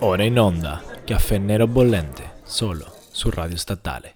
Ora 0.00 0.22
in 0.22 0.38
onda, 0.38 0.80
caffè 1.04 1.38
nero 1.38 1.66
bollente, 1.66 2.32
solo 2.42 2.84
su 3.10 3.30
Radio 3.30 3.56
Statale. 3.56 4.14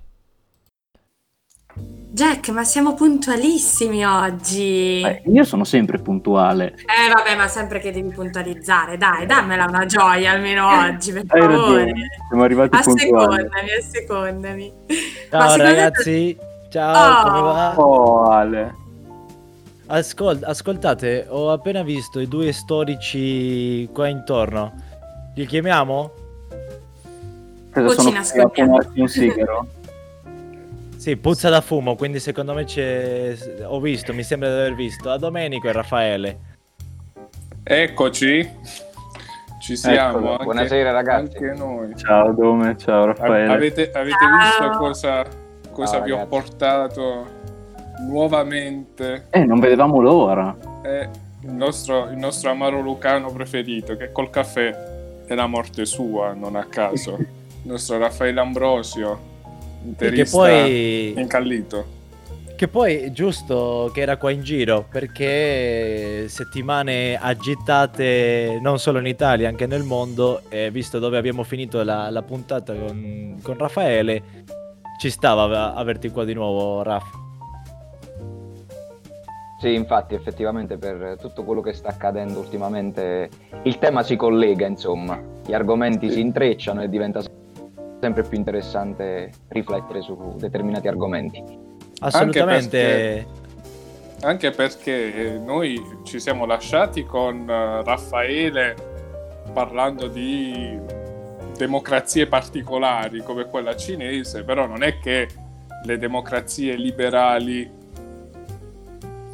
Jack, 2.14 2.50
ma 2.50 2.62
siamo 2.62 2.94
puntualissimi 2.94 4.04
oggi. 4.04 5.00
Eh, 5.02 5.22
io 5.26 5.42
sono 5.44 5.64
sempre 5.64 5.98
puntuale. 5.98 6.74
Eh 6.76 7.12
vabbè, 7.12 7.36
ma 7.36 7.48
sempre 7.48 7.80
che 7.80 7.90
devi 7.92 8.10
puntualizzare, 8.12 8.96
dai, 8.96 9.26
dammela 9.26 9.64
una 9.66 9.84
gioia 9.84 10.30
almeno 10.32 10.68
oggi, 10.68 11.12
per 11.12 11.24
Hai 11.26 11.40
favore. 11.40 11.56
ragione, 11.84 11.92
siamo 12.28 12.42
arrivati 12.44 12.78
puntuali. 12.82 13.10
Assecondami, 13.42 13.70
assecondami. 13.78 14.72
Ma 15.32 15.38
Ciao 15.48 15.56
te- 15.56 15.62
ragazzi, 15.62 16.38
ciao, 16.70 17.18
Oh. 17.18 17.22
come 17.30 17.40
va? 17.40 17.80
Oh, 17.80 18.22
Ale. 18.30 18.74
Ascol- 19.86 20.44
ascoltate, 20.44 21.26
ho 21.28 21.50
appena 21.50 21.82
visto 21.82 22.20
i 22.20 22.28
due 22.28 22.52
storici 22.52 23.86
qua 23.92 24.06
intorno. 24.08 24.83
Li 25.34 25.46
chiamiamo? 25.46 26.10
Cosa 27.72 27.96
Cucina, 27.96 28.22
sono 28.22 28.48
fumarsi 28.52 29.00
un 29.00 29.08
sigaro? 29.08 29.66
Sì, 31.04 31.18
puzza 31.18 31.50
da 31.50 31.60
fumo, 31.60 31.96
quindi 31.96 32.18
secondo 32.18 32.54
me 32.54 32.64
c'è... 32.64 33.36
Ho 33.64 33.78
visto, 33.78 34.14
mi 34.14 34.22
sembra 34.22 34.48
di 34.48 34.54
aver 34.54 34.74
visto, 34.74 35.10
a 35.10 35.18
Domenico 35.18 35.68
e 35.68 35.72
Raffaele. 35.72 36.38
Eccoci, 37.62 38.50
ci 39.60 39.76
siamo. 39.76 40.16
Eccolo. 40.16 40.30
anche- 40.30 40.44
Buonasera, 40.44 40.90
ragazzi. 40.92 41.36
Anche 41.36 41.52
noi. 41.58 41.94
Ciao 41.96 42.32
Dome, 42.32 42.78
ciao 42.78 43.02
A- 43.02 43.06
Raffaele. 43.08 43.52
avete 43.52 43.90
avete 43.92 44.16
Ciao. 44.18 44.38
visto 44.38 44.78
cosa, 44.78 45.24
cosa 45.72 45.92
Ciao, 45.96 46.04
vi 46.04 46.10
ho 46.12 46.16
ragazzi. 46.16 46.30
portato 46.30 47.26
nuovamente? 48.08 49.26
Eh, 49.28 49.44
non 49.44 49.60
vedevamo 49.60 50.00
l'ora. 50.00 50.56
È 50.80 51.06
il 51.42 51.52
nostro, 51.52 52.08
il 52.08 52.16
nostro 52.16 52.50
amaro 52.50 52.80
lucano 52.80 53.30
preferito, 53.30 53.94
che 53.98 54.10
col 54.10 54.30
caffè 54.30 54.93
è 55.26 55.34
la 55.34 55.46
morte 55.46 55.84
sua, 55.84 56.32
non 56.32 56.56
a 56.56 56.64
caso. 56.64 57.16
Il 57.18 57.26
nostro 57.70 57.98
Raffaele 57.98 58.40
Ambrosio, 58.40 59.18
interista 59.84 60.38
poi... 60.38 61.14
incallito. 61.16 61.92
Che 62.56 62.68
poi 62.68 63.12
giusto 63.12 63.90
che 63.92 64.00
era 64.00 64.16
qua 64.16 64.30
in 64.30 64.44
giro 64.44 64.86
perché 64.88 66.28
settimane 66.28 67.18
agitate 67.20 68.60
non 68.62 68.78
solo 68.78 69.00
in 69.00 69.06
Italia, 69.06 69.48
anche 69.48 69.66
nel 69.66 69.82
mondo, 69.82 70.42
e 70.48 70.70
visto 70.70 71.00
dove 71.00 71.18
abbiamo 71.18 71.42
finito 71.42 71.82
la, 71.82 72.08
la 72.10 72.22
puntata 72.22 72.72
con, 72.72 73.38
con 73.42 73.58
Raffaele, 73.58 74.22
ci 75.00 75.10
stava 75.10 75.44
a- 75.44 75.74
averti 75.74 76.10
qua 76.10 76.24
di 76.24 76.32
nuovo, 76.32 76.82
Raff. 76.84 77.04
Sì, 79.64 79.72
infatti, 79.72 80.14
effettivamente 80.14 80.76
per 80.76 81.16
tutto 81.18 81.42
quello 81.42 81.62
che 81.62 81.72
sta 81.72 81.88
accadendo 81.88 82.38
ultimamente 82.38 83.30
il 83.62 83.78
tema 83.78 84.02
si 84.02 84.14
collega, 84.14 84.66
insomma, 84.66 85.18
gli 85.42 85.54
argomenti 85.54 86.10
si 86.10 86.20
intrecciano 86.20 86.82
e 86.82 86.90
diventa 86.90 87.22
sempre 87.98 88.24
più 88.24 88.36
interessante 88.36 89.30
riflettere 89.48 90.02
su 90.02 90.34
determinati 90.36 90.86
argomenti. 90.86 91.42
Assolutamente. 92.00 93.26
Anche 94.20 94.50
perché 94.50 95.14
eh, 95.14 95.38
noi 95.38 95.82
ci 96.02 96.20
siamo 96.20 96.44
lasciati 96.44 97.06
con 97.06 97.48
eh, 97.48 97.82
Raffaele 97.82 98.74
parlando 99.50 100.08
di 100.08 100.78
democrazie 101.56 102.26
particolari 102.26 103.22
come 103.22 103.46
quella 103.46 103.74
cinese, 103.74 104.44
però 104.44 104.66
non 104.66 104.82
è 104.82 104.98
che 104.98 105.26
le 105.84 105.96
democrazie 105.96 106.76
liberali 106.76 107.82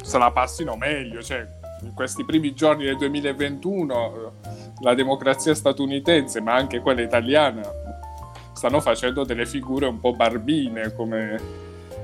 se 0.01 0.17
la 0.17 0.31
passino 0.31 0.75
meglio, 0.75 1.21
cioè 1.21 1.45
in 1.83 1.93
questi 1.93 2.23
primi 2.25 2.53
giorni 2.53 2.83
del 2.85 2.97
2021 2.97 3.93
eh, 4.15 4.49
la 4.81 4.93
democrazia 4.93 5.53
statunitense, 5.55 6.41
ma 6.41 6.53
anche 6.53 6.79
quella 6.79 7.01
italiana, 7.01 7.61
stanno 8.53 8.79
facendo 8.81 9.23
delle 9.23 9.45
figure 9.45 9.85
un 9.87 9.99
po' 9.99 10.13
barbine 10.13 10.93
come 10.93 11.39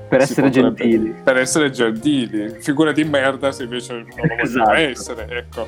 Per 0.08 0.20
essere 0.20 0.48
potrebbe- 0.48 0.74
gentili. 0.84 1.14
Per 1.22 1.36
essere 1.36 1.70
gentili. 1.70 2.48
Figure 2.60 2.92
di 2.92 3.04
merda 3.04 3.52
se 3.52 3.64
invece 3.64 3.92
non 3.92 4.04
lo 4.04 4.14
vogliono 4.16 4.42
Esatto. 4.42 4.72
essere, 4.72 5.26
ecco. 5.28 5.66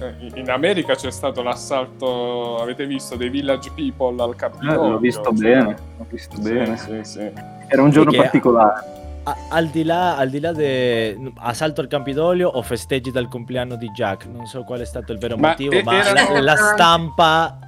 Eh, 0.00 0.38
In 0.40 0.50
America 0.50 0.94
c'è 0.94 1.10
stato 1.10 1.42
l'assalto, 1.42 2.58
avete 2.60 2.86
visto, 2.86 3.16
dei 3.16 3.30
Village 3.30 3.70
People 3.74 4.22
al 4.22 4.30
Eh, 4.30 4.36
Capitolio. 4.36 4.88
l'ho 4.90 4.98
visto 4.98 5.22
cioè- 5.22 5.32
bene, 5.34 5.76
l'ho 5.96 6.06
visto 6.08 6.36
Sì, 6.36 6.42
bene. 6.52 6.76
sì, 6.76 7.00
sì. 7.02 7.30
Era 7.68 7.82
un 7.82 7.90
giorno 7.90 8.10
Perché- 8.10 8.24
particolare. 8.26 8.96
A- 9.28 9.36
al 9.50 9.66
di 9.68 9.84
là, 9.84 10.16
al 10.16 10.30
di 10.30 10.40
là 10.40 10.52
de 10.52 11.32
assalto 11.36 11.80
al 11.82 11.86
Campidoglio 11.88 12.48
o 12.48 12.62
festeggi 12.62 13.10
dal 13.10 13.28
compleanno 13.28 13.76
di 13.76 13.88
Jack, 13.90 14.26
non 14.26 14.46
so 14.46 14.62
qual 14.64 14.80
è 14.80 14.84
stato 14.86 15.12
il 15.12 15.18
vero 15.18 15.36
Ma 15.36 15.48
motivo, 15.48 15.72
e- 15.72 15.82
ma 15.82 16.02
era- 16.04 16.32
la, 16.32 16.40
la 16.40 16.56
stampa 16.56 17.58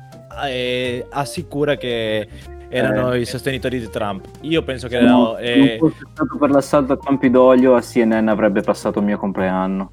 eh, 0.46 1.06
assicura 1.10 1.76
che 1.76 2.26
erano 2.70 3.12
Eh. 3.12 3.20
i 3.20 3.24
sostenitori 3.26 3.78
di 3.78 3.90
Trump. 3.90 4.26
Io 4.42 4.62
penso 4.62 4.88
che 4.88 4.96
erano... 4.96 5.32
non- 5.32 5.36
eh, 5.40 5.76
non 5.80 5.90
fosse 5.90 6.06
stato 6.12 6.36
per 6.38 6.50
l'assalto 6.50 6.92
a 6.94 6.98
Campidoglio, 6.98 7.74
a 7.74 7.80
CNN 7.82 8.28
avrebbe 8.28 8.62
passato 8.62 9.00
il 9.00 9.04
mio 9.04 9.18
compleanno. 9.18 9.90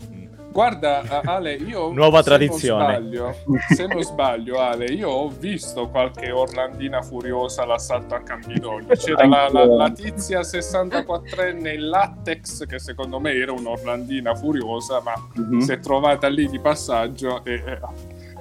Guarda, 0.51 1.21
Ale, 1.23 1.53
io... 1.53 1.91
Nuova 1.93 2.23
se 2.23 2.29
non 2.29 2.37
tradizione. 2.39 2.95
sbaglio- 2.95 3.35
se 3.75 3.85
non 3.85 4.01
sbaglio, 4.01 4.59
Ale, 4.59 4.85
io 4.85 5.09
ho 5.09 5.29
visto 5.29 5.87
qualche 5.89 6.31
Orlandina 6.31 7.01
furiosa 7.01 7.63
all'assalto 7.63 8.15
a 8.15 8.21
Campidoglio. 8.21 8.95
C'era 8.95 9.27
la, 9.27 9.49
la- 9.51 9.65
la 9.65 9.91
tizia 9.91 10.39
64enne 10.41 11.73
in 11.75 11.87
latex, 11.89 12.65
che 12.65 12.79
secondo 12.79 13.19
me 13.19 13.33
era 13.33 13.51
un'Orlandina 13.51 14.33
furiosa, 14.35 15.01
ma 15.01 15.13
Mhm. 15.35 15.59
si 15.59 15.71
è 15.71 15.79
trovata 15.79 16.27
lì 16.27 16.47
di 16.49 16.59
passaggio 16.59 17.43
e 17.43 17.53
eh, 17.53 17.79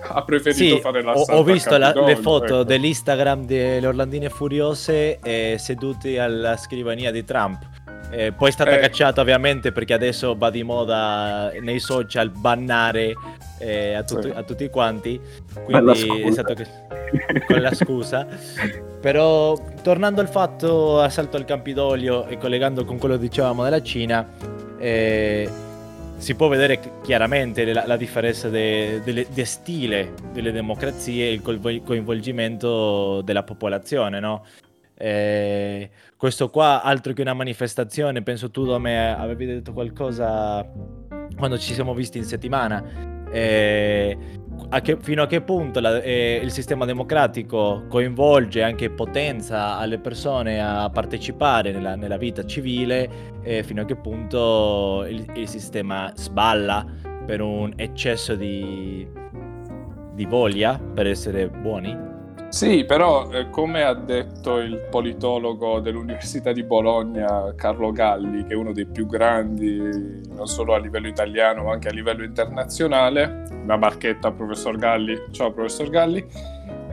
ha 0.08 0.22
preferito 0.22 0.76
Sì, 0.76 0.80
fare 0.80 1.00
ho, 1.00 1.02
l'assalto 1.02 1.32
ho 1.32 1.40
a 1.40 1.44
visto 1.52 1.76
la- 1.76 1.92
le 1.92 2.16
foto 2.16 2.44
ecco. 2.44 2.62
dell'Instagram 2.62 3.44
delle 3.44 3.86
Orlandine 3.86 4.28
Furiose 4.30 5.18
eh, 5.22 5.56
seduti 5.58 6.16
alla 6.16 6.56
scrivania 6.56 7.10
di 7.10 7.24
Trump. 7.24 7.58
Eh, 8.10 8.32
poi 8.32 8.48
è 8.48 8.52
stata 8.52 8.76
Eh. 8.76 8.78
cacciata 8.80 9.20
ovviamente 9.20 9.72
perché 9.72 9.92
adesso 9.92 10.36
va 10.36 10.48
di 10.50 10.62
moda 10.62 11.50
nei 11.60 11.80
social 11.80 12.30
bannare 12.30 13.14
eh, 13.58 13.94
a, 13.94 14.02
tutti- 14.04 14.28
Sì. 14.30 14.32
a 14.34 14.42
tutti 14.42 14.68
quanti. 14.70 15.20
Quindi 15.64 16.22
è 16.22 16.30
stato 16.30 16.54
che- 16.54 16.66
con 17.46 17.60
la 17.60 17.74
scusa. 17.74 18.26
Però 19.00 19.56
tornando 19.82 20.20
al 20.20 20.28
fatto 20.28 21.00
assalto 21.00 21.36
al 21.36 21.44
Campidoglio 21.44 22.26
e 22.26 22.38
collegando 22.38 22.84
con 22.84 22.98
quello 22.98 23.14
che 23.16 23.22
dicevamo 23.22 23.62
della 23.64 23.82
Cina, 23.82 24.26
eh, 24.78 25.48
si 26.18 26.34
può 26.34 26.48
vedere 26.48 26.78
ch- 26.80 27.00
chiaramente 27.02 27.70
la, 27.72 27.84
la 27.86 27.96
differenza 27.96 28.48
de, 28.48 29.00
delle- 29.04 29.26
de 29.28 29.44
stile 29.44 30.12
delle 30.32 30.50
democrazie 30.52 31.28
e 31.28 31.32
il 31.32 31.42
coinvol- 31.42 31.82
coinvolgimento 31.84 33.20
della 33.22 33.42
popolazione, 33.42 34.20
no? 34.20 34.44
Eh, 34.98 35.90
questo 36.16 36.48
qua, 36.48 36.82
altro 36.82 37.12
che 37.12 37.22
una 37.22 37.34
manifestazione, 37.34 38.22
penso 38.22 38.50
tu 38.50 38.64
da 38.64 38.78
me 38.78 39.14
avevi 39.14 39.46
detto 39.46 39.72
qualcosa 39.72 40.66
quando 41.36 41.58
ci 41.58 41.74
siamo 41.74 41.94
visti 41.94 42.18
in 42.18 42.24
settimana. 42.24 43.14
Eh, 43.30 44.16
a 44.70 44.80
che- 44.80 44.96
fino 45.00 45.22
a 45.22 45.26
che 45.26 45.42
punto 45.42 45.80
la- 45.80 46.00
eh, 46.00 46.40
il 46.42 46.50
sistema 46.50 46.84
democratico 46.86 47.84
coinvolge 47.88 48.62
anche 48.62 48.88
potenza 48.90 49.76
alle 49.76 49.98
persone 49.98 50.60
a 50.60 50.88
partecipare 50.90 51.72
nella, 51.72 51.94
nella 51.96 52.16
vita 52.16 52.44
civile 52.46 53.08
e 53.42 53.62
fino 53.62 53.82
a 53.82 53.84
che 53.84 53.96
punto 53.96 55.04
il, 55.08 55.24
il 55.34 55.48
sistema 55.48 56.10
sballa 56.14 56.84
per 57.26 57.42
un 57.42 57.72
eccesso 57.76 58.34
di, 58.34 59.06
di 60.14 60.24
voglia 60.24 60.78
per 60.78 61.06
essere 61.06 61.48
buoni? 61.48 62.05
Sì, 62.48 62.84
però 62.84 63.30
eh, 63.30 63.50
come 63.50 63.82
ha 63.82 63.92
detto 63.92 64.58
il 64.58 64.78
politologo 64.90 65.80
dell'Università 65.80 66.52
di 66.52 66.62
Bologna, 66.62 67.52
Carlo 67.54 67.92
Galli, 67.92 68.44
che 68.44 68.54
è 68.54 68.56
uno 68.56 68.72
dei 68.72 68.86
più 68.86 69.06
grandi 69.06 70.24
non 70.36 70.46
solo 70.46 70.74
a 70.74 70.78
livello 70.78 71.08
italiano 71.08 71.64
ma 71.64 71.72
anche 71.72 71.88
a 71.88 71.92
livello 71.92 72.22
internazionale, 72.22 73.44
una 73.62 73.76
barchetta 73.76 74.30
professor 74.30 74.76
Galli, 74.76 75.20
ciao 75.32 75.52
professor 75.52 75.88
Galli, 75.88 76.24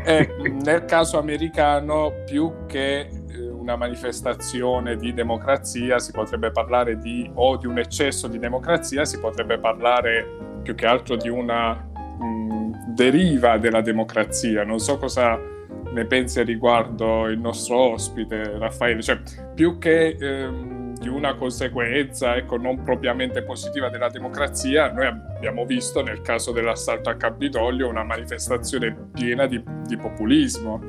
eh, 0.04 0.30
nel 0.63 0.86
caso 0.86 1.19
americano 1.19 2.12
più 2.25 2.66
che 2.66 3.00
eh, 3.00 3.48
una 3.50 3.75
manifestazione 3.75 4.95
di 4.95 5.13
democrazia 5.13 6.00
si 6.00 6.12
potrebbe 6.12 6.51
parlare 6.51 6.98
di 6.98 7.30
o 7.36 7.57
di 7.57 7.68
un 7.68 7.78
eccesso 7.78 8.28
di 8.28 8.39
democrazia, 8.39 9.06
si 9.06 9.19
potrebbe 9.19 9.60
parlare 9.60 10.62
più 10.63 10.74
che 10.75 10.86
altro 10.86 11.16
di 11.16 11.30
una 11.30 11.74
mh, 11.74 12.53
deriva 12.94 13.57
della 13.57 13.81
democrazia. 13.81 14.63
Non 14.63 14.80
so 14.80 14.98
cosa 14.98 15.40
ne 15.92 16.06
pensi 16.06 16.42
riguardo 16.44 17.28
il 17.28 17.40
nostro 17.40 17.92
ospite 17.92 18.57
Raffaele, 18.57 19.01
cioè 19.01 19.19
più 19.54 19.78
che 19.78 20.18
ehm, 20.19 20.98
di 21.00 21.07
una 21.07 21.36
conseguenza 21.36 22.36
ecco, 22.36 22.57
non 22.57 22.81
propriamente 22.81 23.44
positiva 23.44 23.90
della 23.90 24.10
democrazia, 24.10 24.92
noi 24.92 25.06
abbiamo 25.07 25.66
visto 25.66 26.01
nel 26.01 26.22
caso 26.22 26.51
dell'assalto 26.51 27.10
a 27.10 27.16
Campidoglio 27.16 27.90
una 27.90 28.04
manifestazione 28.04 28.95
piena 29.12 29.45
di, 29.45 29.62
di 29.86 29.98
populismo. 29.98 30.81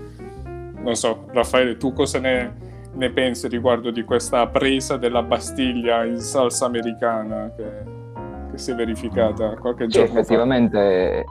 Non 0.44 0.94
so, 0.94 1.26
Raffaele, 1.32 1.76
tu 1.76 1.92
cosa 1.92 2.20
ne, 2.20 2.54
ne 2.94 3.10
pensi 3.10 3.48
riguardo 3.48 3.90
di 3.90 4.04
questa 4.04 4.46
presa 4.46 4.96
della 4.96 5.22
Bastiglia 5.22 6.04
in 6.04 6.20
salsa 6.20 6.66
americana 6.66 7.52
che, 7.56 7.64
che 8.52 8.58
si 8.58 8.70
è 8.70 8.74
verificata 8.74 9.56
qualche 9.56 9.84
Sì, 9.84 9.98
giorno 9.98 10.12
fa? 10.12 10.20
effettivamente 10.20 11.24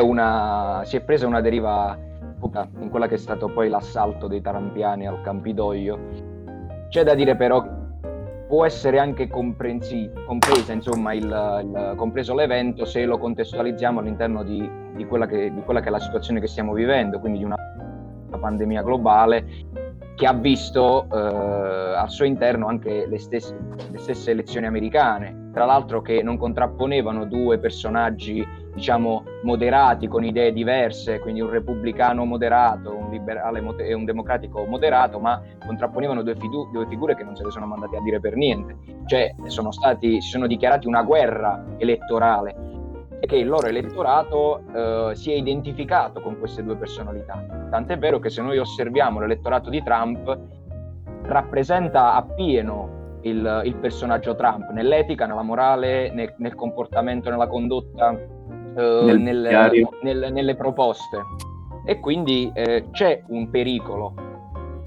una, 0.00 0.82
si 0.84 0.96
è 0.96 1.00
presa 1.00 1.26
una 1.26 1.40
deriva 1.40 1.98
in 2.80 2.88
quella 2.90 3.06
che 3.06 3.14
è 3.16 3.18
stato 3.18 3.48
poi 3.48 3.68
l'assalto 3.68 4.26
dei 4.26 4.40
tarampiani 4.40 5.06
al 5.06 5.20
Campidoglio. 5.22 5.98
C'è 6.88 7.04
da 7.04 7.14
dire 7.14 7.36
però 7.36 7.78
può 8.48 8.64
essere 8.64 8.98
anche 8.98 9.28
compresa, 9.28 10.72
insomma, 10.72 11.12
il, 11.12 11.22
il, 11.22 11.94
compreso 11.96 12.34
l'evento 12.34 12.84
se 12.84 13.04
lo 13.04 13.16
contestualizziamo 13.16 14.00
all'interno 14.00 14.42
di, 14.42 14.68
di, 14.96 15.06
quella 15.06 15.26
che, 15.26 15.52
di, 15.52 15.62
quella 15.62 15.80
che, 15.80 15.86
è 15.86 15.90
la 15.90 16.00
situazione 16.00 16.40
che 16.40 16.48
stiamo 16.48 16.72
vivendo, 16.72 17.20
quindi 17.20 17.38
di 17.38 17.44
una 17.44 17.56
pandemia 18.40 18.82
globale 18.82 19.44
che 20.20 20.26
ha 20.26 20.34
visto 20.34 21.06
eh, 21.10 21.16
al 21.96 22.10
suo 22.10 22.26
interno 22.26 22.66
anche 22.66 23.06
le 23.06 23.18
stesse, 23.18 23.56
le 23.90 23.96
stesse 23.96 24.32
elezioni 24.32 24.66
americane, 24.66 25.48
tra 25.50 25.64
l'altro 25.64 26.02
che 26.02 26.22
non 26.22 26.36
contrapponevano 26.36 27.24
due 27.24 27.58
personaggi 27.58 28.46
diciamo, 28.74 29.24
moderati, 29.44 30.08
con 30.08 30.22
idee 30.22 30.52
diverse, 30.52 31.20
quindi 31.20 31.40
un 31.40 31.48
repubblicano 31.48 32.26
moderato, 32.26 32.94
un 32.94 33.08
liberale 33.08 33.62
e 33.78 33.94
un 33.94 34.04
democratico 34.04 34.62
moderato, 34.66 35.18
ma 35.20 35.40
contrapponevano 35.64 36.20
due, 36.20 36.36
fidu- 36.36 36.70
due, 36.70 36.86
figure 36.86 37.16
che 37.16 37.24
non 37.24 37.34
se 37.34 37.42
ne 37.42 37.50
sono 37.50 37.64
mandate 37.64 37.96
a 37.96 38.02
dire 38.02 38.20
per 38.20 38.36
niente. 38.36 38.76
Cioè, 39.06 39.34
sono 39.46 39.72
stati, 39.72 40.20
si 40.20 40.28
sono 40.28 40.46
dichiarati 40.46 40.86
una 40.86 41.02
guerra 41.02 41.64
elettorale 41.78 42.69
e 43.20 43.26
che 43.26 43.36
il 43.36 43.46
loro 43.46 43.66
elettorato 43.66 44.62
eh, 44.74 45.10
si 45.14 45.30
è 45.30 45.34
identificato 45.34 46.20
con 46.20 46.38
queste 46.38 46.64
due 46.64 46.76
personalità. 46.76 47.68
Tant'è 47.70 47.98
vero 47.98 48.18
che 48.18 48.30
se 48.30 48.40
noi 48.40 48.58
osserviamo 48.58 49.20
l'elettorato 49.20 49.68
di 49.68 49.82
Trump, 49.82 50.38
rappresenta 51.24 52.14
appieno 52.14 53.18
il, 53.22 53.62
il 53.64 53.74
personaggio 53.76 54.34
Trump 54.34 54.70
nell'etica, 54.70 55.26
nella 55.26 55.42
morale, 55.42 56.10
nel, 56.12 56.34
nel 56.38 56.54
comportamento, 56.54 57.28
nella 57.28 57.46
condotta 57.46 58.12
eh, 58.12 59.14
nel 59.16 59.18
nel, 59.18 59.88
nel, 60.02 60.32
nelle 60.32 60.56
proposte. 60.56 61.18
E 61.84 62.00
quindi 62.00 62.50
eh, 62.54 62.86
c'è 62.90 63.22
un 63.28 63.50
pericolo. 63.50 64.14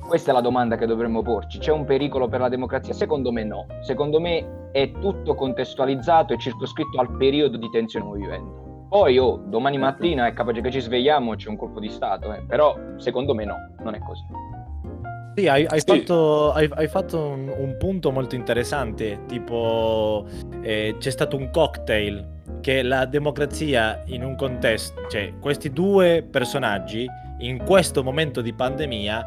Questa 0.08 0.32
è 0.32 0.34
la 0.34 0.42
domanda 0.42 0.76
che 0.76 0.86
dovremmo 0.86 1.22
porci. 1.22 1.60
C'è 1.60 1.72
un 1.72 1.86
pericolo 1.86 2.28
per 2.28 2.40
la 2.40 2.50
democrazia? 2.50 2.94
Secondo 2.94 3.32
me 3.32 3.44
no. 3.44 3.66
Secondo 3.82 4.20
me 4.20 4.63
è 4.74 4.92
tutto 5.00 5.36
contestualizzato 5.36 6.34
e 6.34 6.38
circoscritto 6.38 7.00
al 7.00 7.16
periodo 7.16 7.58
di 7.58 7.70
tensione 7.70 8.20
vivendo. 8.20 8.88
Poi, 8.90 9.18
oh, 9.18 9.38
domani 9.46 9.78
mattina 9.78 10.28
è 10.28 10.34
capace 10.34 10.62
che 10.62 10.72
ci 10.72 10.82
svegliamo 10.82 11.34
e 11.34 11.36
c'è 11.36 11.48
un 11.48 11.58
colpo 11.58 11.80
di 11.80 11.90
Stato, 11.90 12.34
eh. 12.34 12.44
però 12.46 12.76
secondo 12.98 13.34
me 13.34 13.46
no, 13.46 13.56
non 13.84 13.94
è 13.96 14.00
così. 14.00 14.24
Sì, 15.36 15.48
hai, 15.48 15.66
hai, 15.66 15.80
sì. 15.80 15.86
Fatto, 15.86 16.52
hai, 16.52 16.70
hai 16.74 16.88
fatto, 16.88 17.20
un, 17.20 17.52
un, 17.56 17.76
punto 17.80 18.12
molto 18.12 18.36
interessante, 18.36 19.22
tipo 19.28 20.28
eh, 20.62 20.96
c'è 21.00 21.10
stato 21.10 21.38
un 21.38 21.50
cocktail 21.50 22.42
che 22.62 22.84
la 22.84 23.06
democrazia 23.06 24.04
in 24.08 24.24
un 24.24 24.36
contesto, 24.36 25.08
cioè 25.08 25.34
questi 25.40 25.72
due 25.72 26.26
personaggi 26.30 27.08
in 27.40 27.64
questo 27.64 28.04
momento 28.04 28.42
di 28.42 28.54
pandemia 28.54 29.26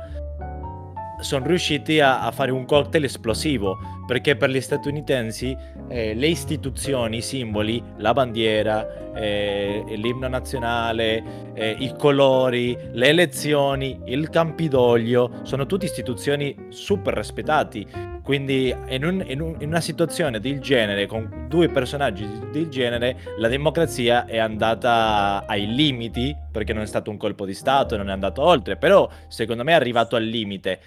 sono 1.21 1.47
riusciti 1.47 1.99
a, 1.99 2.21
a, 2.23 2.31
fare 2.31 2.51
un 2.51 2.65
cocktail 2.65 3.05
esplosivo 3.05 3.79
perché 4.07 4.37
per 4.37 4.51
gli 4.51 4.61
statunitensi 4.61 5.57
eh, 5.89 6.15
le 6.15 6.27
istituzioni, 6.27 7.19
i 7.19 7.23
simboli, 7.23 7.83
la 7.99 8.13
bandiera, 8.13 9.13
eh, 9.15 9.85
l'inno 9.97 10.29
nazionale, 10.29 11.53
eh, 11.55 11.77
i 11.79 11.95
colori, 11.99 12.77
le 12.93 13.09
elezioni, 13.09 14.01
il 14.07 14.31
Campidoglio 14.31 15.41
sono 15.43 15.67
tutte 15.67 15.87
istituzioni 15.87 16.55
super 16.69 17.15
rispettati 17.15 18.15
quindi 18.27 18.75
in, 18.89 19.05
un, 19.05 19.25
in, 19.25 19.41
un, 19.41 19.55
in, 19.61 19.69
una 19.69 19.81
situazione 19.81 20.41
del 20.41 20.59
genere, 20.59 21.07
con 21.07 21.47
due 21.49 21.69
personaggi 21.69 22.29
del 22.51 22.69
genere, 22.69 23.19
la 23.39 23.47
democrazia 23.47 24.25
è 24.25 24.39
andata 24.39 25.45
ai 25.47 25.73
limiti, 25.73 26.37
perché 26.51 26.73
non 26.73 26.83
è 26.83 26.87
stato 26.87 27.09
un 27.09 27.19
colpo 27.19 27.47
di 27.47 27.55
Stato, 27.55 27.97
non 27.97 28.09
è 28.09 28.13
andato 28.13 28.43
oltre, 28.43 28.77
però 28.77 29.09
secondo 29.29 29.63
me 29.63 29.71
è 29.71 29.75
arrivato 29.77 30.17
al 30.17 30.25
limite. 30.25 30.81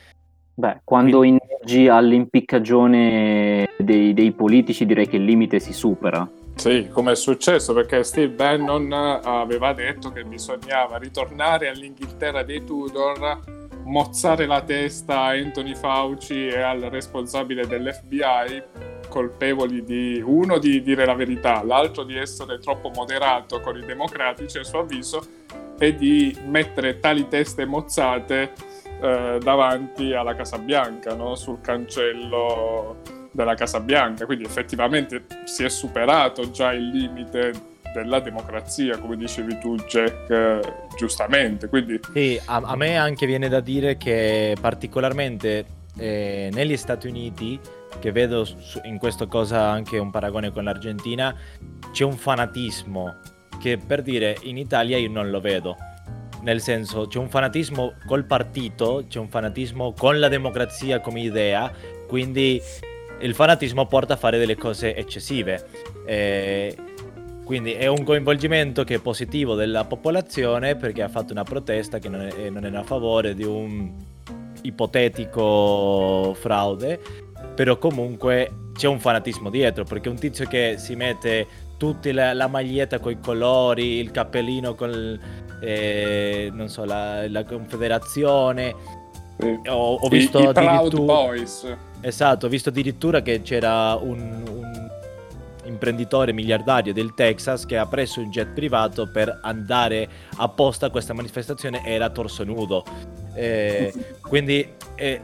Beh, 0.54 0.82
quando 0.84 1.20
Quindi... 1.20 1.40
inneggi 1.70 1.88
all'impiccagione 1.88 3.70
dei, 3.78 4.14
dei 4.14 4.32
politici 4.32 4.86
direi 4.86 5.08
che 5.08 5.18
il 5.18 5.24
limite 5.24 5.60
si 5.60 5.74
supera. 5.74 6.28
Sì, 6.56 6.90
come 6.92 7.14
è 7.14 7.16
successo 7.16 7.74
perché 7.74 8.04
Steve 8.04 8.34
Bannon 8.34 8.92
aveva 8.92 9.72
detto 9.74 10.12
che 10.12 10.24
bisognava 10.24 10.98
ritornare 10.98 11.70
all'Inghilterra 11.70 12.44
dei 12.44 12.64
Tudor 12.66 13.58
mozzare 13.86 14.46
la 14.46 14.62
testa 14.62 15.22
a 15.22 15.30
Anthony 15.30 15.74
Fauci 15.74 16.48
e 16.48 16.60
al 16.60 16.82
responsabile 16.82 17.66
dell'FBI 17.66 18.64
colpevoli 19.08 19.84
di 19.84 20.22
uno 20.24 20.60
di 20.60 20.82
dire 20.84 21.06
la 21.06 21.16
verità, 21.16 21.64
l'altro 21.64 22.04
di 22.04 22.16
essere 22.18 22.60
troppo 22.60 22.92
moderato 22.94 23.62
con 23.62 23.78
i 23.78 23.86
democratici 23.86 24.60
a 24.60 24.64
suo 24.64 24.80
avviso 24.80 25.22
e 25.80 25.96
di 25.96 26.38
mettere 26.46 27.00
tali 27.00 27.28
teste 27.30 27.66
mozzate 27.66 28.52
eh, 29.02 29.40
davanti 29.42 30.14
alla 30.14 30.36
Casa 30.36 30.58
Bianca, 30.58 31.14
no? 31.14 31.36
sul 31.36 31.62
cancello 31.62 32.98
della 33.32 33.56
Casa 33.56 33.80
Bianca. 33.80 34.26
Quindi 34.26 34.46
effettivamente 34.46 35.26
si 35.46 35.64
è 35.64 35.70
superato 35.70 36.52
già 36.52 36.74
il 36.74 36.90
limite 36.90 37.68
della 37.94 38.20
democrazia, 38.20 38.98
come 38.98 39.18
dicevi 39.18 39.58
tu 39.60 39.76
Jack, 39.76 40.30
eh, 40.30 40.62
giustamente. 40.98 41.68
Quindi... 41.68 42.00
Sì, 42.14 42.40
a, 42.46 42.62
a, 42.64 42.76
me 42.76 42.98
anche 42.98 43.26
viene 43.26 43.50
da 43.50 43.60
dire 43.60 43.98
che 43.98 44.56
particolarmente 44.60 45.66
eh, 45.98 46.50
negli 46.54 46.78
Stati 46.78 47.08
Uniti, 47.08 47.60
che 48.00 48.12
vedo 48.12 48.48
in 48.84 48.98
questo 48.98 49.28
cosa 49.28 49.70
anche 49.70 49.98
un 49.98 50.12
paragone 50.12 50.52
con 50.52 50.64
l'Argentina, 50.64 51.36
c'è 51.92 52.04
un 52.04 52.18
fanatismo 52.18 53.16
che 53.60 53.78
per 53.78 54.02
dire 54.02 54.38
in 54.44 54.58
Italia 54.58 54.98
io 54.98 55.10
non 55.10 55.30
lo 55.30 55.40
vedo. 55.40 55.76
Nel 56.42 56.62
senso, 56.62 57.08
c'è 57.08 57.20
un 57.20 57.30
fanatismo 57.30 57.96
col 58.06 58.26
partito, 58.26 59.06
c'è 59.08 59.20
un 59.20 59.28
fanatismo 59.28 59.94
con 59.94 60.20
la 60.20 60.30
democrazia 60.30 61.02
come 61.02 61.20
idea, 61.20 61.72
quindi 62.08 62.62
il 63.20 63.36
fanatismo 63.36 63.86
porta 63.88 64.14
a 64.14 64.18
fare 64.18 64.38
delle 64.38 64.56
cose 64.56 64.96
eccessive. 64.96 65.66
Eh, 66.06 66.76
quindi 67.44 67.74
è 67.74 67.88
un 67.88 68.04
coinvolgimento 68.04 68.84
che 68.84 68.96
è 68.96 69.00
positivo 69.00 69.56
della 69.56 69.84
popolazione 69.84 70.76
perché 70.76 71.02
ha 71.02 71.10
fatto 71.10 71.34
una 71.34 71.44
protesta 71.44 71.98
che 71.98 72.08
non, 72.08 72.22
è, 72.22 72.50
non 72.50 72.64
era 72.64 72.82
a 72.82 72.84
favore 72.84 73.34
di 73.34 73.44
un 73.44 73.92
ipotetico 74.62 76.36
fraude, 76.40 77.00
però 77.56 77.78
comunque 77.78 78.70
c'è 78.74 78.88
un 78.88 79.00
fanatismo 79.00 79.50
dietro 79.50 79.84
perché 79.84 80.10
un 80.10 80.16
tizio 80.16 80.48
che 80.48 80.76
si 80.78 80.96
mette 80.96 81.48
tutta 81.80 82.14
la, 82.14 82.34
la 82.34 82.48
maglietta 82.48 83.00
con 83.00 83.14
i 83.14 83.20
colori, 83.20 83.98
il 83.98 84.12
cappellino 84.12 84.76
con 84.76 85.20
eh, 85.62 86.50
non 86.54 86.68
so, 86.70 86.86
la, 86.86 87.28
la 87.28 87.44
confederazione. 87.44 88.76
Ho, 89.68 89.96
ho 89.96 90.08
visto 90.10 90.40
I, 90.40 90.44
i 90.44 90.46
addirittura... 90.48 91.34
Esatto, 92.02 92.46
ho 92.46 92.50
visto 92.50 92.70
addirittura 92.70 93.22
che 93.22 93.42
c'era 93.42 93.96
un, 93.96 94.44
un 94.48 94.90
imprenditore 95.64 96.34
miliardario 96.34 96.94
del 96.94 97.14
Texas 97.14 97.66
che 97.66 97.78
ha 97.78 97.86
preso 97.86 98.20
un 98.20 98.30
jet 98.30 98.50
privato 98.54 99.10
per 99.10 99.40
andare 99.44 100.08
apposta 100.38 100.88
a 100.88 100.90
questa 100.90 101.14
manifestazione 101.14 101.86
era 101.86 102.10
torso 102.10 102.44
nudo. 102.44 102.84
Eh, 103.34 103.94
quindi 104.22 104.74
è, 104.96 105.22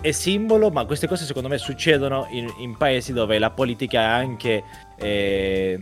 è, 0.00 0.10
simbolo, 0.12 0.70
ma 0.70 0.86
queste 0.86 1.06
cose 1.06 1.24
secondo 1.24 1.48
me 1.48 1.58
succedono 1.58 2.26
in, 2.30 2.50
in 2.58 2.76
paesi 2.76 3.12
dove 3.12 3.38
la 3.38 3.50
politica 3.50 4.00
è 4.00 4.04
anche... 4.04 4.62
Eh, 4.96 5.80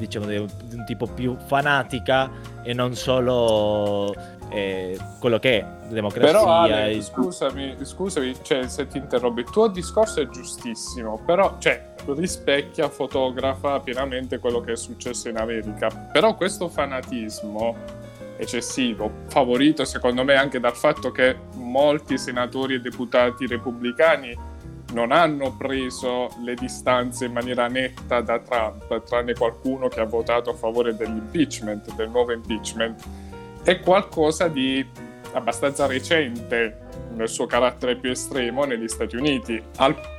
diciamo 0.00 0.26
di 0.26 0.36
un, 0.36 0.84
tipo 0.86 1.06
più 1.06 1.36
fanatica 1.36 2.30
e 2.62 2.72
non 2.72 2.94
solo 2.94 4.14
eh, 4.48 4.98
quello 5.18 5.38
che 5.38 5.58
è 5.60 5.66
democrazia. 5.88 6.32
Però 6.32 6.50
Ale, 6.50 6.90
e... 6.90 7.02
scusami, 7.02 7.76
scusami 7.80 8.34
cioè, 8.42 8.68
se 8.68 8.86
ti 8.86 8.98
interrompo, 8.98 9.40
il 9.40 9.50
tuo 9.50 9.68
discorso 9.68 10.20
è 10.20 10.28
giustissimo, 10.28 11.20
però 11.24 11.56
cioè, 11.58 11.94
rispecchia, 12.06 12.88
fotografa 12.88 13.80
pienamente 13.80 14.38
quello 14.38 14.60
che 14.60 14.72
è 14.72 14.76
successo 14.76 15.28
in 15.28 15.36
America. 15.36 15.88
Però 16.12 16.34
questo 16.34 16.68
fanatismo 16.68 17.98
eccessivo, 18.36 19.10
favorito 19.28 19.84
secondo 19.84 20.24
me 20.24 20.34
anche 20.34 20.58
dal 20.58 20.74
fatto 20.74 21.12
che 21.12 21.36
molti 21.56 22.16
senatori 22.16 22.74
e 22.74 22.80
deputati 22.80 23.46
repubblicani 23.46 24.48
non 24.92 25.12
hanno 25.12 25.54
preso 25.56 26.28
le 26.42 26.54
distanze 26.54 27.26
in 27.26 27.32
maniera 27.32 27.68
netta 27.68 28.20
da 28.20 28.38
Trump, 28.38 29.02
tranne 29.04 29.34
qualcuno 29.34 29.88
che 29.88 30.00
ha 30.00 30.04
votato 30.04 30.50
a 30.50 30.54
favore 30.54 30.96
dell'impeachment, 30.96 31.94
del 31.94 32.08
nuovo 32.08 32.32
impeachment, 32.32 33.02
è 33.62 33.80
qualcosa 33.80 34.48
di 34.48 34.84
abbastanza 35.32 35.86
recente 35.86 36.88
nel 37.14 37.28
suo 37.28 37.46
carattere 37.46 37.96
più 37.96 38.10
estremo 38.10 38.64
negli 38.64 38.88
Stati 38.88 39.16
Uniti. 39.16 39.62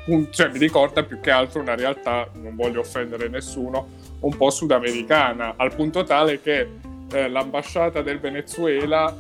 Punto, 0.05 0.31
cioè, 0.31 0.49
mi 0.49 0.59
ricorda 0.59 1.03
più 1.03 1.19
che 1.19 1.31
altro 1.31 1.61
una 1.61 1.75
realtà, 1.75 2.29
non 2.33 2.55
voglio 2.55 2.81
offendere 2.81 3.27
nessuno, 3.27 3.87
un 4.19 4.35
po' 4.37 4.49
sudamericana, 4.49 5.55
al 5.57 5.73
punto 5.75 6.03
tale 6.03 6.41
che 6.41 6.69
eh, 7.11 7.29
l'ambasciata 7.29 8.01
del 8.01 8.19
Venezuela 8.19 9.13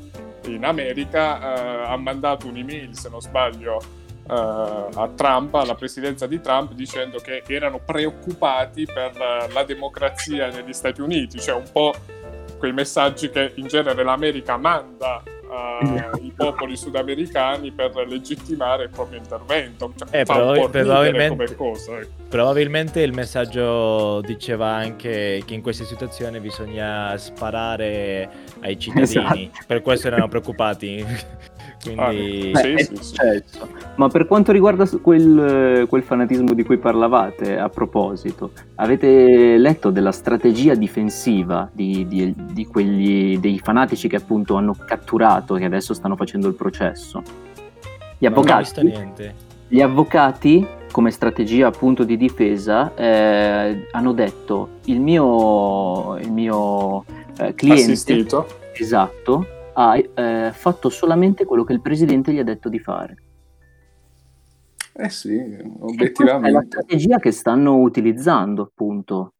in 0.45 0.63
America 0.63 1.39
eh, 1.39 1.91
ha 1.91 1.97
mandato 1.97 2.47
un'email, 2.47 2.95
se 2.95 3.09
non 3.09 3.21
sbaglio, 3.21 3.81
a 4.27 5.09
Trump, 5.15 5.53
alla 5.55 5.75
presidenza 5.75 6.25
di 6.27 6.39
Trump, 6.41 6.73
dicendo 6.73 7.19
che 7.19 7.43
erano 7.47 7.79
preoccupati 7.83 8.85
per 8.85 9.11
la 9.53 9.63
democrazia 9.63 10.47
negli 10.49 10.73
Stati 10.73 11.01
Uniti, 11.01 11.39
cioè 11.39 11.55
un 11.55 11.69
po' 11.71 11.93
quei 12.57 12.71
messaggi 12.73 13.29
che 13.29 13.53
in 13.55 13.67
genere 13.67 14.03
l'America 14.03 14.55
manda 14.57 15.21
ai 15.51 16.31
popoli 16.37 16.77
sudamericani 16.77 17.71
per 17.71 17.91
legittimare 18.07 18.83
il 18.83 18.89
proprio 18.89 19.17
intervento. 19.17 19.91
Cioè, 19.97 20.21
Eh, 20.21 20.25
fa 20.25 20.33
però- 20.35 20.51
un 20.51 20.55
po' 20.59 20.65
ridere 20.67 20.83
probabilmente- 20.85 21.55
come 21.55 21.71
cosa. 21.71 21.97
ecco. 21.99 22.09
Probabilmente 22.29 23.01
il 23.01 23.11
messaggio 23.13 24.21
diceva 24.21 24.67
anche 24.67 25.41
che 25.45 25.53
in 25.53 25.61
queste 25.61 25.83
situazioni 25.83 26.39
bisogna 26.39 27.17
sparare 27.17 28.29
ai 28.61 28.79
cittadini. 28.79 29.03
Esatto. 29.49 29.65
Per 29.67 29.81
questo 29.81 30.07
erano 30.07 30.29
preoccupati. 30.29 31.05
Quindi... 31.83 32.51
Ah, 32.53 32.61
Beh, 32.61 32.61
Sì, 32.61 32.73
è 32.73 32.83
sì, 32.83 33.03
sì. 33.03 33.15
Ma 33.95 34.07
per 34.07 34.27
quanto 34.27 34.51
riguarda 34.51 34.87
quel, 35.01 35.85
quel 35.87 36.03
fanatismo 36.03 36.53
di 36.53 36.63
cui 36.63 36.77
parlavate, 36.77 37.57
a 37.57 37.69
proposito, 37.69 38.51
avete 38.75 39.57
letto 39.57 39.89
della 39.89 40.11
strategia 40.11 40.75
difensiva 40.75 41.69
di, 41.71 42.07
di- 42.07 42.33
di 42.35 42.65
quegli, 42.65 43.37
dei 43.39 43.59
fanatici 43.59 44.07
che 44.07 44.17
appunto 44.17 44.55
hanno 44.55 44.75
catturato, 44.85 45.55
che 45.55 45.65
adesso 45.65 45.93
stanno 45.93 46.15
facendo 46.15 46.47
il 46.47 46.53
processo? 46.53 47.21
Gli 48.17 48.25
Non 48.25 48.33
ho 48.33 48.39
avvocati, 48.41 48.59
visto 48.61 48.81
niente. 48.83 49.33
gli 49.67 49.81
avvocati, 49.81 50.67
come 50.91 51.09
strategia 51.11 51.67
appunto 51.67 52.03
di 52.03 52.17
difesa, 52.17 52.93
eh, 52.95 53.87
hanno 53.91 54.11
detto 54.13 54.69
il 54.85 54.99
mio, 54.99 56.17
il 56.19 56.31
mio 56.31 57.03
eh, 57.39 57.55
cliente... 57.55 57.83
Assistito. 57.91 58.47
Esatto, 58.73 59.45
ha 59.73 59.97
eh, 59.97 60.51
fatto 60.53 60.89
solamente 60.89 61.45
quello 61.45 61.63
che 61.63 61.73
il 61.73 61.81
presidente 61.81 62.31
gli 62.33 62.39
ha 62.39 62.43
detto 62.43 62.69
di 62.69 62.79
fare. 62.79 63.15
Eh 64.93 65.09
sì, 65.09 65.35
E 65.37 65.55
questa 65.55 65.61
è 65.63 65.65
la 65.65 65.85
obiettivamente. 65.85 66.65
strategia 66.67 67.17
che 67.19 67.31
stanno 67.31 67.77
utilizzando, 67.77 68.61
appunto. 68.63 69.33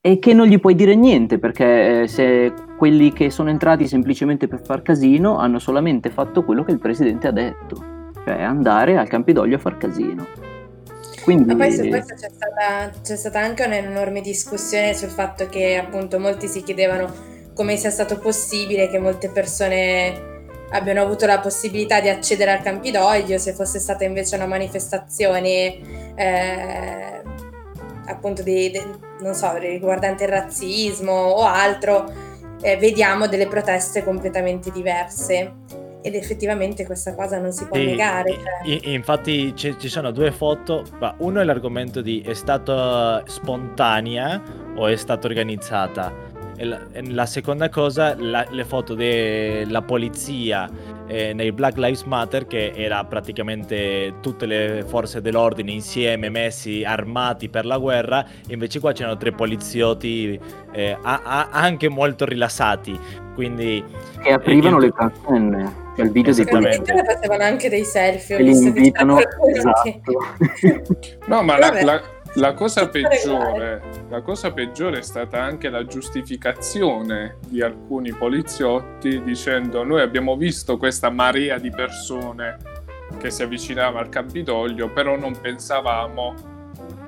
E 0.00 0.18
che 0.18 0.34
non 0.34 0.46
gli 0.46 0.58
puoi 0.60 0.74
dire 0.74 0.94
niente, 0.94 1.38
perché 1.38 2.02
eh, 2.02 2.08
se 2.08 2.52
quelli 2.76 3.12
che 3.12 3.30
sono 3.30 3.50
entrati 3.50 3.86
semplicemente 3.86 4.48
per 4.48 4.62
far 4.62 4.82
casino 4.82 5.38
hanno 5.38 5.58
solamente 5.58 6.10
fatto 6.10 6.44
quello 6.44 6.64
che 6.64 6.72
il 6.72 6.78
presidente 6.78 7.26
ha 7.28 7.32
detto, 7.32 7.76
cioè 8.24 8.42
andare 8.42 8.96
al 8.98 9.08
Campidoglio 9.08 9.56
a 9.56 9.60
far 9.60 9.76
casino. 9.76 10.26
Quindi, 11.22 11.54
Ma 11.54 11.56
poi 11.56 11.72
su 11.72 11.88
questo 11.88 12.14
c'è 12.14 12.28
stata, 12.30 12.90
c'è 13.02 13.16
stata 13.16 13.40
anche 13.40 13.64
un'enorme 13.64 14.20
discussione 14.20 14.92
sul 14.92 15.08
fatto 15.08 15.46
che 15.46 15.76
appunto 15.76 16.18
molti 16.18 16.48
si 16.48 16.62
chiedevano 16.62 17.10
come 17.54 17.76
sia 17.76 17.90
stato 17.90 18.18
possibile 18.18 18.88
che 18.88 18.98
molte 18.98 19.28
persone 19.30 20.32
abbiano 20.70 21.02
avuto 21.02 21.24
la 21.26 21.38
possibilità 21.38 22.00
di 22.00 22.08
accedere 22.08 22.50
al 22.52 22.62
Campidoglio, 22.62 23.38
se 23.38 23.52
fosse 23.52 23.78
stata 23.78 24.04
invece 24.04 24.34
una 24.34 24.46
manifestazione 24.46 26.14
eh, 26.16 27.22
appunto 28.06 28.42
di, 28.42 28.70
di- 28.70 28.82
non 29.20 29.34
so, 29.34 29.56
riguardante 29.56 30.24
il 30.24 30.30
razzismo 30.30 31.12
o 31.12 31.42
altro, 31.44 32.10
eh, 32.60 32.76
vediamo 32.76 33.28
delle 33.28 33.46
proteste 33.46 34.02
completamente 34.02 34.70
diverse. 34.70 35.52
Ed 36.02 36.14
effettivamente 36.16 36.84
questa 36.84 37.14
cosa 37.14 37.38
non 37.38 37.50
si 37.50 37.64
può 37.64 37.78
Sì, 37.78 37.86
negare. 37.86 38.32
cioè. 38.62 38.90
infatti 38.90 39.56
ci, 39.56 39.74
ci 39.78 39.88
sono 39.88 40.10
due 40.10 40.32
foto. 40.32 40.84
ma 41.00 41.14
uno 41.20 41.40
è 41.40 41.44
l'argomento 41.44 42.02
di 42.02 42.20
è 42.20 42.34
stata 42.34 43.22
spontanea 43.26 44.42
o 44.76 44.86
è 44.86 44.96
stata 44.96 45.26
organizzata. 45.26 46.12
E 46.56 46.64
la, 46.64 46.80
e 46.92 47.10
la 47.10 47.26
seconda 47.26 47.68
cosa, 47.68 48.14
la- 48.16 48.46
le 48.48 48.64
foto 48.64 48.94
della 48.94 49.82
polizia 49.82 50.70
eh, 51.06 51.32
nei 51.34 51.50
Black 51.52 51.76
Lives 51.76 52.02
Matter, 52.04 52.46
che 52.46 52.72
era 52.74 53.02
praticamente 53.04 54.14
tutte 54.22 54.46
le 54.46 54.84
forze 54.86 55.20
dell'ordine 55.20 55.72
insieme, 55.72 56.28
messi 56.30 56.84
armati 56.84 57.48
per 57.48 57.66
la 57.66 57.76
guerra. 57.78 58.24
Invece 58.48 58.78
qua 58.80 58.92
c'erano 58.92 59.16
tre 59.16 59.32
poliziotti 59.32 60.38
eh, 60.72 60.96
a- 61.02 61.20
a- 61.24 61.48
anche 61.50 61.88
molto 61.88 62.24
rilassati. 62.24 62.98
Quindi 63.34 63.82
che 64.22 64.32
aprivano 64.32 64.76
il- 64.78 64.84
le 64.84 64.90
transenne, 64.92 65.72
cioè 65.96 66.04
il 66.04 66.12
video 66.12 66.32
dei 66.32 66.44
facevano 67.04 67.42
anche 67.42 67.68
dei 67.68 67.84
selfie. 67.84 68.40
li 68.40 68.50
invitano, 68.56 69.18
esatto. 69.52 70.12
No, 71.26 71.42
ma 71.42 71.58
la, 71.58 71.82
la- 71.82 72.02
la 72.34 72.52
cosa 72.52 72.88
peggiore, 72.88 73.80
la 74.08 74.20
cosa 74.22 74.52
peggiore 74.52 74.98
è 74.98 75.02
stata 75.02 75.40
anche 75.40 75.68
la 75.68 75.84
giustificazione 75.84 77.36
di 77.46 77.62
alcuni 77.62 78.12
poliziotti 78.12 79.22
dicendo 79.22 79.84
noi 79.84 80.00
abbiamo 80.00 80.36
visto 80.36 80.76
questa 80.76 81.10
marea 81.10 81.58
di 81.58 81.70
persone 81.70 82.56
che 83.18 83.30
si 83.30 83.42
avvicinava 83.42 84.00
al 84.00 84.08
Campidoglio, 84.08 84.90
però 84.90 85.16
non 85.16 85.38
pensavamo 85.40 86.34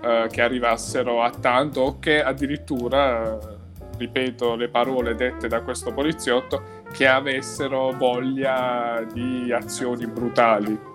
eh, 0.01 0.29
che 0.31 0.43
arrivassero 0.43 1.23
a 1.23 1.31
tanto 1.31 1.81
o 1.81 1.99
che 1.99 2.23
addirittura, 2.23 3.37
eh, 3.37 3.39
ripeto 3.99 4.55
le 4.55 4.69
parole 4.69 5.15
dette 5.15 5.49
da 5.49 5.63
questo 5.63 5.93
poliziotto, 5.93 6.85
che 6.93 7.09
avessero 7.09 7.91
voglia 7.93 9.05
di 9.13 9.53
azioni 9.53 10.07
brutali. 10.07 10.95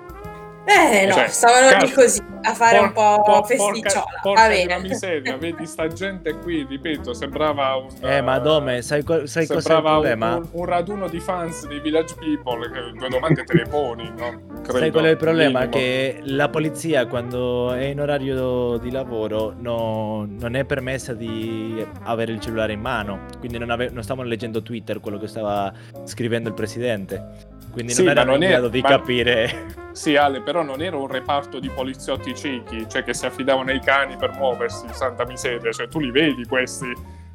Eh 0.64 1.06
no, 1.08 1.14
Cioè, 1.14 1.28
stavano 1.28 1.84
lì 1.84 1.92
così 1.92 2.22
a 2.44 2.54
fare 2.54 2.78
un 2.80 2.92
po' 2.92 3.22
Por- 3.24 3.46
festicciola. 3.46 4.04
Porca, 4.04 4.20
porca 4.22 4.42
Va 4.42 4.48
di 4.48 4.56
bene. 4.56 4.74
una 4.76 4.82
miseria, 4.88 5.38
vedi 5.38 5.66
sta 5.66 5.88
gente 5.88 6.38
qui, 6.38 6.66
ripeto, 6.70 7.14
sembrava 7.14 7.76
un... 7.76 7.88
Eh, 8.02 8.22
ma 8.22 8.38
Dome, 8.40 8.82
sai, 8.82 9.04
co- 9.04 9.26
sai 9.26 9.48
cos'è 9.48 9.58
il 9.58 9.62
sembrava 9.64 9.96
un, 9.98 10.02
problema? 10.02 10.36
un- 10.36 10.48
un 10.52 10.66
raduno 10.66 11.08
di 11.08 11.20
fans 11.20 11.68
dei 11.68 11.80
Village 11.80 12.16
People, 12.20 12.70
che 12.72 12.98
due 12.98 13.10
domande 13.10 13.44
te 13.44 13.54
le 13.56 13.66
poni, 13.68 14.12
no? 14.16 14.42
Credo, 14.62 14.78
Sai 14.78 14.92
qual 14.92 15.06
è 15.06 15.10
il 15.10 15.18
problema? 15.18 15.60
minimo. 15.62 15.78
Che 15.78 16.20
la 16.26 16.50
polizia 16.50 17.06
quando 17.08 17.74
è 17.74 17.86
in 17.86 18.00
orario 18.00 18.78
di 18.78 18.92
lavoro 18.92 19.54
no- 19.58 20.28
non 20.30 20.56
è 20.56 20.64
permessa 20.66 21.14
di 21.14 21.84
avere 22.04 22.32
il 22.34 22.40
cellulare 22.40 22.74
in 22.74 22.82
mano, 22.82 23.26
quindi 23.40 23.58
non, 23.58 23.72
ave- 23.72 23.90
non 23.92 24.04
stavano 24.04 24.28
leggendo 24.28 24.62
Twitter 24.62 25.00
quello 25.00 25.18
che 25.18 25.28
stava 25.28 25.72
scrivendo 26.06 26.50
il 26.50 26.56
presidente, 26.56 27.50
quindi 27.72 27.94
Sì, 27.94 28.04
non 28.04 28.14
ma 28.14 28.20
erano 28.20 28.32
non 28.34 28.42
in 28.44 28.48
è- 28.48 28.52
grado 28.52 28.68
di 28.68 28.82
ma- 28.82 28.88
capire. 28.90 29.80
Sì, 29.92 30.16
Ale, 30.16 30.42
però 30.42 30.64
non 30.64 30.82
era 30.82 30.96
un 30.98 31.08
reparto 31.08 31.60
di 31.60 31.70
poliziotti 31.70 32.34
ciechi, 32.36 32.88
cioè 32.88 33.04
che 33.04 33.14
si 33.14 33.26
affidavano 33.26 33.72
ai 33.72 33.80
cani 33.82 34.16
per 34.16 34.32
muoversi, 34.38 34.86
santa 34.92 35.26
miseria, 35.26 35.72
cioè 35.72 35.88
tu 35.90 36.00
li 36.00 36.12
vedi 36.12 36.46
questi, 36.46 36.94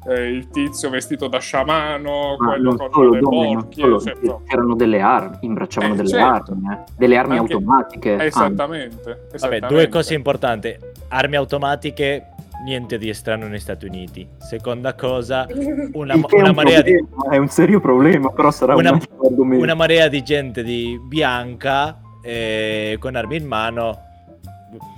eh, 0.09 0.23
il 0.29 0.49
tizio 0.49 0.89
vestito 0.89 1.27
da 1.27 1.37
sciamano, 1.39 2.35
Ma 2.39 2.47
quello 2.47 2.75
con 2.75 2.89
solo, 2.91 3.09
le 3.11 3.19
Dome, 3.19 3.43
non 3.43 3.53
borchie, 3.53 3.83
solo, 3.83 3.99
cioè, 3.99 4.13
no. 4.21 4.41
c'erano 4.47 4.75
delle 4.75 5.01
armi, 5.01 5.37
imbracciavano 5.41 5.93
Eh, 5.93 5.97
delle 5.97 6.09
certo. 6.09 6.51
armi, 6.53 6.73
eh, 6.73 6.77
delle 6.97 7.17
armi 7.17 7.37
Anche- 7.37 7.53
automatiche. 7.53 8.11
anzi. 8.13 8.25
Esattamente, 8.25 8.95
Vabbè, 9.03 9.35
esattamente. 9.35 9.67
due 9.67 9.89
cose 9.89 10.13
importanti. 10.15 10.75
Armi 11.09 11.35
automatiche, 11.35 12.27
niente 12.63 12.97
di 12.97 13.13
strano 13.13 13.47
negli 13.47 13.59
Stati 13.59 13.85
Uniti. 13.85 14.27
Seconda 14.37 14.93
cosa, 14.95 15.47
una, 15.93 16.15
una 16.15 16.49
un 16.49 16.55
marea 16.55 16.81
di... 16.81 16.95
problema, 16.97 17.33
è 17.33 17.37
un 17.37 17.47
serio 17.49 17.79
problema, 17.79 18.29
però 18.31 18.51
sarà 18.51 18.75
Una- 18.75 18.89
un 18.91 18.95
altro 18.95 19.27
argomento. 19.27 19.63
una 19.63 19.75
marea 19.75 20.07
di 20.07 20.23
gente 20.23 20.63
di 20.63 20.99
bianca 21.03 21.99
eh, 22.21 22.97
con 22.99 23.15
armi 23.15 23.37
in 23.37 23.45
mano. 23.45 24.01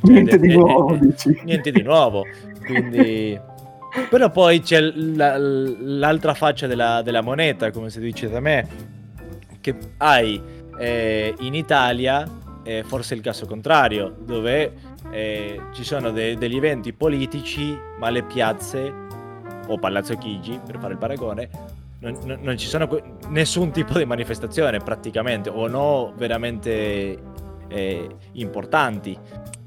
Niente 0.04 0.36
è- 0.36 0.40
di 0.40 0.52
è- 0.52 0.56
nuovo, 0.56 0.96
dici. 0.96 1.40
Niente 1.44 1.72
di 1.72 1.82
nuovo. 1.82 2.26
Quindi... 2.66 3.40
Però 4.08 4.30
poi 4.30 4.62
c'è 4.62 4.80
la- 4.82 5.36
l'altra 5.38 6.36
faccia 6.36 6.68
della, 6.68 7.02
della 7.02 7.22
moneta, 7.22 7.72
come 7.72 7.90
si 7.90 8.00
dice 8.00 8.30
da 8.30 8.40
me, 8.40 8.68
che 9.62 9.76
hai 9.98 10.40
eh, 10.78 11.34
in 11.40 11.56
Italia 11.56 12.24
eh, 12.64 12.84
forse 12.86 13.16
il 13.16 13.22
caso 13.22 13.48
contrario, 13.48 14.16
dove 14.24 14.72
eh, 15.12 15.60
ci 15.74 15.84
sono 15.84 16.12
de- 16.12 16.36
degli 16.38 16.58
eventi 16.58 16.94
politici, 16.94 17.78
ma 18.00 18.10
le 18.10 18.24
piazze 18.24 18.94
o 19.68 19.78
Palazzo 19.78 20.18
Chigi, 20.18 20.60
per 20.66 20.78
fare 20.80 20.94
il 20.94 21.00
paragone, 21.00 21.50
non, 22.00 22.18
non- 22.26 22.40
non 22.42 22.58
ci 22.58 22.68
sono 22.68 22.88
que- 22.88 23.04
nessun 23.30 23.72
tipo 23.72 23.98
di 23.98 24.06
manifestazione 24.06 24.80
praticamente, 24.80 25.50
o 25.50 25.68
no 25.68 26.14
veramente 26.16 27.38
eh, 27.72 28.10
importanti. 28.34 29.16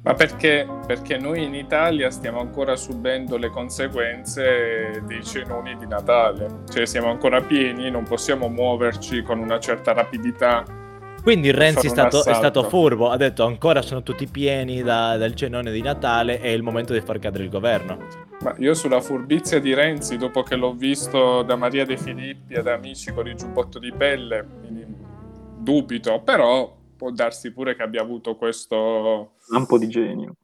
Ma 0.03 0.15
perché, 0.15 0.67
perché 0.85 1.17
noi 1.19 1.45
in 1.45 1.55
Italia 1.55 2.11
stiamo 2.11 2.41
ancora 2.41 2.75
subendo 2.75 3.37
le 3.37 3.49
conseguenze 3.51 5.01
dei 5.07 5.23
cenoni 5.23 5.77
di 5.77 5.87
Natale, 5.87 6.63
cioè 6.73 6.85
siamo 6.87 7.09
ancora 7.09 7.41
pieni, 7.41 7.89
non 7.89 8.03
possiamo 8.03 8.49
muoverci 8.49 9.23
con 9.23 9.39
una 9.39 9.61
certa 9.61 9.93
rapidità. 9.93 10.65
Quindi 11.23 11.52
Renzi 11.52 11.87
è 11.87 11.91
stato, 11.91 12.25
è 12.25 12.35
stato 12.35 12.64
furbo, 12.64 13.09
ha 13.11 13.17
detto 13.17 13.45
ancora 13.45 13.81
sono 13.81 14.02
tutti 14.02 14.26
pieni 14.26 14.83
da- 14.83 15.17
dal 15.17 15.35
cenone 15.35 15.71
di 15.71 15.81
Natale, 15.81 16.41
è 16.41 16.49
il 16.49 16.62
momento 16.62 16.93
di 16.93 17.00
far 17.00 17.19
cadere 17.21 17.45
il 17.45 17.50
governo. 17.50 17.97
Ma 18.43 18.55
io 18.59 18.75
sulla 18.75 19.00
furbizia 19.00 19.61
di 19.61 19.73
Renzi, 19.73 20.17
dopo 20.17 20.43
che 20.43 20.57
l'ho 20.57 20.73
visto 20.73 21.43
da 21.43 21.55
Maria 21.55 21.85
De 21.85 21.97
Filippi 21.97 22.55
ad 22.55 22.67
amici 22.67 23.12
con 23.12 23.29
il 23.29 23.37
giubbotto 23.37 23.79
di 23.79 23.93
pelle, 23.93 24.45
dubito, 25.59 26.21
però 26.23 26.76
può 26.97 27.11
darsi 27.11 27.52
pure 27.52 27.76
che 27.76 27.83
abbia 27.83 28.02
avuto 28.02 28.35
questo 28.35 29.35
Lampo 29.50 29.79
di 29.79 29.88
genio. 29.88 30.35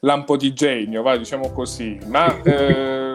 lampo 0.00 0.36
di 0.36 0.52
genio, 0.52 1.02
va, 1.02 1.16
diciamo 1.16 1.50
così. 1.52 1.98
Ma 2.06 2.40
eh, 2.42 3.12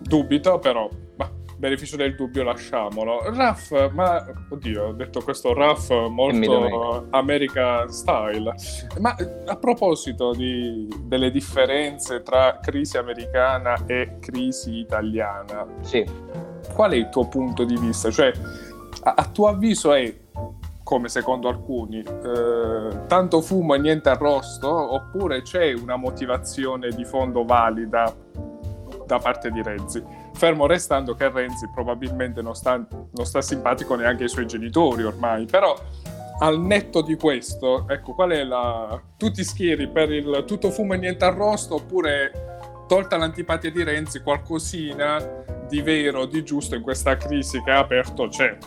dubito, 0.00 0.58
però, 0.58 0.88
ma, 1.16 1.30
beneficio 1.64 1.96
del 1.96 2.14
dubbio 2.14 2.42
lasciamolo. 2.42 3.22
Raff, 3.34 3.90
ma 3.92 4.22
oddio, 4.50 4.88
ho 4.88 4.92
detto 4.92 5.22
questo 5.22 5.54
Raff 5.54 5.90
molto 6.10 7.06
American 7.08 7.88
style. 7.90 8.52
Ma 8.98 9.16
a 9.46 9.56
proposito 9.56 10.32
di- 10.32 10.86
delle 11.04 11.30
differenze 11.30 12.22
tra 12.22 12.58
crisi 12.60 12.98
americana 12.98 13.82
e 13.86 14.18
crisi 14.20 14.76
italiana, 14.76 15.66
Sì, 15.80 16.04
qual 16.74 16.92
è 16.92 16.96
il 16.96 17.08
tuo 17.08 17.28
punto 17.28 17.64
di 17.64 17.78
vista? 17.78 18.10
Cioè, 18.10 18.30
a, 19.04 19.14
a 19.16 19.24
tuo 19.32 19.48
avviso 19.48 19.94
è 19.94 20.14
come 20.82 21.08
secondo 21.08 21.48
alcuni, 21.48 22.00
eh, 22.00 23.06
tanto 23.06 23.40
fumo 23.40 23.72
e 23.74 23.78
niente 23.78 24.10
arrosto, 24.10 24.68
oppure 24.68 25.40
c'è 25.40 25.72
una 25.72 25.96
motivazione 25.96 26.90
di 26.90 27.06
fondo 27.06 27.42
valida 27.42 28.14
da 29.06 29.18
parte 29.18 29.50
di 29.50 29.62
Renzi? 29.62 30.23
Fermo 30.34 30.66
restando 30.66 31.14
che 31.14 31.30
Renzi 31.30 31.68
probabilmente 31.72 32.42
non 32.42 32.54
sta, 32.54 32.76
non 32.76 33.24
sta 33.24 33.40
simpatico 33.40 33.94
neanche 33.94 34.24
ai 34.24 34.28
suoi 34.28 34.46
genitori 34.46 35.04
ormai, 35.04 35.46
però 35.46 35.74
al 36.40 36.60
netto 36.60 37.00
di 37.02 37.14
questo, 37.16 37.86
ecco, 37.88 38.14
qual 38.14 38.30
è 38.30 38.42
la... 38.42 39.00
Tu 39.16 39.30
ti 39.30 39.44
schieri 39.44 39.88
per 39.88 40.12
il 40.12 40.44
tutto 40.46 40.70
fumo 40.70 40.94
e 40.94 40.98
niente 40.98 41.24
arrosto, 41.24 41.76
oppure 41.76 42.84
tolta 42.88 43.16
l'antipatia 43.16 43.70
di 43.70 43.82
Renzi, 43.82 44.20
qualcosina 44.20 45.42
di 45.68 45.80
vero, 45.80 46.26
di 46.26 46.42
giusto 46.42 46.74
in 46.74 46.82
questa 46.82 47.16
crisi 47.16 47.62
che 47.62 47.70
ha 47.70 47.78
aperto 47.78 48.28
c'è? 48.28 48.58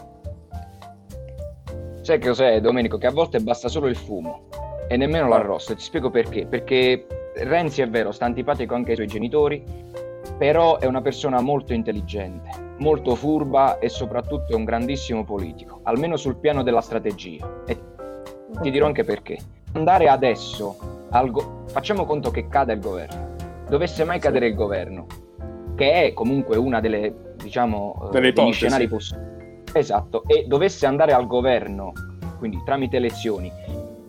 Sai 2.02 2.20
che 2.20 2.28
cos'è, 2.30 2.62
Domenico? 2.62 2.98
Che 2.98 3.08
a 3.08 3.12
volte 3.12 3.40
basta 3.42 3.68
solo 3.68 3.88
il 3.88 3.98
fumo 3.98 4.48
e 4.88 4.96
nemmeno 4.96 5.28
l'arrosto. 5.28 5.76
Ti 5.76 5.84
spiego 5.84 6.10
perché. 6.10 6.46
Perché 6.46 7.06
Renzi 7.36 7.82
è 7.82 7.90
vero, 7.90 8.12
sta 8.12 8.26
antipatico 8.26 8.74
anche 8.74 8.92
ai 8.92 8.96
suoi 8.96 9.08
genitori, 9.08 9.64
però 10.38 10.78
è 10.78 10.86
una 10.86 11.02
persona 11.02 11.42
molto 11.42 11.74
intelligente, 11.74 12.50
molto 12.78 13.16
furba 13.16 13.80
e 13.80 13.90
soprattutto 13.90 14.54
è 14.54 14.56
un 14.56 14.66
grandissimo 14.66 15.24
politico, 15.24 15.80
almeno 15.84 16.16
sul 16.16 16.38
piano 16.38 16.64
della 16.64 16.82
strategia. 16.82 17.64
E 17.66 17.78
ti 18.62 18.72
dirò 18.72 18.86
anche 18.86 19.04
perché. 19.04 19.38
Andare 19.74 20.08
adesso, 20.08 21.06
al 21.10 21.32
go- 21.32 21.64
facciamo 21.68 22.06
conto 22.06 22.32
che 22.32 22.48
cade 22.48 22.74
il 22.74 22.80
governo, 22.80 23.36
dovesse 23.68 24.04
mai 24.04 24.20
cadere 24.20 24.48
il 24.48 24.56
governo, 24.56 25.06
che 25.76 26.06
è 26.06 26.14
comunque 26.14 26.58
una 26.58 26.80
delle, 26.80 27.34
diciamo, 27.36 28.10
delle 28.12 28.32
degli 28.32 28.54
scenari 28.54 28.88
possibili 28.88 29.36
Esatto, 29.74 30.24
e 30.26 30.46
dovesse 30.48 30.86
andare 30.86 31.14
al 31.14 31.28
governo, 31.28 31.92
quindi 32.40 32.62
tramite 32.64 32.98
elezioni, 32.98 33.52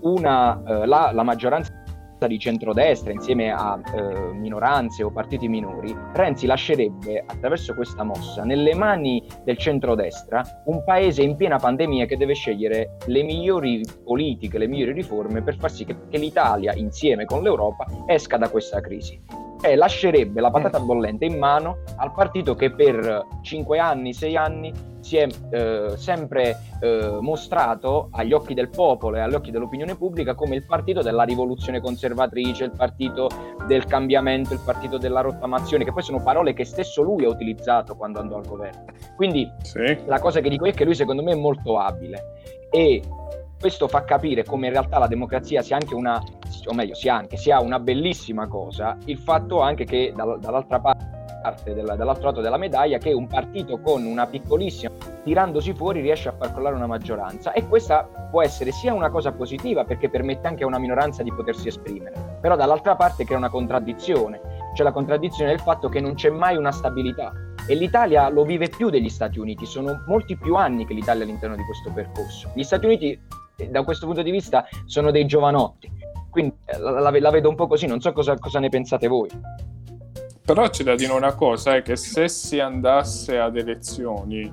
una, 0.00 0.62
eh, 0.66 0.87
la, 0.87 1.11
la, 1.12 1.23
maggioranza 1.23 1.82
di 2.26 2.38
centrodestra 2.38 3.12
insieme 3.12 3.50
a 3.50 3.78
eh, 3.94 4.32
minoranze 4.32 5.02
o 5.02 5.10
partiti 5.10 5.48
minori, 5.48 5.96
Renzi 6.12 6.46
lascerebbe 6.46 7.22
attraverso 7.26 7.75
questa 7.75 8.02
mossa 8.02 8.44
nelle 8.44 8.75
mani 8.75 9.22
del 9.44 9.56
centrodestra 9.56 10.62
un 10.66 10.82
paese 10.84 11.22
in 11.22 11.37
piena 11.37 11.58
pandemia 11.58 12.06
che 12.06 12.16
deve 12.16 12.34
scegliere 12.34 12.96
le 13.06 13.22
migliori 13.22 13.82
politiche, 14.04 14.58
le 14.58 14.66
migliori 14.66 14.92
riforme 14.92 15.42
per 15.42 15.56
far 15.56 15.70
sì 15.70 15.84
che, 15.84 15.96
che 16.08 16.18
l'Italia 16.18 16.75
insieme 16.75 17.25
con 17.25 17.42
l'Europa 17.42 17.87
esca 18.06 18.37
da 18.37 18.48
questa 18.48 18.80
crisi 18.80 19.48
e 19.61 19.77
lascerebbe 19.77 20.41
la 20.41 20.50
patata 20.50 20.81
bollente 20.81 21.25
in 21.25 21.38
mano 21.38 21.79
al 21.97 22.12
partito 22.12 22.55
che 22.55 22.73
per 22.73 23.27
5 23.43 23.79
anni, 23.79 24.12
6 24.12 24.37
anni 24.37 24.73
si 25.00 25.17
è 25.17 25.27
eh, 25.50 25.97
sempre 25.97 26.59
eh, 26.81 27.19
mostrato 27.21 28.09
agli 28.12 28.33
occhi 28.33 28.55
del 28.55 28.69
popolo 28.69 29.17
e 29.17 29.21
agli 29.21 29.35
occhi 29.35 29.50
dell'opinione 29.50 29.97
pubblica 29.97 30.35
come 30.35 30.57
il 30.57 30.65
partito 30.65 31.03
della 31.03 31.23
rivoluzione 31.23 31.81
conservatrice, 31.81 32.65
il 32.65 32.73
partito 32.77 33.29
del 33.67 33.85
cambiamento, 33.87 34.53
il 34.53 34.61
partito 34.65 34.99
della 34.99 35.21
rottamazione, 35.21 35.85
che 35.85 35.93
poi 35.93 36.03
sono 36.03 36.23
parole 36.23 36.53
che 36.53 36.65
stesso 36.65 37.03
lui 37.03 37.25
ha 37.25 37.29
utilizzato 37.29 37.97
quando 37.97 38.21
andò 38.21 38.37
al 38.37 38.47
governo. 38.47 38.85
Quindi 39.17 39.50
sì. 39.62 39.99
la 40.05 40.21
cosa 40.21 40.41
che 40.41 40.49
dico 40.49 40.67
è 40.67 40.73
che 40.73 40.85
lui 40.85 40.95
secondo 40.95 41.23
me 41.23 41.33
è 41.33 41.37
molto 41.37 41.79
abile 41.79 42.37
e 42.71 43.03
questo 43.59 43.88
fa 43.88 44.05
capire 44.05 44.45
come 44.45 44.67
in 44.67 44.73
realtà 44.73 44.99
la 44.99 45.07
democrazia 45.07 45.62
sia 45.62 45.77
anche 45.77 45.95
una, 45.95 46.23
o 46.67 46.75
meglio, 46.75 46.95
sia 46.95 47.15
anche, 47.15 47.37
sia 47.37 47.61
una 47.61 47.79
bellissima 47.81 48.47
cosa, 48.47 48.97
il 49.07 49.18
fatto 49.18 49.61
anche 49.61 49.85
che 49.85 50.12
dall'altra 50.14 50.81
parte 50.81 51.16
dall'altro 51.40 52.25
lato 52.25 52.40
della 52.40 52.57
medaglia 52.57 52.99
che 52.99 53.12
un 53.12 53.27
partito 53.27 53.81
con 53.81 54.05
una 54.05 54.27
piccolissima 54.27 54.92
tirandosi 55.23 55.73
fuori 55.73 56.01
riesce 56.01 56.29
a 56.29 56.33
far 56.33 56.53
collare 56.53 56.75
una 56.75 56.87
maggioranza 56.87 57.53
e 57.53 57.66
questa 57.66 58.29
può 58.31 58.42
essere 58.42 58.73
sia 58.73 58.92
una 58.92 59.09
cosa 59.09 59.33
positiva 59.33 59.85
perché 59.85 60.11
permette 60.11 60.49
anche 60.49 60.64
a 60.64 60.66
una 60.66 60.79
minoranza 60.79 61.23
di 61.23 61.33
potersi 61.33 61.68
esprimere, 61.68 62.38
però 62.40 62.57
dall'altra 62.57 62.97
parte 62.97 63.25
crea 63.25 63.38
una 63.38 63.51
contraddizione, 63.51 64.40
cioè 64.75 64.85
la 64.85 64.92
contraddizione 64.92 65.51
del 65.51 65.61
fatto 65.61 65.88
che 65.88 66.01
non 66.01 66.14
c'è 66.14 66.31
mai 66.31 66.57
una 66.57 66.73
stabilità 66.73 67.33
e 67.66 67.75
l'Italia 67.75 68.29
lo 68.29 68.44
vive 68.44 68.68
più 68.68 68.90
degli 68.90 69.11
Stati 69.11 69.38
Uniti, 69.38 69.66
sono 69.66 70.03
molti 70.07 70.37
più 70.37 70.55
anni 70.55 70.87
che 70.87 70.94
l'Italia 70.94 71.25
all'interno 71.25 71.55
di 71.55 71.62
questo 71.64 71.90
percorso. 71.92 72.51
Gli 72.55 72.62
Stati 72.62 72.87
Uniti 72.87 73.21
da 73.66 73.83
questo 73.83 74.07
punto 74.07 74.23
di 74.23 74.31
vista 74.31 74.66
sono 74.85 75.11
dei 75.11 75.27
giovanotti, 75.27 75.90
quindi 76.31 76.55
eh, 76.66 76.79
la, 76.79 77.01
la, 77.01 77.18
la 77.18 77.31
vedo 77.31 77.49
un 77.49 77.57
po' 77.57 77.66
così, 77.66 77.87
non 77.87 78.01
so 78.01 78.12
cosa, 78.12 78.37
cosa 78.38 78.61
ne 78.61 78.68
pensate 78.68 79.09
voi. 79.09 79.29
Però 80.44 80.68
c'è 80.68 80.85
da 80.85 80.94
dire 80.94 81.12
una 81.12 81.35
cosa, 81.35 81.75
è 81.77 81.83
che 81.83 81.97
se 81.97 82.29
si 82.29 82.59
andasse 82.59 83.38
ad 83.38 83.57
elezioni, 83.57 84.51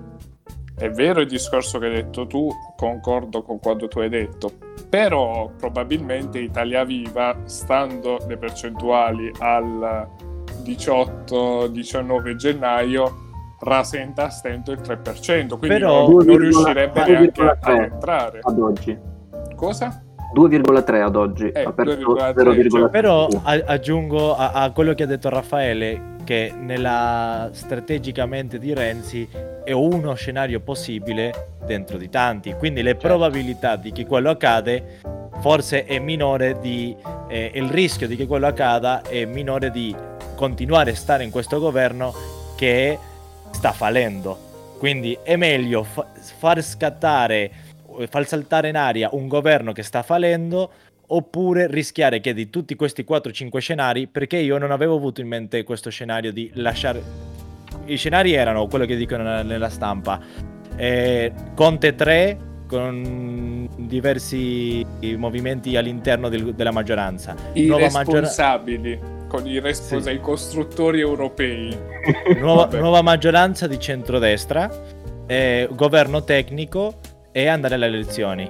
è 0.77 0.89
vero 0.89 1.21
il 1.21 1.27
discorso 1.27 1.79
che 1.79 1.85
hai 1.85 1.93
detto 1.93 2.27
tu, 2.27 2.49
concordo 2.75 3.43
con 3.43 3.59
quanto 3.59 3.87
tu 3.87 3.99
hai 3.99 4.09
detto, 4.09 4.51
però 4.89 5.49
probabilmente 5.57 6.39
Italia 6.39 6.83
Viva, 6.83 7.37
stando 7.45 8.19
le 8.27 8.35
percentuali 8.37 9.31
al 9.39 10.05
18-19 10.63 12.35
gennaio, 12.35 13.24
rasenta 13.59 14.25
a 14.25 14.29
stento 14.29 14.71
il 14.71 14.79
3%, 14.79 15.47
quindi 15.47 15.67
però, 15.67 16.07
non, 16.07 16.25
non 16.25 16.37
riuscirebbe 16.37 17.05
neanche 17.05 17.41
a 17.41 17.71
entrare. 17.71 18.39
Ad 18.41 18.59
oggi. 18.59 18.97
Cosa? 19.55 20.03
2,3 20.35 21.01
ad 21.01 21.15
oggi, 21.15 21.49
eh, 21.49 21.63
0,3. 21.63 22.69
Cioè, 22.69 22.89
però 22.89 23.27
aggiungo 23.43 24.35
a, 24.35 24.51
a, 24.51 24.71
quello 24.71 24.93
che 24.93 25.03
ha 25.03 25.05
detto 25.05 25.29
Raffaele 25.29 26.13
che 26.25 26.53
nella 26.57 27.49
strategicamente 27.53 28.59
di 28.59 28.73
Renzi 28.73 29.27
è 29.63 29.71
uno 29.71 30.13
scenario 30.15 30.59
possibile 30.59 31.53
dentro 31.65 31.97
di 31.97 32.09
tanti, 32.09 32.53
quindi 32.53 32.81
le 32.81 32.91
certo. 32.91 33.07
probabilità 33.07 33.77
di 33.77 33.91
che 33.93 34.05
quello 34.05 34.31
accade 34.31 34.99
forse 35.39 35.85
è 35.85 35.99
minore 35.99 36.57
di 36.59 36.95
eh, 37.27 37.51
il 37.53 37.69
rischio 37.69 38.07
di 38.07 38.15
che 38.15 38.25
quello 38.25 38.47
accada 38.47 39.01
è 39.01 39.25
minore 39.25 39.69
di 39.69 39.95
continuare 40.35 40.91
a 40.91 40.95
stare 40.95 41.23
in 41.23 41.29
questo 41.29 41.59
governo 41.59 42.13
che 42.55 42.97
sta 43.55 43.71
fallendo. 43.71 44.75
Quindi 44.77 45.17
è 45.23 45.35
meglio 45.37 45.83
fa- 45.83 46.07
far 46.13 46.61
scattare 46.61 47.51
far 48.09 48.27
saltare 48.27 48.69
in 48.69 48.75
aria 48.75 49.09
un 49.13 49.27
governo 49.27 49.71
che 49.71 49.81
sta 49.81 50.03
fallendo 50.03 50.69
oppure 51.07 51.67
rischiare 51.67 52.19
che 52.19 52.33
di 52.33 52.49
tutti 52.49 52.75
questi 52.75 53.05
4-5 53.07 53.57
scenari, 53.59 54.07
perché 54.07 54.37
io 54.37 54.57
non 54.57 54.71
avevo 54.71 54.95
avuto 54.95 55.21
in 55.21 55.27
mente 55.27 55.63
questo 55.63 55.89
scenario 55.89 56.33
di 56.33 56.51
lasciare... 56.55 57.01
I 57.85 57.95
scenari 57.95 58.33
erano 58.33 58.65
quello 58.67 58.85
che 58.85 58.95
dicono 58.95 59.43
nella 59.43 59.69
stampa. 59.69 60.19
Eh, 60.75 61.31
Conte 61.53 61.93
3 61.93 62.37
con 62.67 63.69
diversi 63.77 64.83
movimenti 65.15 65.77
all'interno 65.77 66.27
del, 66.27 66.55
della 66.55 66.71
maggioranza. 66.71 67.35
I 67.53 67.67
nuova 67.67 67.83
responsabili, 67.83 68.97
maggioranza... 68.97 69.24
con 69.35 69.47
i, 69.47 69.59
respons- 69.59 70.05
sì. 70.05 70.11
i 70.11 70.19
costruttori 70.21 71.01
europei. 71.01 71.77
Nuova, 72.39 72.67
nuova 72.77 73.01
maggioranza 73.01 73.67
di 73.67 73.79
centrodestra, 73.79 74.69
eh, 75.25 75.67
governo 75.71 76.23
tecnico 76.23 76.99
e 77.31 77.47
andare 77.47 77.75
alle 77.75 77.87
elezioni. 77.87 78.49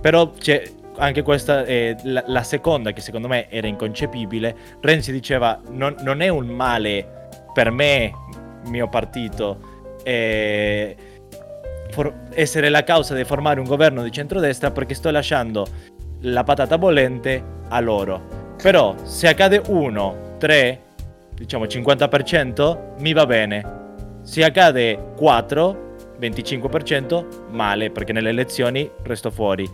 Però 0.00 0.30
c'è 0.30 0.62
anche 0.98 1.22
questa 1.22 1.64
è 1.64 1.94
la, 2.04 2.24
la, 2.26 2.42
seconda 2.42 2.92
che 2.92 3.00
secondo 3.00 3.28
me 3.28 3.48
era 3.50 3.66
inconcepibile. 3.66 4.54
Renzi 4.80 5.12
diceva 5.12 5.60
non, 5.70 5.94
non 6.00 6.20
è 6.20 6.28
un 6.28 6.46
male 6.48 7.28
per 7.52 7.70
me, 7.70 8.12
mio 8.66 8.88
partito, 8.88 9.58
eh, 10.02 10.96
essere 12.30 12.68
la 12.68 12.84
causa 12.84 13.14
di 13.14 13.24
formare 13.24 13.60
un 13.60 13.66
governo 13.66 14.02
di 14.02 14.10
centrodestra 14.10 14.70
perché 14.70 14.94
sto 14.94 15.10
lasciando 15.10 15.66
la 16.22 16.44
patata 16.44 16.76
bollente 16.76 17.42
a 17.68 17.80
loro. 17.80 18.45
Però 18.62 18.94
se 19.04 19.28
accade 19.28 19.62
1, 19.66 20.36
3, 20.38 20.80
diciamo 21.34 21.64
50%, 21.64 23.00
mi 23.00 23.12
va 23.12 23.26
bene. 23.26 23.74
Se 24.22 24.42
accade 24.42 25.12
4, 25.16 25.84
25% 26.20 27.50
male 27.50 27.90
perché 27.90 28.12
nelle 28.12 28.30
elezioni 28.30 28.90
resto 29.02 29.30
fuori. 29.30 29.68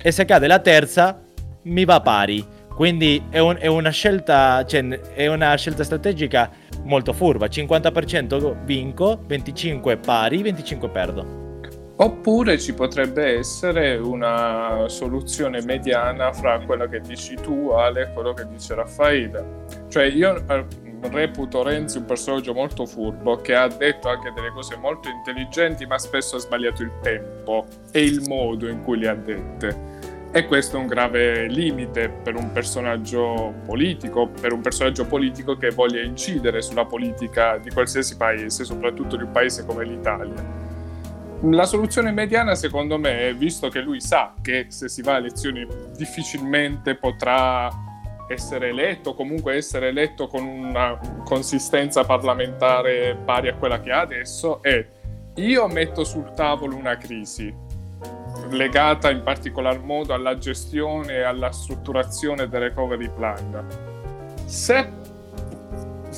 E 0.00 0.12
se 0.12 0.24
cade 0.24 0.46
la 0.46 0.60
terza 0.60 1.20
mi 1.62 1.84
va 1.84 2.00
pari. 2.00 2.56
Quindi 2.74 3.24
è, 3.30 3.40
un, 3.40 3.56
è, 3.58 3.66
una, 3.66 3.90
scelta, 3.90 4.64
cioè, 4.64 4.86
è 4.86 5.26
una 5.26 5.52
scelta 5.56 5.82
strategica 5.82 6.48
molto 6.84 7.12
furba. 7.12 7.46
50% 7.46 8.64
vinco, 8.64 9.24
25% 9.28 9.98
pari, 10.00 10.42
25% 10.42 10.90
perdo. 10.90 11.47
Oppure 12.00 12.60
ci 12.60 12.74
potrebbe 12.74 13.38
essere 13.38 13.96
una 13.96 14.84
soluzione 14.86 15.60
mediana 15.62 16.32
fra 16.32 16.60
quello 16.60 16.86
che 16.86 17.00
dici 17.00 17.34
tu, 17.34 17.70
Ale, 17.70 18.02
e 18.02 18.12
quello 18.12 18.34
che 18.34 18.46
dice 18.46 18.76
Raffaele. 18.76 19.64
Cioè 19.88 20.04
io 20.04 20.44
eh, 20.48 20.64
reputo 21.10 21.64
Renzi 21.64 21.98
un 21.98 22.04
personaggio 22.04 22.54
molto 22.54 22.86
furbo 22.86 23.38
che 23.38 23.56
ha 23.56 23.66
detto 23.66 24.08
anche 24.08 24.32
delle 24.32 24.50
cose 24.50 24.76
molto 24.76 25.08
intelligenti 25.08 25.86
ma 25.86 25.98
spesso 25.98 26.36
ha 26.36 26.38
sbagliato 26.38 26.82
il 26.82 26.92
tempo 27.02 27.66
e 27.90 28.04
il 28.04 28.22
modo 28.28 28.68
in 28.68 28.80
cui 28.84 28.98
le 28.98 29.08
ha 29.08 29.14
dette. 29.14 29.86
E 30.30 30.46
questo 30.46 30.76
è 30.76 30.78
un 30.78 30.86
grave 30.86 31.48
limite 31.48 32.10
per 32.10 32.36
un 32.36 32.52
personaggio 32.52 33.54
politico, 33.66 34.28
per 34.28 34.52
un 34.52 34.60
personaggio 34.60 35.04
politico 35.04 35.56
che 35.56 35.70
voglia 35.70 36.00
incidere 36.00 36.62
sulla 36.62 36.84
politica 36.84 37.58
di 37.58 37.70
qualsiasi 37.70 38.16
paese, 38.16 38.64
soprattutto 38.64 39.16
di 39.16 39.24
un 39.24 39.32
paese 39.32 39.66
come 39.66 39.84
l'Italia. 39.84 40.67
La 41.42 41.66
soluzione 41.66 42.10
mediana, 42.10 42.56
secondo 42.56 42.98
me, 42.98 43.32
visto 43.32 43.68
che 43.68 43.80
lui 43.80 44.00
sa 44.00 44.34
che 44.42 44.66
se 44.70 44.88
si 44.88 45.02
va 45.02 45.14
a 45.14 45.18
elezioni 45.18 45.64
difficilmente 45.96 46.96
potrà 46.96 47.70
essere 48.28 48.68
eletto, 48.68 49.14
comunque 49.14 49.54
essere 49.54 49.88
eletto 49.88 50.26
con 50.26 50.44
una 50.44 50.98
consistenza 51.24 52.04
parlamentare 52.04 53.16
pari 53.24 53.48
a 53.48 53.54
quella 53.54 53.80
che 53.80 53.92
ha 53.92 54.00
adesso, 54.00 54.60
è 54.62 54.84
io 55.36 55.68
metto 55.68 56.02
sul 56.02 56.32
tavolo 56.34 56.74
una 56.74 56.96
crisi 56.96 57.54
legata 58.50 59.10
in 59.10 59.22
particolar 59.22 59.80
modo 59.80 60.14
alla 60.14 60.36
gestione 60.38 61.14
e 61.14 61.22
alla 61.22 61.52
strutturazione 61.52 62.48
del 62.48 62.60
recovery 62.62 63.10
plan. 63.14 63.66
Se 64.44 64.90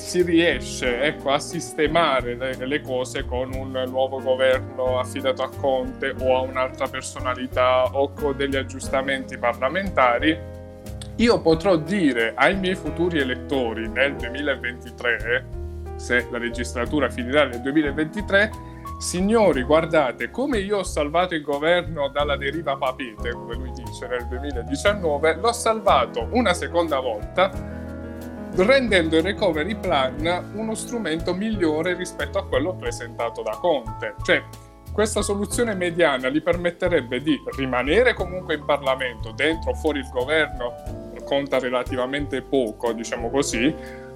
si 0.01 0.23
riesce 0.23 1.03
ecco, 1.03 1.31
a 1.31 1.39
sistemare 1.39 2.35
le, 2.35 2.67
le, 2.67 2.81
cose 2.81 3.25
con 3.25 3.53
un 3.53 3.71
nuovo 3.87 4.21
governo 4.21 4.99
affidato 4.99 5.43
a 5.43 5.51
Conte 5.51 6.15
o 6.21 6.37
a 6.37 6.41
un'altra 6.41 6.89
personalità 6.89 7.85
o 7.85 8.13
con 8.13 8.37
degli 8.37 8.57
aggiustamenti 8.57 9.39
parlamentari, 9.39 10.37
io 11.17 11.41
potrò 11.43 11.77
dire 11.77 12.33
ai 12.35 12.57
miei 12.57 12.75
futuri 12.75 13.21
elettori 13.21 13.89
nel 13.89 14.17
2023, 14.17 15.47
se 15.97 16.27
la 16.31 16.39
registratura 16.39 17.11
finirà 17.11 17.45
nel 17.45 17.61
2023, 17.61 18.51
signori 18.99 19.63
guardate 19.63 20.31
come 20.31 20.59
io 20.59 20.79
ho 20.79 20.83
salvato 20.83 21.35
il 21.35 21.43
governo 21.43 22.09
dalla 22.09 22.37
deriva 22.37 22.77
papete, 22.77 23.33
come 23.33 23.55
lui 23.55 23.71
dice 23.73 24.09
nel 24.09 24.27
2019, 24.27 25.37
l'ho 25.37 25.53
salvato 25.53 26.27
una 26.33 26.55
seconda 26.55 26.99
volta 27.01 27.79
rendendo 28.55 29.17
il 29.17 29.23
recovery 29.23 29.75
plan 29.77 30.53
uno 30.55 30.75
strumento 30.75 31.35
migliore 31.35 31.95
rispetto 31.95 32.39
a 32.39 32.47
quello 32.47 32.75
presentato 32.75 33.43
da 33.43 33.57
Conte. 33.61 34.15
Cioè, 34.23 34.43
questa 34.93 35.23
soluzione 35.23 35.75
mediana 35.75 36.29
gli 36.29 36.43
permetterebbe 36.43 37.21
di 37.21 37.41
rimanere 37.57 38.13
comunque 38.13 38.55
in 38.55 38.65
Parlamento, 38.65 39.33
dentro 39.33 39.71
o 39.71 39.75
fuori 39.75 40.01
il 40.01 40.09
governo, 40.11 40.75
conta 41.25 41.61
relativamente 41.61 42.43
poco, 42.43 42.93
diciamo 42.93 43.31
così, 43.31 43.73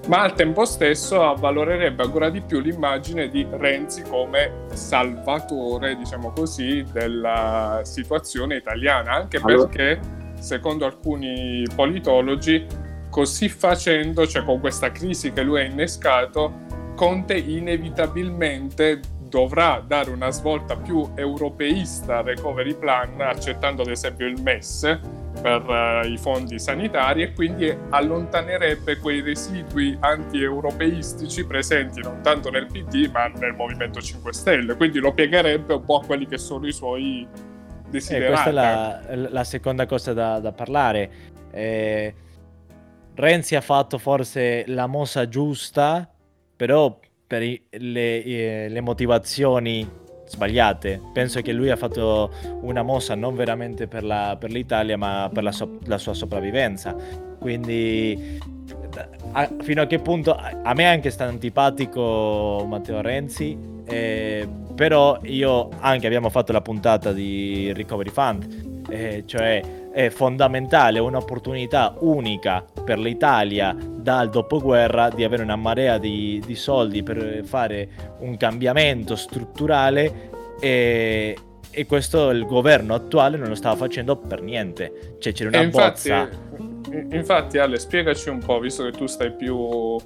ma 0.09 0.23
al 0.23 0.35
tempo 0.35 0.65
stesso 0.65 1.23
avvalorerebbe 1.23 2.03
ancora 2.03 2.29
di 2.29 2.41
più 2.41 2.59
l'immagine 2.59 3.29
di 3.29 3.47
Renzi 3.49 4.03
come 4.03 4.67
salvatore, 4.73 5.97
diciamo 5.97 6.33
così, 6.33 6.85
della 6.93 7.83
situazione 7.85 8.57
italiana, 8.57 9.13
anche 9.13 9.37
allora. 9.37 9.69
perché, 9.69 10.01
secondo 10.41 10.87
alcuni 10.87 11.65
politologi, 11.75 12.67
così 13.15 13.49
facendo, 13.49 14.27
cioè 14.27 14.43
con 14.43 14.59
questa 14.59 14.91
crisi 14.91 15.33
che 15.33 15.43
lui 15.43 15.61
ha 15.61 15.63
innescato, 15.63 16.63
Conte 16.97 17.37
inevitabilmente 17.37 18.99
dovrà 19.29 19.81
dare 19.87 20.11
una 20.11 20.31
svolta 20.31 20.77
più 20.77 21.09
europeista 21.15 22.19
al 22.19 22.25
recovery 22.25 22.75
plan, 22.75 23.21
accettando 23.21 23.83
ad 23.83 23.91
esempio 23.91 24.27
il 24.27 24.43
MES 24.43 24.99
per 25.41 25.63
uh, 25.65 26.05
i 26.09 26.19
fondi 26.19 26.59
sanitari 26.59 27.23
e 27.23 27.33
quindi 27.35 27.73
allontanerebbe 27.91 28.99
quei 28.99 29.21
residui 29.21 29.97
anti-europeistici 30.01 31.47
presenti 31.47 32.01
non 32.01 32.21
tanto 32.21 32.51
nel 32.51 32.67
PD 32.67 33.09
ma 33.13 33.29
nel 33.29 33.53
Movimento 33.53 34.01
5 34.01 34.33
Stelle, 34.33 34.75
quindi 34.75 34.99
lo 34.99 35.13
piegherebbe 35.15 35.75
un 35.75 35.85
po' 35.85 36.01
a 36.01 36.05
quelli 36.05 36.27
che 36.27 36.39
sono 36.39 36.67
i 36.67 36.73
suoi 36.73 37.25
desiderati. 37.89 38.25
Eh, 38.25 38.29
questa 38.29 39.07
è 39.07 39.15
la, 39.15 39.29
la, 39.31 39.45
seconda 39.45 39.87
cosa 39.87 40.13
da, 40.13 40.41
da 40.41 40.51
parlare. 40.51 41.11
Eh, 41.53 42.15
Renzi 43.17 43.55
ha 43.55 43.61
fatto 43.61 43.99
forse 43.99 44.65
la 44.67 44.87
mossa 44.87 45.29
giusta, 45.29 46.09
però 46.57 46.99
per 47.27 47.43
le, 47.43 47.61
eh, 47.71 48.67
le, 48.69 48.81
motivazioni 48.81 49.89
sbagliate. 50.27 51.01
Penso 51.13 51.41
che 51.41 51.53
lui 51.53 51.71
ha 51.71 51.77
fatto 51.77 52.31
una 52.63 52.83
mossa 52.83 53.15
non 53.15 53.37
veramente 53.37 53.87
per, 53.87 54.03
la, 54.03 54.37
per 54.39 54.51
l'Italia, 54.51 54.97
ma 54.97 55.31
per 55.33 55.45
la, 55.45 55.53
so, 55.53 55.79
la, 55.85 55.99
sua 55.99 56.13
sopravvivenza. 56.13 56.95
Quindi, 57.39 58.39
a, 59.33 59.49
fino 59.61 59.83
a 59.83 59.87
che 59.87 60.01
punto 60.01 60.35
a 60.35 60.75
me 60.75 60.87
anche 60.87 61.11
sta 61.11 61.25
antipatico 61.25 62.65
Matteo 62.69 63.01
Renzi, 63.01 63.57
eh, 63.85 64.49
però 64.75 65.19
io 65.23 65.69
anche 65.79 66.07
abbiamo 66.07 66.31
fatto 66.31 66.53
la 66.53 66.63
puntata 66.63 67.13
di 67.13 67.73
Recovery 67.73 68.11
Fund, 68.11 68.83
eh, 68.89 69.23
cioè 69.27 69.63
è 69.95 70.11
fondamentale, 70.11 70.99
un'opportunità 70.99 71.95
unica 72.01 72.65
per 72.85 72.99
l'Italia 72.99 73.77
dal 73.79 74.29
dopoguerra 74.29 75.09
di 75.09 75.23
avere 75.23 75.45
una 75.45 75.55
marea 75.55 75.99
di, 75.99 76.43
di 76.45 76.57
soldi 76.57 77.05
per 77.05 77.43
fare 77.45 78.17
un 78.19 78.37
cambiamento 78.37 79.15
strutturale 79.15 80.31
e, 80.59 81.37
e, 81.71 81.87
questo 81.87 82.31
il 82.31 82.45
governo 82.45 82.95
attuale 82.95 83.37
non 83.37 83.47
lo 83.47 83.55
stava 83.55 83.77
facendo 83.77 84.17
per 84.17 84.43
niente. 84.43 85.17
Cioè 85.21 85.33
c'era 85.33 85.51
una 85.51 85.63
infatti, 85.63 86.09
bozza. 86.09 86.29
Infatti 87.13 87.59
Ale, 87.59 87.79
spiegaci 87.79 88.29
un 88.31 88.41
po', 88.41 88.59
visto 88.59 88.83
che 88.85 88.91
tu 88.91 89.07
stai 89.07 89.33
più 89.33 89.97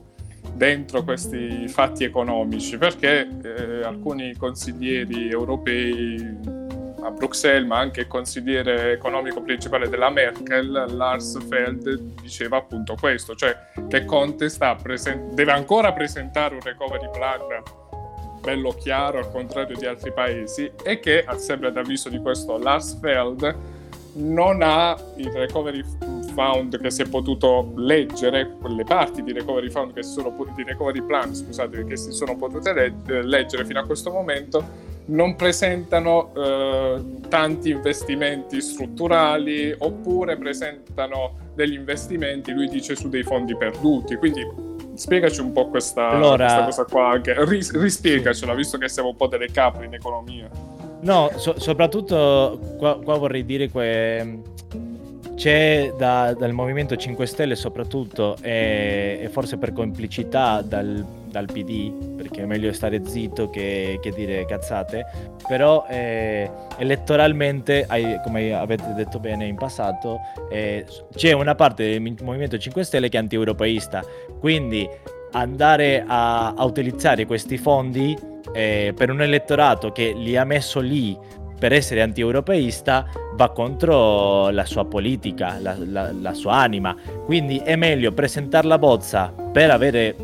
dentro 0.52 1.02
questi 1.02 1.66
fatti 1.66 2.04
economici, 2.04 2.76
perché 2.76 3.26
eh, 3.42 3.84
alcuni 3.84 4.36
consiglieri 4.36 5.30
europei 5.30 6.66
a 7.02 7.10
Bruxelles, 7.10 7.66
ma 7.66 7.78
anche 7.78 8.00
il 8.00 8.06
consigliere 8.06 8.92
economico 8.92 9.40
principale 9.40 9.88
della 9.88 10.10
Merkel, 10.10 10.86
Lars 10.88 11.38
Feld, 11.48 12.20
diceva 12.20 12.58
appunto 12.58 12.94
questo, 12.98 13.34
cioè 13.34 13.56
che 13.88 14.04
Conte 14.04 14.50
presen- 14.82 15.34
deve 15.34 15.52
ancora 15.52 15.92
presentare 15.92 16.54
un 16.54 16.60
recovery 16.60 17.10
plan 17.10 17.40
bello 18.40 18.70
chiaro 18.70 19.18
al 19.18 19.30
contrario 19.30 19.76
di 19.76 19.84
altri 19.84 20.12
paesi 20.12 20.70
e 20.82 21.00
che, 21.00 21.24
sempre 21.36 21.68
ad 21.68 21.76
avviso 21.76 22.08
di 22.08 22.18
questo 22.18 22.56
Lars 22.56 22.98
Feld, 23.00 23.56
non 24.14 24.60
ha 24.62 24.96
il 25.16 25.30
recovery 25.30 25.84
fund 26.34 26.80
che 26.80 26.90
si 26.90 27.02
è 27.02 27.08
potuto 27.08 27.72
leggere, 27.76 28.56
quelle 28.60 28.84
parti 28.84 29.22
di 29.22 29.32
recovery 29.32 29.70
fund 29.70 29.92
che 29.92 30.02
sono 30.02 30.34
di 30.54 30.62
recovery 30.62 31.02
plan, 31.02 31.34
scusate, 31.34 31.84
che 31.84 31.96
si 31.96 32.12
sono 32.12 32.36
potute 32.36 32.72
le- 32.72 33.22
leggere 33.22 33.64
fino 33.64 33.80
a 33.80 33.84
questo 33.84 34.10
momento 34.10 34.87
non 35.08 35.36
presentano 35.36 36.32
eh, 36.34 37.02
tanti 37.28 37.70
investimenti 37.70 38.60
strutturali 38.60 39.74
oppure 39.78 40.36
presentano 40.36 41.36
degli 41.54 41.74
investimenti, 41.74 42.52
lui 42.52 42.68
dice, 42.68 42.94
su 42.94 43.08
dei 43.08 43.22
fondi 43.22 43.56
perduti. 43.56 44.16
Quindi 44.16 44.46
spiegaci 44.94 45.40
un 45.40 45.52
po' 45.52 45.68
questa, 45.68 46.08
allora, 46.08 46.44
questa 46.44 46.64
cosa 46.64 46.84
qua, 46.84 47.10
anche. 47.10 47.34
Ris- 47.44 47.72
rispiegacela, 47.72 48.54
visto 48.54 48.78
che 48.78 48.88
siamo 48.88 49.10
un 49.10 49.16
po' 49.16 49.28
delle 49.28 49.50
capre 49.50 49.86
in 49.86 49.94
economia. 49.94 50.48
No, 51.00 51.30
so- 51.36 51.58
soprattutto 51.58 52.76
qua, 52.76 52.98
qua, 52.98 53.16
vorrei 53.16 53.44
dire 53.44 53.70
che 53.70 54.40
c'è 55.36 55.94
da, 55.96 56.34
dal 56.36 56.52
Movimento 56.52 56.96
5 56.96 57.24
Stelle 57.24 57.54
soprattutto 57.54 58.36
e, 58.42 59.20
e 59.22 59.28
forse 59.28 59.56
per 59.56 59.72
complicità 59.72 60.60
dal, 60.60 61.04
dal, 61.28 61.46
PD, 61.46 62.14
perché 62.16 62.42
è 62.42 62.46
meglio 62.46 62.72
stare 62.72 63.04
zitto 63.04 63.48
che, 63.50 63.98
che 64.00 64.10
dire 64.10 64.44
cazzate, 64.46 65.06
però 65.46 65.86
eh, 65.88 66.50
elettoralmente, 66.78 67.86
come 68.22 68.54
avete 68.54 68.92
detto 68.94 69.18
bene 69.18 69.46
in 69.46 69.56
passato, 69.56 70.20
eh, 70.50 70.84
c'è 71.14 71.32
una 71.32 71.54
parte 71.54 71.88
del 71.88 72.16
Movimento 72.22 72.58
5 72.58 72.82
Stelle 72.84 73.08
che 73.08 73.16
è 73.16 73.20
anti-europeista, 73.20 74.02
quindi 74.38 74.88
andare 75.32 76.04
a, 76.06 76.54
a 76.54 76.64
utilizzare 76.64 77.26
questi 77.26 77.58
fondi 77.58 78.16
eh, 78.52 78.92
per 78.96 79.10
un 79.10 79.20
elettorato 79.20 79.92
che 79.92 80.12
li 80.16 80.36
ha 80.36 80.44
messo 80.44 80.80
lì 80.80 81.16
per 81.58 81.72
essere 81.72 82.02
anti-europeista 82.02 83.06
va 83.34 83.50
contro 83.50 84.48
la 84.50 84.64
sua 84.64 84.84
politica, 84.84 85.58
la, 85.60 85.76
la, 85.78 86.12
la, 86.12 86.34
sua 86.34 86.54
anima. 86.54 86.96
Quindi 87.24 87.58
è 87.58 87.76
meglio 87.76 88.12
presentare 88.12 88.66
la 88.66 88.78
bozza 88.78 89.32
per 89.52 89.70
avere, 89.70 90.14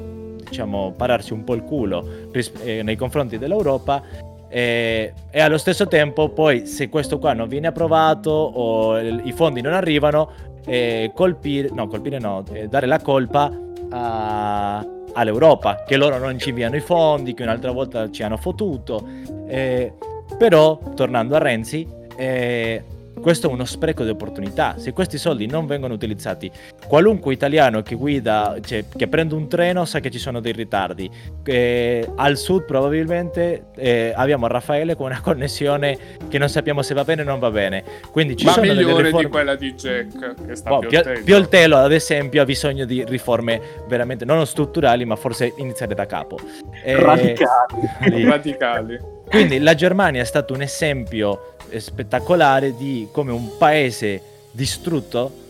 diciamo, 0.54 0.92
pararsi 0.96 1.32
un 1.32 1.42
po' 1.42 1.54
il 1.54 1.64
culo 1.64 2.28
ris- 2.30 2.52
eh, 2.62 2.84
nei 2.84 2.94
confronti 2.94 3.38
dell'Europa 3.38 4.02
eh, 4.48 5.12
e 5.30 5.40
allo 5.40 5.58
stesso 5.58 5.88
tempo 5.88 6.28
poi 6.28 6.64
se 6.64 6.88
questo 6.88 7.18
qua 7.18 7.32
non 7.32 7.48
viene 7.48 7.66
approvato 7.66 8.30
o 8.30 8.96
il, 9.00 9.22
i 9.24 9.32
fondi 9.32 9.60
non 9.60 9.72
arrivano, 9.72 10.30
eh, 10.64 11.10
colpire, 11.12 11.70
no, 11.72 11.88
colpire 11.88 12.20
no, 12.20 12.44
eh, 12.52 12.68
dare 12.68 12.86
la 12.86 13.00
colpa 13.00 13.50
a, 13.90 14.86
all'Europa, 15.12 15.82
che 15.84 15.96
loro 15.96 16.18
non 16.18 16.38
ci 16.38 16.50
inviano 16.50 16.76
i 16.76 16.80
fondi, 16.80 17.34
che 17.34 17.42
un'altra 17.42 17.72
volta 17.72 18.08
ci 18.12 18.22
hanno 18.22 18.36
fottuto. 18.36 19.04
Eh, 19.48 19.92
però, 20.38 20.78
tornando 20.94 21.34
a 21.34 21.38
Renzi, 21.38 21.86
eh, 22.16 22.84
questo 23.20 23.48
è 23.48 23.52
uno 23.52 23.64
spreco 23.64 24.04
di 24.04 24.10
opportunità. 24.10 24.74
Se 24.78 24.92
questi 24.92 25.18
soldi 25.18 25.46
non 25.46 25.66
vengono 25.66 25.94
utilizzati, 25.94 26.50
qualunque 26.86 27.32
italiano 27.32 27.82
che 27.82 27.94
guida, 27.94 28.56
cioè, 28.64 28.84
che 28.94 29.08
prende 29.08 29.34
un 29.34 29.48
treno 29.48 29.84
sa 29.84 30.00
che 30.00 30.10
ci 30.10 30.18
sono 30.18 30.40
dei 30.40 30.52
ritardi. 30.52 31.10
Eh, 31.44 32.08
al 32.16 32.36
sud 32.36 32.64
probabilmente 32.64 33.66
eh, 33.76 34.12
abbiamo 34.14 34.46
Raffaele 34.46 34.94
con 34.94 35.06
una 35.06 35.20
connessione 35.20 35.98
che 36.28 36.38
non 36.38 36.48
sappiamo 36.48 36.82
se 36.82 36.94
va 36.94 37.04
bene 37.04 37.22
o 37.22 37.24
non 37.24 37.38
va 37.38 37.50
bene. 37.50 37.84
Quindi 38.10 38.36
ci 38.36 38.44
Ma 38.44 38.52
sono 38.52 38.66
delle 38.66 38.82
migliore 38.82 39.02
riforme... 39.04 39.24
di 39.24 39.30
quella 39.30 39.54
di 39.54 39.74
Jack 39.74 40.46
che 40.46 40.54
sta 40.56 40.68
Boh, 40.68 40.78
Pio- 40.80 40.88
pioltendo. 40.88 41.20
Pioltello, 41.24 41.76
ad 41.76 41.92
esempio, 41.92 42.42
ha 42.42 42.44
bisogno 42.44 42.84
di 42.84 43.04
riforme 43.04 43.60
veramente 43.88 44.24
non 44.24 44.44
strutturali, 44.46 45.04
ma 45.04 45.16
forse 45.16 45.52
iniziare 45.56 45.94
da 45.94 46.06
capo. 46.06 46.38
Eh, 46.82 46.96
Radicali. 47.00 48.24
radicali. 48.24 48.98
Quindi 49.26 49.58
la 49.58 49.74
Germania 49.74 50.22
è 50.22 50.24
stato 50.24 50.54
un 50.54 50.62
esempio 50.62 51.56
spettacolare 51.76 52.76
di 52.76 53.08
come 53.10 53.32
un 53.32 53.56
paese 53.58 54.22
distrutto 54.52 55.42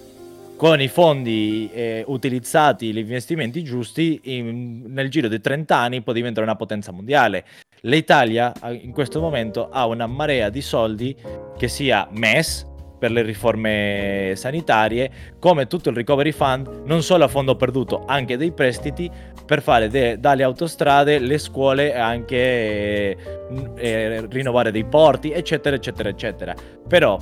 con 0.56 0.80
i 0.80 0.88
fondi 0.88 1.68
eh, 1.72 2.04
utilizzati, 2.06 2.92
gli 2.92 2.98
investimenti 2.98 3.62
giusti, 3.62 4.20
in- 4.24 4.84
nel 4.86 5.10
giro 5.10 5.28
di 5.28 5.40
30 5.40 5.76
anni 5.76 6.02
può 6.02 6.12
diventare 6.12 6.46
una 6.46 6.56
potenza 6.56 6.92
mondiale. 6.92 7.44
L'Italia 7.82 8.52
in 8.70 8.92
questo 8.92 9.20
momento 9.20 9.68
ha 9.70 9.86
una 9.86 10.06
marea 10.06 10.48
di 10.48 10.62
soldi 10.62 11.14
che 11.58 11.68
sia 11.68 12.08
MES 12.10 12.72
per 13.04 13.12
le 13.12 13.20
riforme 13.20 14.32
sanitarie, 14.34 15.10
come 15.38 15.66
tutto 15.66 15.90
il 15.90 15.94
recovery 15.94 16.32
fund, 16.32 16.84
non 16.86 17.02
solo 17.02 17.24
a 17.24 17.28
fondo 17.28 17.54
perduto, 17.54 18.04
anche 18.06 18.38
dei 18.38 18.50
prestiti 18.50 19.10
per 19.44 19.60
fare 19.60 19.90
de- 19.90 20.18
dalle 20.18 20.42
autostrade, 20.42 21.18
le 21.18 21.36
scuole 21.36 21.92
e 21.92 21.98
anche 21.98 22.36
eh, 22.36 23.16
eh, 23.76 24.26
rinnovare 24.30 24.70
dei 24.70 24.86
porti, 24.86 25.32
eccetera, 25.32 25.76
eccetera, 25.76 26.08
eccetera. 26.08 26.54
Però 26.88 27.20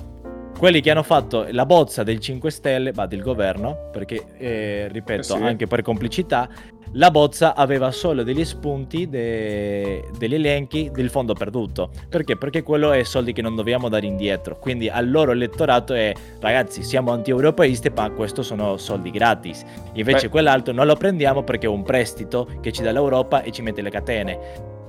quelli 0.59 0.81
che 0.81 0.91
hanno 0.91 1.03
fatto 1.03 1.47
la 1.51 1.67
bozza 1.67 2.03
del 2.03 2.19
5 2.21 2.51
Stelle, 2.51 2.93
ma 2.95 3.07
del 3.07 3.21
governo, 3.21 3.89
perché 3.91 4.25
eh, 4.39 4.89
ripeto, 4.91 5.21
Eh 5.21 5.25
sì. 5.39 5.43
anche 5.43 5.67
per 5.67 5.83
complicità, 5.83 6.49
la 6.97 7.11
bozza 7.11 7.55
aveva 7.57 7.91
solo 7.91 8.23
degli 8.23 8.45
spunti 8.45 9.09
de- 9.09 10.05
degli 10.19 10.35
elenchi 10.35 10.91
del 10.93 11.09
fondo 11.11 11.33
perduto. 11.33 11.91
Perché? 12.09 12.37
Perché 12.37 12.63
quello 12.63 12.93
è 12.93 13.03
soldi 13.03 13.33
che 13.33 13.43
non 13.43 13.57
dobbiamo 13.57 13.89
dare 13.89 14.07
indietro. 14.07 14.59
Quindi 14.59 14.89
al 14.89 15.11
loro 15.11 15.33
elettorato 15.33 15.95
è 15.95 16.13
ragazzi, 16.41 16.83
siamo 16.83 17.11
anti-europeisti, 17.13 17.91
ma 17.95 18.11
questo 18.11 18.43
sono 18.43 18.77
soldi 18.77 19.11
gratis. 19.11 19.65
Invece 19.95 20.27
Beh. 20.27 20.31
quell'altro 20.31 20.73
non 20.75 20.87
lo 20.87 20.95
prendiamo 20.97 21.43
perché 21.43 21.67
è 21.67 21.71
un 21.71 21.83
prestito 21.83 22.47
che 22.61 22.71
ci 22.73 22.83
dà 22.83 22.93
l'Europa 22.93 23.43
e 23.43 23.51
ci 23.51 23.63
mette 23.63 23.81
le 23.83 23.91
catene. 23.91 24.39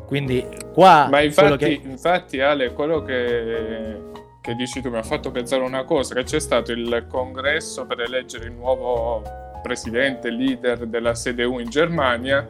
Quindi 0.05 0.45
qua 0.73 1.07
Ma 1.09 1.21
infatti, 1.21 1.57
che- 1.57 1.81
infatti, 1.85 2.39
Ale, 2.41 2.73
quello 2.73 3.01
che, 3.01 4.01
che 4.43 4.55
dici 4.55 4.81
tu 4.81 4.89
mi 4.89 4.97
ha 4.97 5.03
fatto 5.03 5.31
pensare 5.31 5.63
una 5.63 5.85
cosa, 5.85 6.15
che 6.15 6.23
c'è 6.23 6.39
stato 6.41 6.73
il 6.73 7.05
congresso 7.07 7.85
per 7.85 8.01
eleggere 8.01 8.47
il 8.47 8.51
nuovo 8.51 9.23
presidente, 9.61 10.29
leader 10.29 10.85
della 10.85 11.13
CDU 11.13 11.59
in 11.59 11.69
Germania 11.69 12.45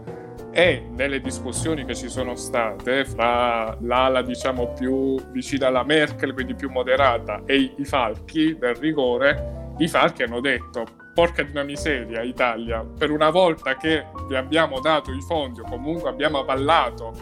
e 0.49 0.87
nelle 0.89 1.21
discussioni 1.21 1.85
che 1.85 1.93
ci 1.93 2.09
sono 2.09 2.35
state 2.35 3.05
fra 3.05 3.77
l'ala 3.81 4.23
diciamo 4.23 4.73
più 4.73 5.21
vicina 5.31 5.67
alla 5.67 5.83
Merkel, 5.83 6.33
quindi 6.33 6.55
più 6.55 6.71
moderata, 6.71 7.43
e 7.45 7.57
i, 7.57 7.73
i 7.77 7.85
falchi 7.85 8.57
del 8.57 8.73
rigore, 8.73 9.73
i 9.77 9.87
falchi 9.87 10.23
hanno 10.23 10.39
detto 10.39 10.85
porca 11.13 11.43
di 11.43 11.51
una 11.51 11.61
miseria 11.61 12.23
Italia, 12.23 12.83
per 12.83 13.11
una 13.11 13.29
volta 13.29 13.77
che 13.77 14.07
vi 14.27 14.35
abbiamo 14.35 14.79
dato 14.79 15.11
i 15.11 15.21
fondi 15.21 15.59
o 15.59 15.65
comunque 15.69 16.09
abbiamo 16.09 16.39
avallato 16.39 17.13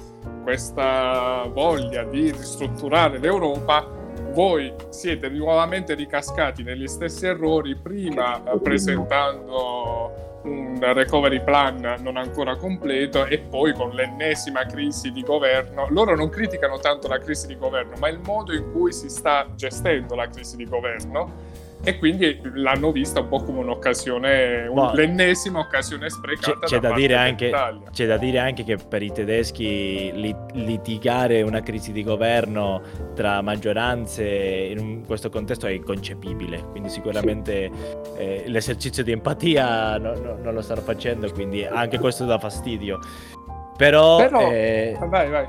questa 0.43 1.45
voglia 1.51 2.05
di 2.05 2.31
ristrutturare 2.31 3.17
l'Europa, 3.17 3.99
voi 4.31 4.73
siete 4.89 5.29
nuovamente 5.29 5.93
ricascati 5.93 6.63
negli 6.63 6.87
stessi 6.87 7.25
errori, 7.25 7.75
prima 7.75 8.39
presentando 8.61 10.39
un 10.43 10.79
recovery 10.81 11.43
plan 11.43 11.97
non 11.99 12.17
ancora 12.17 12.55
completo 12.55 13.25
e 13.25 13.37
poi 13.37 13.73
con 13.73 13.91
l'ennesima 13.91 14.65
crisi 14.65 15.11
di 15.11 15.21
governo. 15.21 15.87
Loro 15.89 16.15
non 16.15 16.29
criticano 16.29 16.79
tanto 16.79 17.07
la 17.07 17.19
crisi 17.19 17.45
di 17.47 17.57
governo, 17.57 17.95
ma 17.99 18.09
il 18.09 18.19
modo 18.19 18.53
in 18.53 18.71
cui 18.71 18.91
si 18.91 19.09
sta 19.09 19.47
gestendo 19.55 20.15
la 20.15 20.27
crisi 20.27 20.55
di 20.55 20.65
governo 20.65 21.59
e 21.83 21.97
quindi 21.97 22.39
l'hanno 22.55 22.91
vista 22.91 23.21
un 23.21 23.27
po' 23.27 23.41
come 23.43 23.59
un'occasione, 23.59 24.67
un- 24.67 24.75
Ma- 24.75 24.93
l'ennesima 24.93 25.59
occasione 25.59 26.09
sprecata 26.09 26.59
C'è, 26.59 26.75
c'è 26.75 26.79
da, 26.79 26.93
dire 26.93 27.15
anche, 27.15 27.51
c'è 27.91 28.05
da 28.05 28.17
dire 28.17 28.37
anche 28.37 28.63
che 28.63 28.75
per 28.77 29.01
i 29.01 29.11
tedeschi 29.11 30.11
li- 30.13 30.35
litigare 30.53 31.41
una 31.41 31.61
crisi 31.61 31.91
di 31.91 32.03
governo 32.03 32.81
tra 33.15 33.41
maggioranze 33.41 34.23
in 34.23 34.77
un- 34.79 35.03
questo 35.05 35.29
contesto 35.29 35.65
è 35.65 35.71
inconcepibile. 35.71 36.63
Quindi 36.69 36.89
sicuramente 36.89 37.69
eh, 38.17 38.43
l'esercizio 38.45 39.03
di 39.03 39.11
empatia 39.11 39.97
no- 39.97 40.13
no- 40.19 40.37
non 40.41 40.53
lo 40.53 40.61
stanno 40.61 40.81
facendo, 40.81 41.31
quindi 41.31 41.65
anche 41.65 41.97
questo 41.99 42.25
dà 42.25 42.37
fastidio. 42.37 42.99
Però, 43.75 44.17
Però- 44.17 44.51
eh, 44.51 44.95
Vai, 45.07 45.29
vai. 45.31 45.47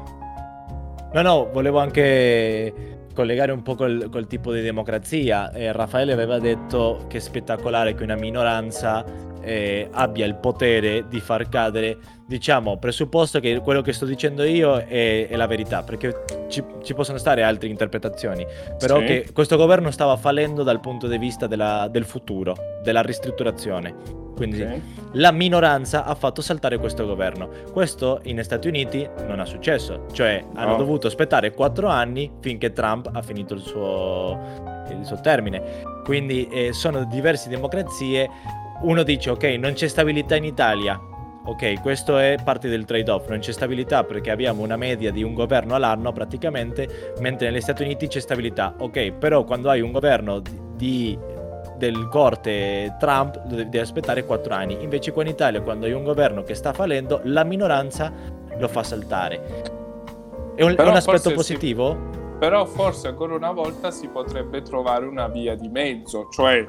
No, 1.12 1.20
no, 1.20 1.50
volevo 1.52 1.78
anche 1.78 2.72
collegare 3.12 3.52
un 3.52 3.62
po' 3.62 3.74
col, 3.74 4.08
col 4.10 4.26
tipo 4.26 4.52
di 4.52 4.60
democrazia. 4.60 5.52
Eh, 5.52 5.72
Raffaele 5.72 6.12
aveva 6.12 6.38
detto 6.38 7.04
che 7.08 7.18
è 7.18 7.20
spettacolare 7.20 7.94
che 7.94 8.02
una 8.02 8.16
minoranza 8.16 9.04
eh, 9.42 9.88
abbia 9.92 10.24
il 10.26 10.36
potere 10.36 11.06
di 11.08 11.20
far 11.20 11.48
cadere, 11.48 11.98
diciamo, 12.26 12.78
presupposto 12.78 13.40
che 13.40 13.58
quello 13.60 13.82
che 13.82 13.92
sto 13.92 14.06
dicendo 14.06 14.42
io 14.44 14.76
è, 14.78 15.28
è 15.28 15.36
la 15.36 15.46
verità, 15.46 15.82
perché 15.82 16.24
ci, 16.48 16.62
ci 16.82 16.94
possono 16.94 17.18
stare 17.18 17.42
altre 17.42 17.68
interpretazioni, 17.68 18.46
però 18.78 18.98
Sì. 19.00 19.04
che 19.06 19.26
questo 19.32 19.56
governo 19.56 19.90
stava 19.90 20.16
fallendo 20.16 20.62
dal 20.62 20.80
punto 20.80 21.06
di 21.08 21.18
vista 21.18 21.46
della- 21.46 21.88
del 21.90 22.04
futuro, 22.04 22.54
della 22.82 23.02
ristrutturazione. 23.02 24.20
Quindi 24.34 24.62
Ok. 24.62 24.80
la 25.12 25.30
minoranza 25.30 26.04
ha 26.04 26.14
fatto 26.14 26.40
saltare 26.40 26.78
questo 26.78 27.04
governo. 27.06 27.48
Questo 27.70 28.20
in 28.24 28.42
Stati 28.42 28.66
Uniti 28.66 29.06
non 29.26 29.38
ha 29.40 29.44
successo, 29.44 30.06
cioè 30.12 30.42
hanno 30.54 30.70
No. 30.72 30.76
dovuto 30.78 31.06
aspettare 31.06 31.52
quattro 31.52 31.88
anni 31.88 32.30
finché 32.40 32.72
Trump 32.72 33.10
ha 33.12 33.20
finito 33.22 33.52
il 33.54 33.60
suo, 33.60 34.40
il 34.90 35.04
suo 35.04 35.20
termine. 35.20 35.62
Quindi 36.04 36.48
eh, 36.48 36.72
sono 36.72 37.04
diverse 37.04 37.50
democrazie. 37.50 38.28
Uno 38.82 39.04
dice 39.04 39.30
ok, 39.30 39.44
non 39.58 39.74
c'è 39.74 39.86
stabilità 39.86 40.34
in 40.34 40.44
Italia. 40.44 41.00
Ok, 41.44 41.80
questo 41.80 42.18
è 42.18 42.36
parte 42.42 42.68
del 42.68 42.84
trade-off, 42.84 43.28
non 43.28 43.38
c'è 43.38 43.52
stabilità 43.52 44.04
perché 44.04 44.30
abbiamo 44.30 44.62
una 44.62 44.76
media 44.76 45.10
di 45.10 45.22
un 45.22 45.34
governo 45.34 45.74
all'anno 45.74 46.12
praticamente, 46.12 47.14
mentre 47.20 47.50
negli 47.50 47.60
Stati 47.60 47.82
Uniti 47.82 48.06
c'è 48.08 48.20
stabilità. 48.20 48.74
Ok, 48.78 49.12
però 49.12 49.44
quando 49.44 49.68
hai 49.68 49.80
un 49.80 49.92
governo 49.92 50.40
di, 50.74 51.18
del 51.78 52.08
corte 52.08 52.96
Trump 52.98 53.42
devi 53.44 53.78
aspettare 53.78 54.24
4 54.24 54.54
anni. 54.54 54.82
Invece 54.82 55.12
qua 55.12 55.22
in 55.22 55.28
Italia 55.28 55.60
quando 55.62 55.86
hai 55.86 55.92
un 55.92 56.04
governo 56.04 56.42
che 56.42 56.54
sta 56.54 56.72
fallendo, 56.72 57.20
la 57.24 57.44
minoranza 57.44 58.12
lo 58.56 58.68
fa 58.68 58.82
saltare. 58.82 59.62
È 60.54 60.62
un, 60.62 60.74
è 60.76 60.82
un 60.82 60.96
aspetto 60.96 61.32
positivo? 61.32 62.10
Però 62.38 62.64
forse 62.66 63.08
ancora 63.08 63.34
una 63.34 63.52
volta 63.52 63.92
si 63.92 64.08
potrebbe 64.08 64.62
trovare 64.62 65.06
una 65.06 65.28
via 65.28 65.54
di 65.54 65.68
mezzo, 65.68 66.28
cioè 66.30 66.64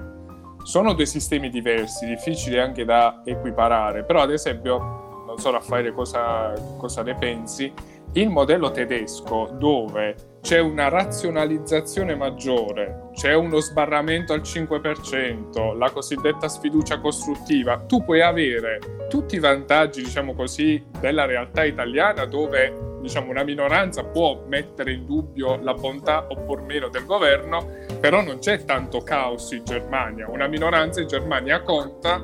sono 0.63 0.93
due 0.93 1.06
sistemi 1.06 1.49
diversi, 1.49 2.06
difficili 2.06 2.58
anche 2.58 2.86
da 2.86 3.21
equiparare, 3.23 4.04
però 4.04 4.21
ad 4.21 4.32
esempio, 4.32 5.23
non 5.26 5.38
so 5.38 5.52
Raffaele 5.52 5.91
cosa, 5.91 6.54
cosa 6.78 7.04
ne 7.04 7.15
pensi, 7.15 7.71
il 8.13 8.30
modello 8.30 8.71
tedesco 8.71 9.49
dove 9.54 10.15
c'è 10.41 10.60
una 10.60 10.89
razionalizzazione 10.89 12.15
maggiore, 12.15 13.10
c'è 13.13 13.34
uno 13.34 13.60
sbarramento 13.60 14.34
al 14.34 14.41
5%, 14.41 15.78
la 15.78 15.89
cosiddetta 15.89 16.47
sfiducia 16.47 16.99
costruttiva, 16.99 17.80
tu 17.80 18.04
puoi 18.04 18.21
avere 18.21 18.80
tutti 19.10 19.36
i 19.36 19.39
vantaggi, 19.39 20.04
diciamo 20.04 20.34
così, 20.34 20.84
della 20.99 21.26
realtà 21.26 21.63
italiana 21.63 22.26
dove 22.26 22.91
diciamo, 23.04 23.30
una 23.30 23.44
minoranza 23.44 24.04
può 24.04 24.44
mettere 24.48 24.94
in 24.94 25.06
dubbio 25.06 25.58
la 25.62 25.74
bontà 25.74 26.26
o 26.30 26.38
por 26.46 26.62
meno 26.62 26.88
del 26.88 27.06
governo, 27.06 27.68
però 28.00 28.24
non 28.24 28.39
c'è 28.39 28.63
tanto 28.63 29.02
caos 29.02 29.52
in 29.52 29.66
Germania. 29.66 30.30
Una 30.30 30.48
minoranza 30.48 31.02
in 31.02 31.08
Germania 31.08 31.62
conta, 31.62 32.18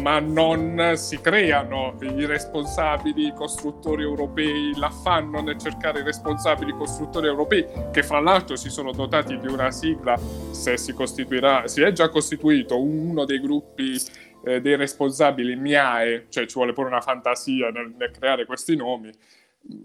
ma 0.00 0.18
non 0.18 0.94
si 0.96 1.20
creano 1.20 1.96
i 2.00 2.26
responsabili 2.26 3.32
costruttori 3.32 4.02
europei, 4.02 4.72
l'affanno 4.76 5.40
nel 5.40 5.58
cercare 5.58 6.00
i 6.00 6.02
responsabili 6.02 6.72
costruttori 6.72 7.28
europei, 7.28 7.64
che 7.92 8.02
fra 8.02 8.18
l'altro 8.18 8.56
si 8.56 8.70
sono 8.70 8.90
dotati 8.90 9.38
di 9.38 9.46
una 9.46 9.70
sigla, 9.70 10.18
se 10.50 10.76
si 10.76 10.92
costituirà, 10.92 11.68
si 11.68 11.80
è 11.80 11.92
già 11.92 12.08
costituito 12.08 12.80
uno 12.82 13.24
dei 13.24 13.40
gruppi 13.40 14.00
eh, 14.44 14.60
dei 14.60 14.76
responsabili 14.76 15.54
MIAE, 15.54 16.26
cioè 16.28 16.46
ci 16.46 16.54
vuole 16.54 16.72
pure 16.72 16.88
una 16.88 17.00
fantasia 17.00 17.70
nel, 17.70 17.94
nel 17.96 18.10
creare 18.10 18.44
questi 18.44 18.74
nomi. 18.74 19.10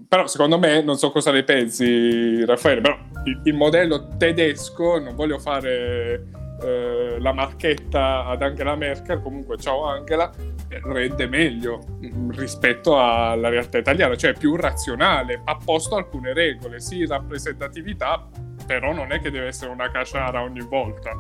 Però 0.07 0.25
secondo 0.27 0.57
me, 0.57 0.81
non 0.81 0.97
so 0.97 1.11
cosa 1.11 1.31
ne 1.31 1.43
pensi 1.43 2.43
Raffaele, 2.45 2.81
però 2.81 2.97
il, 3.25 3.41
il 3.43 3.53
modello 3.53 4.07
tedesco, 4.17 4.99
non 4.99 5.15
voglio 5.15 5.37
fare 5.37 6.25
eh, 6.61 7.17
la 7.19 7.33
marchetta 7.33 8.25
ad 8.25 8.41
Angela 8.41 8.75
Merkel, 8.75 9.21
comunque 9.21 9.57
ciao 9.57 9.83
Angela, 9.83 10.31
eh, 10.69 10.81
rende 10.83 11.27
meglio 11.27 11.85
mm, 12.03 12.31
rispetto 12.31 12.99
alla 12.99 13.49
realtà 13.49 13.77
italiana, 13.77 14.15
cioè 14.15 14.33
più 14.33 14.55
razionale, 14.55 15.41
ha 15.43 15.57
posto 15.63 15.95
alcune 15.95 16.33
regole, 16.33 16.79
sì 16.79 17.05
rappresentatività, 17.05 18.27
però 18.65 18.93
non 18.93 19.11
è 19.11 19.19
che 19.19 19.29
deve 19.29 19.47
essere 19.47 19.71
una 19.71 19.91
caciara 19.91 20.41
ogni 20.41 20.61
volta. 20.61 21.11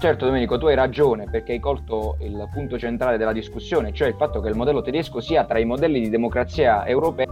Certo 0.00 0.26
Domenico, 0.26 0.58
tu 0.58 0.66
hai 0.66 0.76
ragione 0.76 1.24
perché 1.28 1.50
hai 1.50 1.58
colto 1.58 2.18
il 2.20 2.48
punto 2.52 2.78
centrale 2.78 3.16
della 3.16 3.32
discussione, 3.32 3.92
cioè 3.92 4.06
il 4.06 4.14
fatto 4.14 4.40
che 4.40 4.48
il 4.48 4.54
modello 4.54 4.80
tedesco 4.80 5.18
sia 5.18 5.44
tra 5.44 5.58
i 5.58 5.64
modelli 5.64 5.98
di 5.98 6.08
democrazia 6.08 6.86
europea 6.86 7.26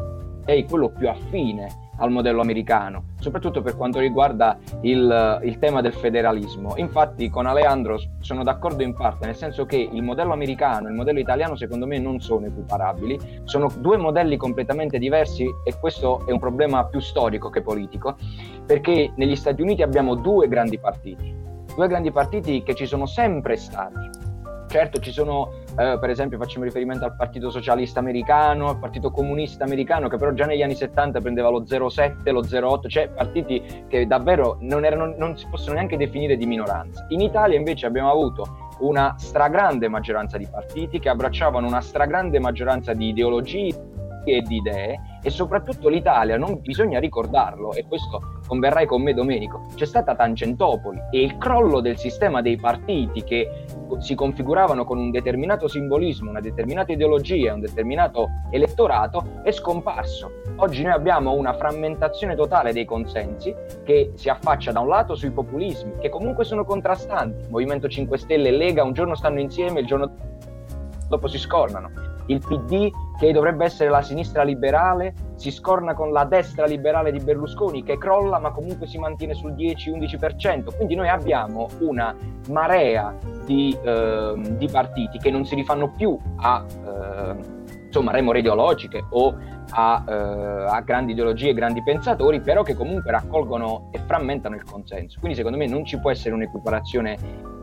quello 0.68 0.88
più 0.90 1.08
affine 1.08 1.68
al 1.98 2.10
modello 2.10 2.40
americano, 2.40 3.14
soprattutto 3.20 3.62
per 3.62 3.76
quanto 3.76 4.00
riguarda 4.00 4.58
il, 4.80 5.40
il, 5.44 5.58
tema 5.60 5.80
del 5.80 5.92
federalismo. 5.92 6.74
Infatti 6.76 7.30
con 7.30 7.46
Aleandro 7.46 8.00
sono 8.18 8.42
d'accordo 8.42 8.82
in 8.82 8.94
parte, 8.94 9.26
nel 9.26 9.36
senso 9.36 9.64
che 9.64 9.76
il 9.76 10.02
modello 10.02 10.32
americano 10.32 10.88
e 10.88 10.90
il 10.90 10.96
modello 10.96 11.20
italiano 11.20 11.54
secondo 11.54 11.86
me 11.86 11.98
non 12.00 12.20
sono 12.20 12.46
equiparabili, 12.46 13.42
sono 13.44 13.70
due 13.78 13.96
modelli 13.96 14.36
completamente 14.36 14.98
diversi 14.98 15.46
e 15.64 15.74
questo 15.78 16.26
è 16.26 16.32
un 16.32 16.40
problema 16.40 16.84
più 16.86 16.98
storico 16.98 17.48
che 17.48 17.62
politico, 17.62 18.16
perché 18.66 19.12
negli 19.14 19.36
Stati 19.36 19.62
Uniti 19.62 19.82
abbiamo 19.82 20.16
due 20.16 20.48
grandi 20.48 20.78
partiti 20.78 21.46
due 21.76 21.86
grandi 21.86 22.10
partiti 22.10 22.62
che 22.62 22.74
ci 22.74 22.86
sono 22.86 23.06
sempre 23.06 23.56
stati. 23.56 24.24
Certo, 24.68 24.98
ci 24.98 25.12
sono, 25.12 25.50
eh, 25.78 25.96
per 26.00 26.10
esempio, 26.10 26.38
facciamo 26.38 26.64
riferimento 26.64 27.04
al 27.04 27.14
Partito 27.14 27.50
Socialista 27.50 28.00
Americano, 28.00 28.70
al 28.70 28.78
Partito 28.78 29.12
Comunista 29.12 29.62
Americano, 29.64 30.08
che 30.08 30.16
però 30.16 30.32
già 30.32 30.44
negli 30.44 30.62
anni 30.62 30.74
70 30.74 31.20
prendeva 31.20 31.50
lo 31.50 31.62
0,7, 31.62 32.32
lo 32.32 32.42
0,8, 32.42 32.88
cioè 32.88 33.08
partiti 33.08 33.84
che 33.86 34.06
davvero 34.06 34.56
non, 34.60 34.84
erano, 34.84 35.14
non 35.16 35.38
si 35.38 35.46
possono 35.48 35.74
neanche 35.74 35.96
definire 35.96 36.36
di 36.36 36.46
minoranza. 36.46 37.06
In 37.10 37.20
Italia 37.20 37.56
invece 37.56 37.86
abbiamo 37.86 38.10
avuto 38.10 38.74
una 38.80 39.14
stragrande 39.18 39.88
maggioranza 39.88 40.36
di 40.36 40.48
partiti 40.50 40.98
che 40.98 41.08
abbracciavano 41.08 41.66
una 41.66 41.80
stragrande 41.80 42.40
maggioranza 42.40 42.92
di 42.92 43.08
ideologie 43.08 43.74
e 44.34 44.42
di 44.42 44.56
idee 44.56 45.00
e 45.22 45.30
soprattutto 45.30 45.88
l'Italia, 45.88 46.36
non 46.36 46.60
bisogna 46.60 47.00
ricordarlo 47.00 47.72
e 47.72 47.84
questo 47.86 48.40
converrai 48.46 48.86
con 48.86 49.02
me 49.02 49.12
Domenico, 49.12 49.66
c'è 49.74 49.84
stata 49.84 50.14
Tangentopoli 50.14 51.00
e 51.10 51.22
il 51.22 51.36
crollo 51.36 51.80
del 51.80 51.98
sistema 51.98 52.42
dei 52.42 52.56
partiti 52.56 53.24
che 53.24 53.64
si 53.98 54.14
configuravano 54.14 54.84
con 54.84 54.98
un 54.98 55.10
determinato 55.10 55.68
simbolismo, 55.68 56.30
una 56.30 56.40
determinata 56.40 56.92
ideologia, 56.92 57.54
un 57.54 57.60
determinato 57.60 58.28
elettorato 58.50 59.40
è 59.42 59.50
scomparso. 59.50 60.42
Oggi 60.56 60.82
noi 60.82 60.92
abbiamo 60.92 61.32
una 61.32 61.54
frammentazione 61.54 62.34
totale 62.34 62.72
dei 62.72 62.84
consensi 62.84 63.54
che 63.84 64.12
si 64.14 64.28
affaccia 64.28 64.72
da 64.72 64.80
un 64.80 64.88
lato 64.88 65.14
sui 65.14 65.30
populismi 65.30 65.94
che 65.98 66.08
comunque 66.08 66.44
sono 66.44 66.64
contrastanti, 66.64 67.48
Movimento 67.50 67.88
5 67.88 68.16
Stelle 68.18 68.48
e 68.48 68.52
Lega 68.52 68.84
un 68.84 68.92
giorno 68.92 69.14
stanno 69.14 69.40
insieme, 69.40 69.80
il 69.80 69.86
giorno 69.86 70.14
dopo 71.08 71.28
si 71.28 71.38
scornano 71.38 72.05
il 72.26 72.40
PD, 72.40 72.90
che 73.18 73.32
dovrebbe 73.32 73.64
essere 73.64 73.88
la 73.88 74.02
sinistra 74.02 74.42
liberale, 74.42 75.14
si 75.36 75.50
scorna 75.50 75.94
con 75.94 76.12
la 76.12 76.24
destra 76.24 76.66
liberale 76.66 77.12
di 77.12 77.18
Berlusconi 77.20 77.82
che 77.82 77.98
crolla 77.98 78.38
ma 78.38 78.50
comunque 78.50 78.86
si 78.86 78.98
mantiene 78.98 79.34
sul 79.34 79.52
10-11%. 79.52 80.74
Quindi 80.76 80.94
noi 80.94 81.08
abbiamo 81.08 81.68
una 81.80 82.14
marea 82.48 83.14
di, 83.44 83.76
eh, 83.82 84.34
di 84.36 84.68
partiti 84.68 85.18
che 85.18 85.30
non 85.30 85.44
si 85.44 85.54
rifanno 85.54 85.92
più 85.92 86.18
a 86.36 86.64
eh, 86.66 87.36
insomma, 87.86 88.12
remore 88.12 88.40
ideologiche 88.40 89.04
o 89.10 89.34
a, 89.70 90.04
eh, 90.06 90.12
a, 90.12 90.80
grandi 90.80 91.12
ideologie, 91.12 91.54
grandi 91.54 91.82
pensatori, 91.82 92.40
però 92.40 92.62
che 92.62 92.74
comunque 92.74 93.10
raccolgono 93.10 93.88
e 93.92 94.00
frammentano 94.04 94.54
il 94.54 94.64
consenso. 94.64 95.18
Quindi 95.18 95.36
secondo 95.36 95.56
me 95.56 95.66
non 95.66 95.84
ci 95.84 95.98
può 95.98 96.10
essere 96.10 96.34
un'equiparazione 96.34 97.54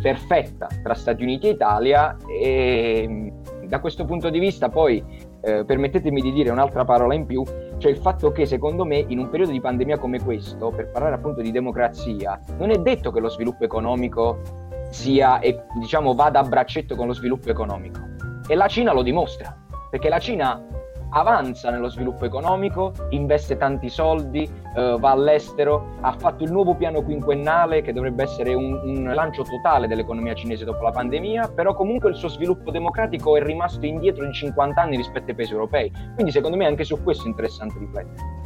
perfetta 0.00 0.68
tra 0.82 0.94
Stati 0.94 1.22
Uniti 1.22 1.46
e 1.46 1.50
Italia 1.50 2.16
e 2.26 3.32
da 3.72 3.80
questo 3.80 4.04
punto 4.04 4.28
di 4.28 4.38
vista 4.38 4.68
poi 4.68 5.02
eh, 5.40 5.64
permettetemi 5.64 6.20
di 6.20 6.30
dire 6.30 6.50
un'altra 6.50 6.84
parola 6.84 7.14
in 7.14 7.24
più, 7.24 7.42
cioè 7.78 7.90
il 7.90 7.96
fatto 7.96 8.30
che 8.30 8.44
secondo 8.44 8.84
me 8.84 9.02
in 9.08 9.18
un 9.18 9.30
periodo 9.30 9.50
di 9.50 9.62
pandemia 9.62 9.96
come 9.96 10.20
questo, 10.20 10.68
per 10.68 10.90
parlare 10.90 11.14
appunto 11.14 11.40
di 11.40 11.50
democrazia, 11.50 12.38
non 12.58 12.68
è 12.68 12.76
detto 12.76 13.10
che 13.10 13.18
lo 13.18 13.30
sviluppo 13.30 13.64
economico 13.64 14.42
sia 14.90 15.38
e 15.38 15.62
diciamo 15.80 16.12
vada 16.12 16.40
a 16.40 16.42
braccetto 16.42 16.94
con 16.96 17.06
lo 17.06 17.14
sviluppo 17.14 17.48
economico. 17.48 17.98
E 18.46 18.54
la 18.54 18.68
Cina 18.68 18.92
lo 18.92 19.00
dimostra, 19.00 19.56
perché 19.88 20.10
la 20.10 20.18
Cina 20.18 20.62
avanza 21.12 21.70
nello 21.70 21.88
sviluppo 21.88 22.24
economico, 22.24 22.92
investe 23.10 23.56
tanti 23.56 23.88
soldi, 23.88 24.48
eh, 24.76 24.96
va 24.98 25.10
all'estero, 25.10 25.96
ha 26.00 26.12
fatto 26.12 26.44
il 26.44 26.52
nuovo 26.52 26.74
piano 26.74 27.02
quinquennale 27.02 27.82
che 27.82 27.92
dovrebbe 27.92 28.22
essere 28.22 28.54
un, 28.54 28.80
un, 28.82 29.12
lancio 29.14 29.42
totale 29.42 29.86
dell'economia 29.86 30.34
cinese 30.34 30.64
dopo 30.64 30.82
la 30.82 30.90
pandemia, 30.90 31.52
però 31.54 31.74
comunque 31.74 32.10
il 32.10 32.16
suo 32.16 32.28
sviluppo 32.28 32.70
democratico 32.70 33.36
è 33.36 33.42
rimasto 33.42 33.84
indietro 33.84 34.26
di 34.26 34.32
50 34.32 34.80
anni 34.80 34.96
rispetto 34.96 35.30
ai 35.30 35.34
paesi 35.34 35.52
europei. 35.52 35.90
Quindi 36.14 36.32
secondo 36.32 36.56
me 36.56 36.66
anche 36.66 36.84
su 36.84 37.02
questo 37.02 37.24
è 37.24 37.28
interessante 37.28 37.78
riflettere. 37.78 38.41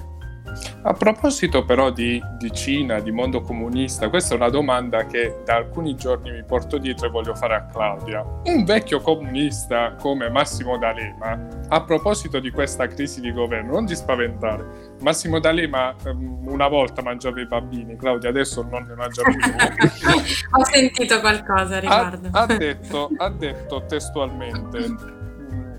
A 0.83 0.92
proposito 0.92 1.64
però 1.64 1.90
di, 1.90 2.23
di, 2.38 2.53
Cina, 2.53 3.01
di 3.01 3.11
mondo 3.11 3.40
comunista, 3.40 4.09
questa 4.09 4.35
è 4.35 4.37
una 4.37 4.49
domanda 4.49 5.07
che 5.07 5.42
da 5.45 5.57
alcuni 5.57 5.97
giorni 5.97 6.31
mi 6.31 6.45
porto 6.45 6.79
dietro 6.79 7.07
e 7.07 7.11
voglio 7.11 7.35
fare 7.35 7.55
a 7.57 7.66
Claudia. 7.66 8.25
Un 8.45 8.64
vecchio 8.64 9.01
comunista 9.01 9.97
come 10.01 10.29
Massimo 10.31 10.79
D'Alema, 10.79 11.49
a 11.69 11.83
proposito 11.83 12.38
di 12.38 12.51
questa 12.51 12.87
crisi 12.87 13.21
di 13.21 13.33
governo, 13.33 13.73
non 13.73 13.87
ti 13.87 13.97
spaventare, 13.97 14.95
Massimo 15.01 15.40
D'Alema 15.40 15.95
um, 16.05 16.47
una 16.47 16.69
volta 16.69 17.03
mangiava 17.03 17.40
i 17.40 17.47
bambini, 17.47 17.97
Claudia 17.97 18.31
adesso 18.31 18.62
non 18.62 18.85
ne 18.85 18.95
mangia 18.95 19.23
più. 19.23 19.35
Ho 20.59 20.64
sentito 20.64 21.21
qualcosa 21.21 21.77
a 21.77 21.79
riguardo. 21.81 22.29
Ha, 22.31 22.42
ha, 22.42 22.47
detto, 22.47 23.11
ha 23.16 23.29
detto 23.29 23.85
testualmente 23.87 25.15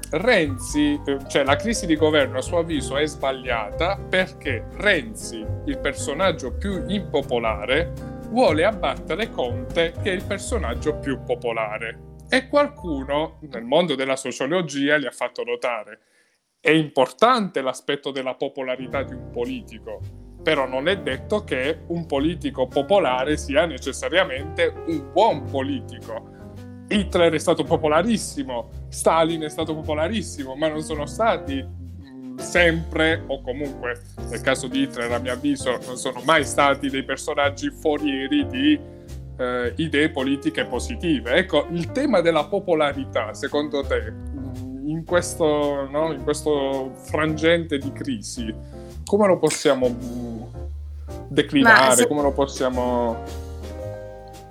Renzi, 0.10 1.00
eh, 1.06 1.18
cioè 1.28 1.44
la 1.44 1.58
crisi 1.58 1.86
di 1.86 1.98
governo 1.98 2.38
a 2.38 2.42
suo 2.42 2.60
avviso 2.60 2.96
è 2.96 3.06
sbagliata 3.06 3.98
perché 3.98 4.66
Renzi, 4.76 5.46
il 5.66 5.80
personaggio 5.80 6.54
più 6.56 6.86
impopolare, 6.88 7.92
vuole 8.30 8.64
abbattere 8.64 9.30
Conte 9.30 9.94
che 10.02 10.12
è 10.12 10.14
il 10.14 10.24
personaggio 10.24 10.98
più 11.00 11.24
popolare. 11.24 12.16
E 12.30 12.48
qualcuno 12.48 13.40
nel 13.50 13.64
mondo 13.64 13.96
della 13.96 14.16
sociologia 14.16 14.98
gli 14.98 15.06
ha 15.06 15.12
fatto 15.12 15.44
notare 15.44 16.00
è 16.60 16.72
importante 16.72 17.62
l'aspetto 17.62 18.12
della 18.12 18.36
popolarità 18.36 19.04
di 19.04 19.14
un 19.14 19.30
politico, 19.30 20.02
però 20.42 20.68
non 20.68 20.88
è 20.88 20.98
detto 20.98 21.44
che 21.44 21.84
un 21.88 22.06
politico 22.06 22.68
popolare 22.68 23.38
sia 23.38 23.66
necessariamente 23.66 24.74
un 24.88 25.12
buon 25.12 25.44
politico 25.44 26.36
Hitler 26.88 27.34
è 27.34 27.40
stato 27.40 27.64
popolarissimo, 27.64 28.70
Stalin 28.90 29.42
è 29.42 29.50
stato 29.50 29.76
popolarissimo, 29.76 30.56
ma 30.56 30.68
non 30.70 30.82
sono 30.82 31.06
stati 31.06 31.64
mm, 31.64 32.38
sempre, 32.38 33.24
o 33.28 33.42
comunque 33.42 34.02
nel 34.30 34.42
caso 34.42 34.68
di 34.68 34.82
Hitler 34.82 35.12
a 35.12 35.20
mio 35.20 35.34
avviso, 35.34 35.78
non 35.86 35.98
sono 35.98 36.22
mai 36.24 36.46
stati 36.46 36.90
dei 36.90 37.04
personaggi 37.04 37.70
forieri 37.70 38.48
di 38.48 38.80
eh, 39.38 39.74
idee 39.76 40.10
politiche 40.10 40.66
positive. 40.66 41.34
Ecco, 41.34 41.68
il 41.72 41.92
tema 41.92 42.22
della 42.22 42.46
popolarità, 42.46 43.34
secondo 43.34 43.82
te, 43.82 44.12
mm, 44.12 44.88
in 44.88 45.04
questo, 45.06 45.88
no, 45.90 46.14
in 46.14 46.24
questo 46.24 46.94
frangente 46.96 47.78
di 47.78 47.92
crisi, 47.92 48.54
come 49.04 49.28
lo 49.28 49.38
possiamo 49.38 49.90
mm, 49.90 50.42
declinare, 51.28 51.96
se... 51.96 52.08
come 52.08 52.22
lo 52.22 52.32
possiamo 52.32 53.46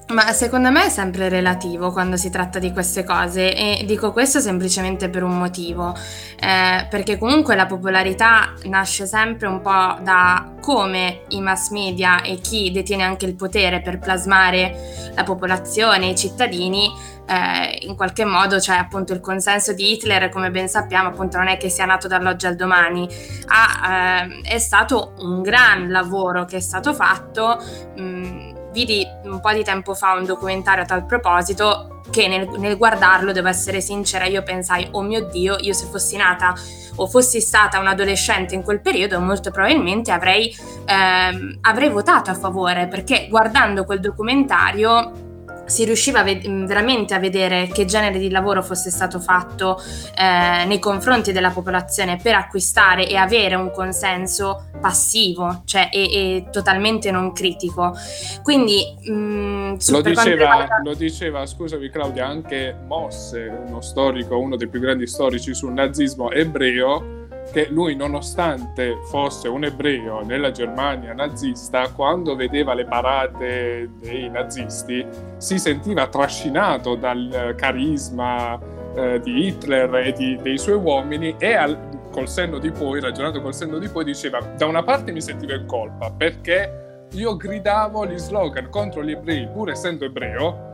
ma 0.09 0.33
secondo 0.33 0.71
me 0.71 0.85
è 0.85 0.89
sempre 0.89 1.29
relativo 1.29 1.91
quando 1.91 2.17
si 2.17 2.31
tratta 2.31 2.61
di 2.61 2.73
queste 2.73 3.03
cose 3.03 3.55
e 3.55 3.85
dico 3.85 4.13
questo 4.13 4.39
semplicemente 4.39 5.09
per 5.09 5.25
un 5.25 5.37
motivo, 5.37 5.97
eh, 6.39 6.87
perché 6.89 7.19
comunque 7.19 7.57
la 7.57 7.67
popolarità 7.67 8.53
nasce 8.65 9.05
sempre 9.07 9.49
un 9.49 9.61
po' 9.61 9.99
da 10.03 10.53
come 10.61 11.23
i 11.29 11.41
mass 11.41 11.71
media 11.71 12.23
e 12.23 12.37
chi 12.37 12.71
detiene 12.71 13.03
anche 13.03 13.27
il 13.27 13.35
potere 13.35 13.81
per 13.81 13.99
plasmare 13.99 15.11
la 15.15 15.25
popolazione, 15.25 16.07
i 16.07 16.17
cittadini, 16.17 16.89
eh, 17.27 17.79
in 17.87 17.97
qualche 17.97 18.25
modo, 18.25 18.61
cioè 18.61 18.77
appunto 18.77 19.13
il 19.13 19.21
consenso 19.21 19.73
di 19.73 19.93
Hitler, 19.93 20.29
come 20.29 20.53
ben 20.53 20.69
sappiamo, 20.69 21.09
appunto 21.09 21.37
non 21.37 21.49
è 21.49 21.57
che 21.57 21.69
sia 21.69 21.85
nato 21.85 22.07
dall'oggi 22.07 22.47
al 22.47 22.55
domani, 22.55 23.09
ha, 23.47 24.23
eh, 24.23 24.55
è 24.55 24.59
stato 24.59 25.15
un 25.19 25.43
gran 25.43 25.91
lavoro 25.91 26.45
che 26.45 26.59
è 26.59 26.61
stato 26.61 26.95
fatto. 26.95 27.61
Mh, 27.97 28.46
vidi 28.77 29.09
un 29.23 29.41
po' 29.41 29.55
di 29.55 29.65
tempo 29.65 29.95
fa 29.95 30.13
un 30.13 30.27
documentario 30.27 30.83
a 30.83 30.87
tal 30.87 31.07
proposito 31.07 32.03
che 32.11 32.29
nel, 32.29 32.47
nel, 32.59 32.77
guardarlo, 32.77 33.33
devo 33.33 33.49
essere 33.49 33.81
sincera, 33.81 34.27
io 34.27 34.43
pensai, 34.43 34.87
oh 34.93 35.01
mio 35.01 35.25
Dio, 35.25 35.57
io 35.59 35.73
se 35.73 35.87
fossi 35.87 36.17
nata 36.17 36.55
o 36.97 37.07
fossi 37.07 37.41
stata 37.41 37.79
un 37.81 37.87
adolescente 37.87 38.55
in 38.55 38.63
quel 38.63 38.83
periodo, 38.83 39.19
molto 39.19 39.51
probabilmente 39.51 40.13
avrei, 40.13 40.55
ehm, 40.85 41.59
avrei 41.63 41.89
votato 41.89 42.31
a 42.31 42.35
favore, 42.35 42.87
perché 42.87 43.27
guardando 43.31 43.85
quel 43.85 44.01
documentario 44.01 45.26
si 45.67 45.85
riusciva 45.85 46.21
a 46.21 46.23
ved- 46.23 46.67
veramente 46.67 47.15
a 47.15 47.19
vedere 47.19 47.69
che 47.73 47.85
genere 47.85 48.19
di 48.19 48.31
lavoro 48.31 48.63
fosse 48.63 48.91
stato 48.91 49.21
fatto 49.21 49.81
eh, 50.17 50.65
nei 50.65 50.79
confronti 50.79 51.33
della 51.33 51.51
popolazione 51.51 52.19
per 52.23 52.35
acquistare 52.35 53.09
e 53.09 53.17
avere 53.17 53.55
un 53.55 53.71
consenso 53.71 54.67
passivo, 54.81 55.63
cioè 55.65 55.89
e, 55.93 56.03
e 56.03 56.47
totalmente 56.51 57.11
non 57.11 57.33
critico. 57.33 57.95
Quindi 58.43 58.97
mh, 59.03 59.13
mm, 59.13 59.75
lo, 59.89 60.01
diceva, 60.01 60.67
lo 60.83 60.95
diceva, 60.95 61.47
scusami 61.47 61.91
Claudia, 61.91 62.27
anche 62.27 62.77
Mosse, 62.87 63.47
uno 63.67 63.81
storico, 63.81 64.39
uno 64.39 64.57
dei 64.57 64.69
più 64.69 64.81
grandi 64.81 65.07
storici 65.07 65.55
sul 65.55 65.73
nazismo 65.73 66.31
ebreo, 66.31 67.16
che 67.53 67.69
lui, 67.71 67.95
nonostante 67.95 68.99
fosse 69.09 69.49
un 69.49 69.65
ebreo 69.65 70.23
nella 70.23 70.51
Germania 70.51 71.13
nazista, 71.13 71.91
quando 71.91 72.35
vedeva 72.35 72.75
le 72.75 72.85
parate 72.85 73.91
dei 74.01 74.29
nazisti 74.29 75.07
si 75.37 75.59
sentiva 75.59 76.07
trascinato 76.09 76.95
dal 76.95 77.55
carisma 77.57 78.59
eh, 78.95 79.21
di 79.21 79.47
Hitler 79.47 79.95
e 79.97 80.13
di, 80.13 80.39
dei 80.43 80.59
suoi 80.59 80.77
uomini 80.77 81.35
e 81.39 81.55
al, 81.55 81.79
col 82.11 82.29
senno 82.29 82.59
di 82.59 82.71
poi, 82.71 83.01
ragionato 83.01 83.41
col 83.41 83.55
senno 83.55 83.79
di 83.79 83.89
poi, 83.89 84.05
diceva 84.05 84.41
da 84.57 84.67
una 84.67 84.83
parte 84.83 85.13
mi 85.13 85.21
sentivo 85.21 85.55
in 85.55 85.67
colpa 85.67 86.11
perché 86.11 87.05
io 87.13 87.37
gridavo 87.37 88.07
gli 88.07 88.19
slogan 88.19 88.69
contro 88.69 89.03
gli 89.05 89.13
ebrei 89.13 89.49
pur 89.49 89.71
essendo 89.71 90.05
ebreo 90.05 90.66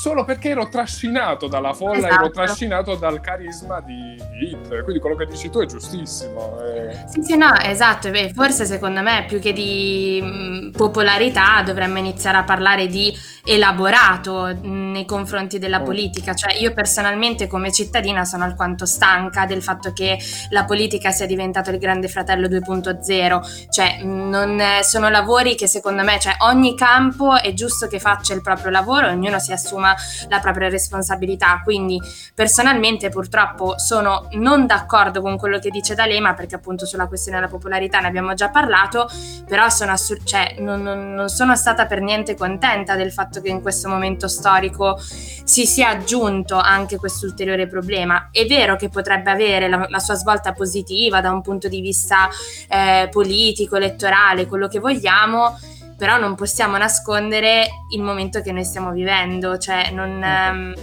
solo 0.00 0.24
perché 0.24 0.48
ero 0.48 0.66
trascinato 0.66 1.46
dalla 1.46 1.74
folla, 1.74 1.98
esatto. 1.98 2.14
ero 2.14 2.30
trascinato 2.30 2.94
dal 2.94 3.20
carisma 3.20 3.80
di, 3.80 4.16
di, 4.30 4.48
Hitler. 4.50 4.82
Quindi 4.82 4.98
quello 4.98 5.14
che 5.14 5.26
dici 5.26 5.50
tu 5.50 5.60
è 5.60 5.66
giustissimo. 5.66 6.58
È... 6.58 7.04
Sì, 7.06 7.22
sì, 7.22 7.36
no, 7.36 7.54
esatto. 7.54 8.10
Beh, 8.10 8.32
forse 8.34 8.64
secondo 8.64 9.02
me 9.02 9.26
più 9.28 9.40
che 9.40 9.52
di 9.52 10.18
mh, 10.22 10.70
popolarità 10.70 11.60
dovremmo 11.62 11.98
iniziare 11.98 12.38
a 12.38 12.44
parlare 12.44 12.86
di 12.86 13.14
elaborato 13.44 14.46
mh, 14.46 14.90
nei 14.92 15.04
confronti 15.04 15.58
della 15.58 15.80
mm. 15.80 15.84
politica. 15.84 16.34
Cioè, 16.34 16.54
io 16.54 16.72
personalmente 16.72 17.46
come 17.46 17.70
cittadina 17.70 18.24
sono 18.24 18.44
alquanto 18.44 18.86
stanca 18.86 19.44
del 19.44 19.62
fatto 19.62 19.92
che 19.92 20.18
la 20.48 20.64
politica 20.64 21.10
sia 21.10 21.26
diventato 21.26 21.68
il 21.68 21.78
grande 21.78 22.08
fratello 22.08 22.48
2.0. 22.48 23.68
Cioè, 23.68 24.02
non, 24.02 24.58
sono 24.80 25.10
lavori 25.10 25.56
che 25.56 25.66
secondo 25.66 26.02
me, 26.02 26.18
cioè, 26.18 26.36
ogni 26.38 26.74
campo 26.74 27.36
è 27.36 27.52
giusto 27.52 27.86
che 27.86 28.00
faccia 28.00 28.32
il 28.32 28.40
proprio 28.40 28.70
lavoro, 28.70 29.08
ognuno 29.08 29.38
si 29.38 29.52
assuma 29.52 29.88
la 30.28 30.40
propria 30.40 30.68
responsabilità. 30.68 31.60
Quindi 31.62 32.00
personalmente 32.34 33.08
purtroppo 33.08 33.78
sono 33.78 34.28
non 34.32 34.66
d'accordo 34.66 35.20
con 35.20 35.36
quello 35.36 35.58
che 35.58 35.70
dice 35.70 35.94
D'Alema 35.94 36.34
perché 36.34 36.54
appunto 36.54 36.86
sulla 36.86 37.06
questione 37.06 37.38
della 37.38 37.50
popolarità 37.50 38.00
ne 38.00 38.08
abbiamo 38.08 38.34
già 38.34 38.50
parlato, 38.50 39.08
però 39.46 39.68
sono, 39.68 39.92
assur- 39.92 40.24
cioè, 40.24 40.56
non, 40.58 40.82
non, 40.82 41.14
non 41.14 41.28
sono 41.28 41.56
stata 41.56 41.86
per 41.86 42.00
niente 42.00 42.34
contenta 42.34 42.96
del 42.96 43.12
fatto 43.12 43.40
che 43.40 43.48
in 43.48 43.60
questo 43.60 43.88
momento 43.88 44.28
storico 44.28 44.98
si 44.98 45.66
sia 45.66 45.88
aggiunto 45.88 46.56
anche 46.56 46.96
questo 46.96 47.26
ulteriore 47.26 47.66
problema. 47.66 48.28
È 48.30 48.46
vero 48.46 48.76
che 48.76 48.88
potrebbe 48.88 49.30
avere 49.30 49.68
la, 49.68 49.86
la 49.88 49.98
sua 49.98 50.14
svolta 50.14 50.52
positiva 50.52 51.20
da 51.20 51.30
un 51.30 51.42
punto 51.42 51.68
di 51.68 51.80
vista 51.80 52.28
eh, 52.68 53.08
politico, 53.10 53.76
elettorale, 53.76 54.46
quello 54.46 54.68
che 54.68 54.78
vogliamo, 54.78 55.58
però 56.00 56.16
non 56.16 56.34
possiamo 56.34 56.78
nascondere 56.78 57.84
il 57.90 58.00
momento 58.00 58.40
che 58.40 58.52
noi 58.52 58.64
stiamo 58.64 58.90
vivendo, 58.90 59.58
cioè 59.58 59.90
non, 59.90 60.22
ehm, 60.24 60.74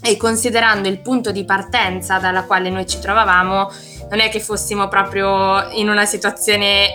e 0.00 0.16
considerando 0.16 0.88
il 0.88 1.00
punto 1.00 1.32
di 1.32 1.44
partenza 1.44 2.20
dalla 2.20 2.44
quale 2.44 2.70
noi 2.70 2.86
ci 2.86 3.00
trovavamo, 3.00 3.68
non 4.10 4.20
è 4.20 4.28
che 4.28 4.38
fossimo 4.38 4.86
proprio 4.86 5.68
in 5.72 5.88
una 5.88 6.04
situazione 6.04 6.86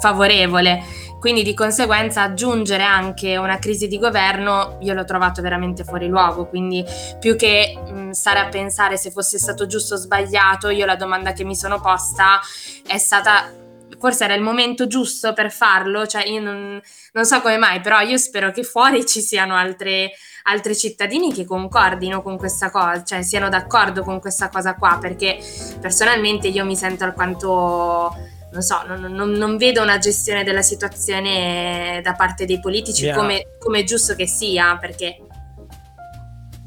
favorevole. 0.00 0.82
Quindi 1.20 1.42
di 1.42 1.52
conseguenza 1.52 2.22
aggiungere 2.22 2.84
anche 2.84 3.36
una 3.36 3.58
crisi 3.58 3.86
di 3.86 3.98
governo 3.98 4.78
io 4.80 4.94
l'ho 4.94 5.04
trovato 5.04 5.42
veramente 5.42 5.84
fuori 5.84 6.06
luogo, 6.06 6.46
quindi 6.46 6.82
più 7.18 7.36
che 7.36 7.78
mh, 7.86 8.12
stare 8.12 8.38
a 8.38 8.48
pensare 8.48 8.96
se 8.96 9.10
fosse 9.10 9.38
stato 9.38 9.66
giusto 9.66 9.96
o 9.96 9.98
sbagliato, 9.98 10.70
io 10.70 10.86
la 10.86 10.96
domanda 10.96 11.34
che 11.34 11.44
mi 11.44 11.54
sono 11.54 11.82
posta 11.82 12.40
è 12.86 12.96
stata 12.96 13.59
forse 14.00 14.24
era 14.24 14.34
il 14.34 14.40
momento 14.40 14.86
giusto 14.86 15.34
per 15.34 15.52
farlo, 15.52 16.06
cioè 16.06 16.26
io 16.26 16.40
non, 16.40 16.80
non 17.12 17.24
so 17.26 17.40
come 17.42 17.58
mai, 17.58 17.80
però 17.80 18.00
io 18.00 18.16
spero 18.16 18.50
che 18.50 18.64
fuori 18.64 19.04
ci 19.06 19.20
siano 19.20 19.54
altre, 19.54 20.12
altri 20.44 20.74
cittadini 20.74 21.32
che 21.32 21.44
concordino 21.44 22.22
con 22.22 22.38
questa 22.38 22.70
cosa, 22.70 23.04
cioè 23.04 23.22
siano 23.22 23.50
d'accordo 23.50 24.02
con 24.02 24.18
questa 24.18 24.48
cosa 24.48 24.74
qua, 24.74 24.96
perché 24.98 25.38
personalmente 25.78 26.48
io 26.48 26.64
mi 26.64 26.76
sento 26.76 27.04
alquanto 27.04 28.16
non 28.52 28.62
so, 28.62 28.82
non, 28.84 29.00
non, 29.12 29.30
non, 29.30 29.56
vedo 29.56 29.80
una 29.80 29.98
gestione 29.98 30.42
della 30.42 30.62
situazione 30.62 32.00
da 32.02 32.14
parte 32.14 32.46
dei 32.46 32.58
politici 32.58 33.04
yeah. 33.04 33.14
come, 33.14 33.46
come, 33.60 33.80
è 33.80 33.84
giusto 33.84 34.16
che 34.16 34.26
sia, 34.26 34.76
perché... 34.76 35.18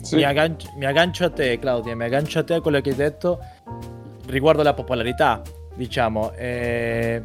Sì. 0.02 0.16
Mi, 0.16 0.24
aggancio, 0.24 0.72
mi, 0.78 0.86
aggancio, 0.86 1.26
a 1.26 1.30
te, 1.30 1.60
Claudia, 1.60 1.94
mi 1.94 2.06
aggancio 2.06 2.40
a 2.40 2.44
te 2.44 2.54
a 2.54 2.62
quello 2.62 2.80
che 2.80 2.92
hai 2.92 2.96
detto 2.96 3.40
riguardo 4.28 4.64
la 4.64 4.74
popolarità 4.74 5.42
diciamo, 5.76 6.32
è, 6.32 7.22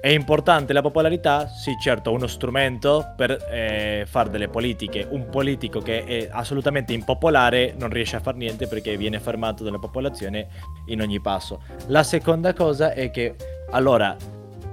è 0.00 0.08
importante 0.08 0.72
la 0.72 0.80
popolarità? 0.80 1.46
Sì, 1.46 1.76
certo, 1.80 2.10
uno 2.12 2.26
strumento 2.26 3.12
per 3.16 3.46
eh, 3.50 4.04
fare 4.08 4.30
delle 4.30 4.48
politiche. 4.48 5.06
Un 5.08 5.28
politico 5.28 5.80
che 5.80 6.04
è 6.04 6.28
assolutamente 6.30 6.92
impopolare 6.92 7.74
non 7.76 7.90
riesce 7.90 8.16
a 8.16 8.20
fare 8.20 8.38
niente 8.38 8.66
perché 8.66 8.96
viene 8.96 9.20
fermato 9.20 9.62
dalla 9.62 9.78
popolazione 9.78 10.48
in 10.86 11.00
ogni 11.02 11.20
passo. 11.20 11.62
La 11.88 12.02
seconda 12.02 12.54
cosa 12.54 12.92
è 12.92 13.10
che, 13.10 13.34
allora, 13.70 14.16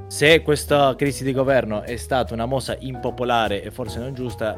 se 0.07 0.41
questa 0.41 0.95
crisi 0.95 1.25
di 1.25 1.33
governo 1.33 1.81
è 1.81 1.97
stata 1.97 2.33
una 2.33 2.45
mossa 2.45 2.77
impopolare 2.79 3.61
e 3.61 3.71
forse 3.71 3.99
non 3.99 4.13
giusta, 4.13 4.55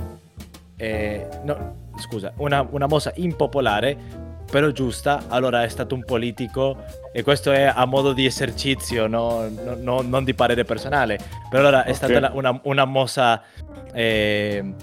eh, 0.78 1.28
no, 1.44 1.88
scusa, 1.98 2.32
una, 2.38 2.66
una 2.70 2.86
mossa 2.86 3.12
impopolare, 3.16 4.29
però 4.50 4.70
giusta, 4.70 5.26
allora 5.28 5.64
è 5.64 5.68
stato 5.70 5.96
un 5.96 6.04
politico 6.04 6.84
e 7.12 7.24
questo 7.24 7.52
è 7.52 7.72
a 7.74 7.86
modo 7.86 8.14
di 8.14 8.26
esercizio, 8.26 9.08
no, 9.08 9.48
no, 9.48 9.76
no, 9.80 10.02
non 10.02 10.24
di 10.24 10.34
parere 10.34 10.64
personale, 10.64 11.20
però 11.50 11.68
allora 11.68 11.84
è 11.84 11.92
okay. 11.92 11.94
stata 11.94 12.32
una, 12.34 12.60
una 12.64 12.86
mossa 12.86 13.42
eh, 13.94 14.74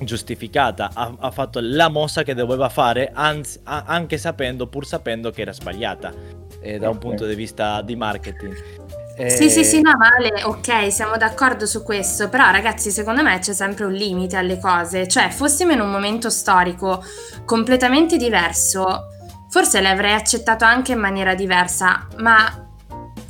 giustificata, 0.00 0.90
ha, 0.92 1.14
ha, 1.18 1.30
fatto 1.30 1.60
la 1.62 1.88
mossa 1.88 2.22
che 2.22 2.34
doveva 2.34 2.68
fare, 2.68 3.10
anzi, 3.12 3.60
a, 3.64 3.84
anche 3.86 4.18
sapendo, 4.18 4.66
pur 4.66 4.86
sapendo 4.86 5.30
che 5.30 5.42
era 5.42 5.52
sbagliata 5.52 6.12
eh, 6.60 6.78
da 6.78 6.88
okay. 6.88 6.92
un 6.92 6.98
punto 6.98 7.26
di 7.26 7.34
vista 7.34 7.82
di 7.82 7.96
marketing. 7.96 8.79
Sì, 9.28 9.50
sì, 9.50 9.64
sì, 9.64 9.80
no, 9.80 9.92
male, 9.96 10.44
ok, 10.44 10.92
siamo 10.92 11.16
d'accordo 11.16 11.66
su 11.66 11.82
questo, 11.82 12.28
però 12.28 12.50
ragazzi, 12.50 12.90
secondo 12.90 13.22
me 13.22 13.38
c'è 13.38 13.52
sempre 13.52 13.84
un 13.84 13.92
limite 13.92 14.36
alle 14.36 14.58
cose, 14.58 15.06
cioè 15.08 15.28
fossimo 15.28 15.72
in 15.72 15.80
un 15.80 15.90
momento 15.90 16.30
storico 16.30 17.02
completamente 17.44 18.16
diverso, 18.16 19.08
forse 19.48 19.80
l'avrei 19.80 20.14
accettato 20.14 20.64
anche 20.64 20.92
in 20.92 20.98
maniera 20.98 21.34
diversa, 21.34 22.06
ma 22.18 22.68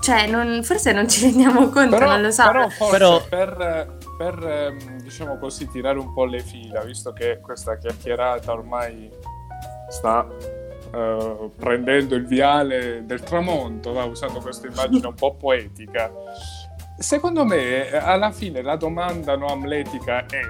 cioè, 0.01 0.27
non, 0.27 0.63
forse 0.63 0.93
non 0.93 1.09
ci 1.09 1.25
rendiamo 1.25 1.69
conto, 1.69 1.97
però, 1.97 2.11
non 2.11 2.23
lo 2.23 2.31
so. 2.31 2.47
Però 2.47 2.69
forse 2.69 2.97
però... 2.97 3.23
per, 3.29 3.99
per, 4.17 4.47
ehm, 4.47 5.01
diciamo 5.03 5.39
così, 5.39 5.69
tirare 5.69 5.99
un 5.99 6.13
po' 6.13 6.25
le 6.25 6.41
fila, 6.41 6.83
visto 6.83 7.13
che 7.13 7.39
questa 7.41 7.77
chiacchierata 7.77 8.53
ormai 8.53 9.11
sta 9.89 10.27
uh, 10.93 11.53
prendendo 11.57 12.15
il 12.15 12.27
viale 12.27 13.05
del 13.05 13.21
tramonto, 13.21 13.93
va, 13.93 14.05
usando 14.05 14.41
questa 14.41 14.67
immagine 14.67 15.07
un 15.07 15.15
po' 15.15 15.35
poetica. 15.35 16.11
Secondo 16.99 17.45
me, 17.45 17.91
alla 17.91 18.31
fine, 18.31 18.63
la 18.63 18.77
domanda 18.77 19.37
no 19.37 19.47
amletica 19.47 20.27
è 20.27 20.41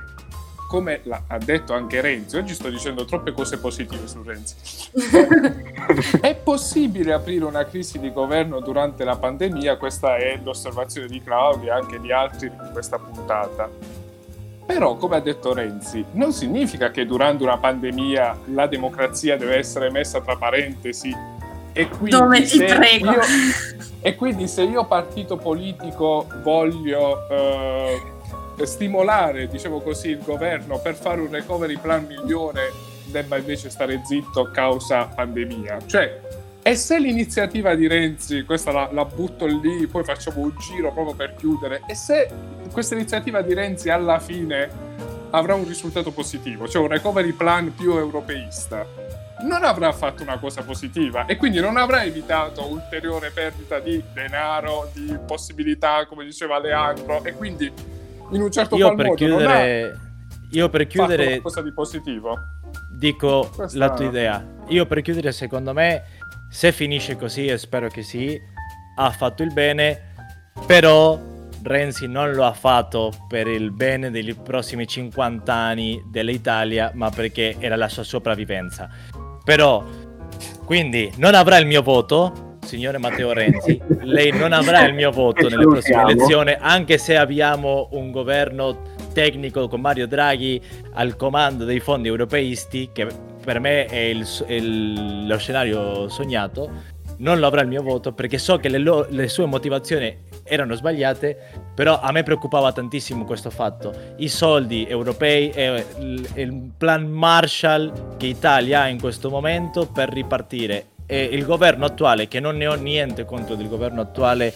come 0.71 1.03
ha 1.27 1.39
detto 1.39 1.73
anche 1.73 2.01
Renzi, 2.01 2.37
oggi 2.37 2.55
sto 2.55 2.69
dicendo 2.69 3.05
troppe 3.05 3.33
cose 3.33 3.59
positive 3.59 4.07
su 4.07 4.23
Renzi. 4.23 4.55
è 6.23 6.37
possibile 6.37 7.13
aprire 7.13 7.45
una 7.45 7.65
crisi 7.65 7.99
di 7.99 8.13
governo 8.13 8.61
durante 8.61 9.03
la 9.03 9.17
pandemia? 9.17 9.77
Questa 9.79 10.15
è 10.15 10.39
l'osservazione 10.41 11.09
di 11.09 11.21
Claudia 11.21 11.75
e 11.75 11.81
anche 11.81 11.99
di 11.99 12.13
altri 12.13 12.47
in 12.47 12.71
questa 12.73 13.01
puntata. 13.01 13.69
Però, 14.73 14.95
come 14.95 15.17
ha 15.17 15.21
detto 15.21 15.53
Renzi, 15.53 16.05
non 16.13 16.33
significa 16.33 16.93
che 16.93 17.05
durante 17.05 17.43
una 17.43 17.59
pandemia 17.59 18.39
la 18.47 18.69
democrazia 18.69 19.37
deve 19.37 19.57
essere 19.57 19.91
messa 19.91 20.21
tra 20.21 20.37
parentesi 20.37 21.13
e 21.73 21.89
quindi, 21.89 22.11
Dove 22.11 22.43
ti 22.43 22.59
prego. 22.63 23.11
Io, 23.11 23.21
e 24.01 24.15
quindi 24.15 24.47
se 24.47 24.63
io 24.63 24.85
partito 24.85 25.37
politico 25.37 26.25
voglio 26.45 27.29
eh, 27.29 28.01
stimolare, 28.63 29.49
diciamo 29.49 29.81
così, 29.81 30.11
il 30.11 30.23
governo 30.23 30.79
per 30.79 30.95
fare 30.95 31.21
un 31.21 31.31
recovery 31.31 31.77
plan 31.77 32.07
migliore, 32.07 32.71
debba 33.07 33.39
invece 33.39 33.71
stare 33.71 34.01
zitto 34.05 34.51
causa 34.53 35.07
pandemia. 35.07 35.79
Cioè, 35.85 36.21
e 36.63 36.75
se 36.75 36.99
l'iniziativa 36.99 37.75
di 37.75 37.87
Renzi, 37.87 38.45
questa 38.45 38.71
la, 38.71 38.89
la, 38.93 39.05
butto 39.05 39.47
lì, 39.47 39.87
poi 39.87 40.05
facciamo 40.05 40.41
un 40.41 40.53
giro 40.59 40.93
proprio 40.93 41.15
per 41.15 41.35
chiudere, 41.35 41.83
e 41.87 41.95
se 41.95 42.31
questa 42.71 42.95
iniziativa 42.95 43.41
di 43.43 43.55
Renzi 43.55 43.89
alla 43.89 44.19
fine 44.19 44.69
avrà 45.31 45.55
un 45.55 45.67
risultato 45.67 46.11
positivo, 46.11 46.69
cioè 46.69 46.83
un 46.83 46.89
recovery 46.89 47.33
plan 47.33 47.75
più 47.75 47.97
europeista, 47.97 48.87
non 49.43 49.65
avrà 49.65 49.91
fatto 49.93 50.23
una 50.23 50.39
cosa 50.39 50.63
positiva 50.63 51.25
e 51.25 51.37
quindi 51.37 51.61
non 51.61 51.77
avrà 51.77 52.05
evitato 52.05 52.67
ulteriore 52.67 53.31
perdita 53.31 53.79
di 53.79 54.03
denaro, 54.13 54.91
di 54.93 55.17
possibilità, 55.27 56.05
come 56.07 56.25
diceva 56.25 56.59
Leandro, 56.59 57.25
e 57.25 57.33
quindi 57.33 57.73
in 58.33 58.43
un 58.43 58.51
certo 58.51 58.77
io 58.77 58.95
per 58.95 59.15
chiudere, 59.15 59.99
io 60.51 60.69
per 60.69 60.87
chiudere 60.87 61.27
qualcosa 61.27 61.63
di 61.63 61.73
positivo. 61.73 62.39
Dico 62.89 63.51
Questa... 63.55 63.79
la 63.79 63.95
tua 63.95 64.05
idea. 64.05 64.45
Io 64.69 64.87
per 64.87 65.01
chiudere, 65.01 65.33
secondo 65.33 65.73
me 65.73 66.20
se 66.51 66.73
finisce 66.73 67.17
così, 67.17 67.47
e 67.47 67.57
spero 67.57 67.89
che 67.89 68.03
sì, 68.03 68.41
ha 68.97 69.11
fatto 69.11 69.43
il 69.43 69.53
bene, 69.53 70.13
però 70.67 71.19
Renzi 71.63 72.07
non 72.07 72.33
lo 72.33 72.45
ha 72.45 72.53
fatto 72.53 73.13
per 73.29 73.47
il 73.47 73.71
bene 73.71 74.11
dei 74.11 74.35
prossimi 74.35 74.87
50 74.87 75.53
anni 75.53 76.03
dell'Italia, 76.11 76.91
ma 76.95 77.11
perché 77.11 77.57
era 77.59 77.77
la 77.77 77.89
sua 77.89 78.03
sopravvivenza. 78.03 78.89
Però, 79.45 79.85
quindi, 80.65 81.13
non 81.17 81.35
avrà 81.35 81.59
il 81.59 81.67
mio 81.67 81.83
voto, 81.83 82.57
signore 82.65 82.99
Matteo 82.99 83.33
Renzi, 83.33 83.81
lei 84.03 84.33
non 84.33 84.53
avrà 84.53 84.87
il 84.87 84.95
mio 84.95 85.11
voto 85.11 85.49
nelle 85.49 85.65
prossime 85.65 86.03
elezioni, 86.03 86.57
anche 86.59 86.99
se 86.99 87.17
abbiamo 87.17 87.89
un 87.93 88.11
governo 88.11 88.83
tecnico 89.13 89.69
con 89.69 89.81
Mario 89.81 90.07
Draghi 90.07 90.63
al 90.95 91.17
comando 91.17 91.65
dei 91.65 91.81
fondi 91.81 92.09
europeisti, 92.09 92.91
che 92.93 93.07
per 93.43 93.59
me 93.61 93.87
è 93.87 93.97
il- 93.97 94.27
il- 94.49 95.27
lo 95.27 95.39
scenario 95.39 96.09
sognato. 96.09 96.99
Non 97.19 97.39
lo 97.39 97.47
avrà 97.47 97.61
il 97.61 97.69
mio 97.69 97.83
voto 97.83 98.13
perché 98.13 98.39
so 98.39 98.57
che 98.57 98.69
le, 98.71 98.79
lo- 98.79 99.07
le 99.11 99.29
sue 99.29 99.45
motivazioni 99.45 100.17
erano 100.43 100.75
sbagliate, 100.75 101.37
però 101.75 102.01
a 102.01 102.11
me 102.13 102.23
preoccupava 102.23 102.73
tantissimo 102.73 103.25
questo 103.25 103.51
fatto. 103.51 103.93
I 104.17 104.29
soldi 104.29 104.87
europei 104.89 105.51
e 105.51 105.85
il, 105.99 106.29
il 106.37 106.71
plan 106.79 107.07
Marshall 107.07 108.17
che 108.17 108.27
Italia 108.27 108.83
ha 108.83 108.89
in 108.89 108.99
questo 109.01 109.29
momento 109.29 109.87
per 109.87 110.09
ripartire 110.11 110.87
e 111.07 111.25
il 111.25 111.45
governo 111.45 111.85
attuale, 111.85 112.27
che 112.27 112.41
non 112.41 112.57
ne 112.57 112.67
ho 112.69 112.75
niente 112.75 113.25
contro 113.25 113.55
del 113.55 113.69
governo 113.69 114.01
attuale 114.01 114.53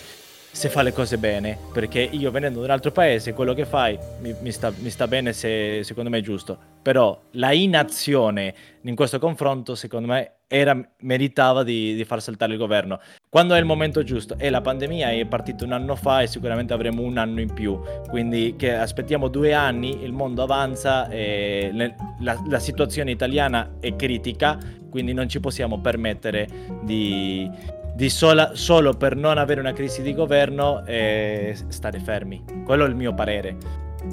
se 0.54 0.68
fa 0.68 0.82
le 0.82 0.92
cose 0.92 1.18
bene, 1.18 1.58
perché 1.72 2.00
io 2.00 2.30
venendo 2.30 2.60
da 2.60 2.66
un 2.66 2.70
altro 2.70 2.92
paese, 2.92 3.32
quello 3.32 3.54
che 3.54 3.64
fai 3.64 3.98
mi, 4.20 4.32
mi 4.40 4.52
sta, 4.52 4.72
mi 4.78 4.88
sta 4.88 5.08
bene 5.08 5.32
se 5.32 5.80
secondo 5.82 6.10
me 6.10 6.18
è 6.18 6.22
giusto, 6.22 6.56
però 6.80 7.20
la 7.32 7.52
inazione 7.52 8.54
in 8.82 8.94
questo 8.94 9.18
confronto 9.18 9.74
secondo 9.74 10.06
me 10.06 10.34
era, 10.46 10.80
meritava 11.00 11.64
di, 11.64 11.96
di 11.96 12.04
far 12.04 12.22
saltare 12.22 12.52
il 12.52 12.58
governo. 12.58 13.00
Quando 13.28 13.54
è 13.54 13.58
il 13.58 13.64
momento 13.64 14.04
giusto? 14.04 14.36
E 14.38 14.48
la 14.48 14.60
pandemia 14.60 15.10
è 15.10 15.26
partita 15.26 15.64
un 15.64 15.72
anno 15.72 15.96
fa 15.96 16.22
e 16.22 16.28
sicuramente 16.28 16.72
avremo 16.72 17.02
un 17.02 17.18
anno 17.18 17.40
in 17.40 17.52
più, 17.52 17.76
quindi 18.08 18.54
che 18.56 18.72
aspettiamo 18.76 19.26
due 19.26 19.52
anni, 19.54 20.04
il 20.04 20.12
mondo 20.12 20.44
avanza, 20.44 21.08
le- 21.08 21.96
la, 22.20 22.40
la 22.46 22.58
situazione 22.60 23.10
italiana 23.10 23.72
è 23.80 23.96
critica, 23.96 24.56
quindi 24.88 25.12
non 25.12 25.28
ci 25.28 25.40
possiamo 25.40 25.80
permettere 25.80 26.46
di 26.84 27.50
sola- 28.08 28.50
solo 28.54 28.92
per 28.94 29.16
non 29.16 29.38
avere 29.38 29.60
una 29.60 29.72
crisi 29.72 30.02
di 30.02 30.14
governo 30.14 30.84
eh, 30.86 31.54
stare 31.68 31.98
fermi. 32.00 32.42
Quello 32.64 32.84
è 32.84 32.88
il 32.88 32.96
mio 32.96 33.14
parere. 33.14 33.56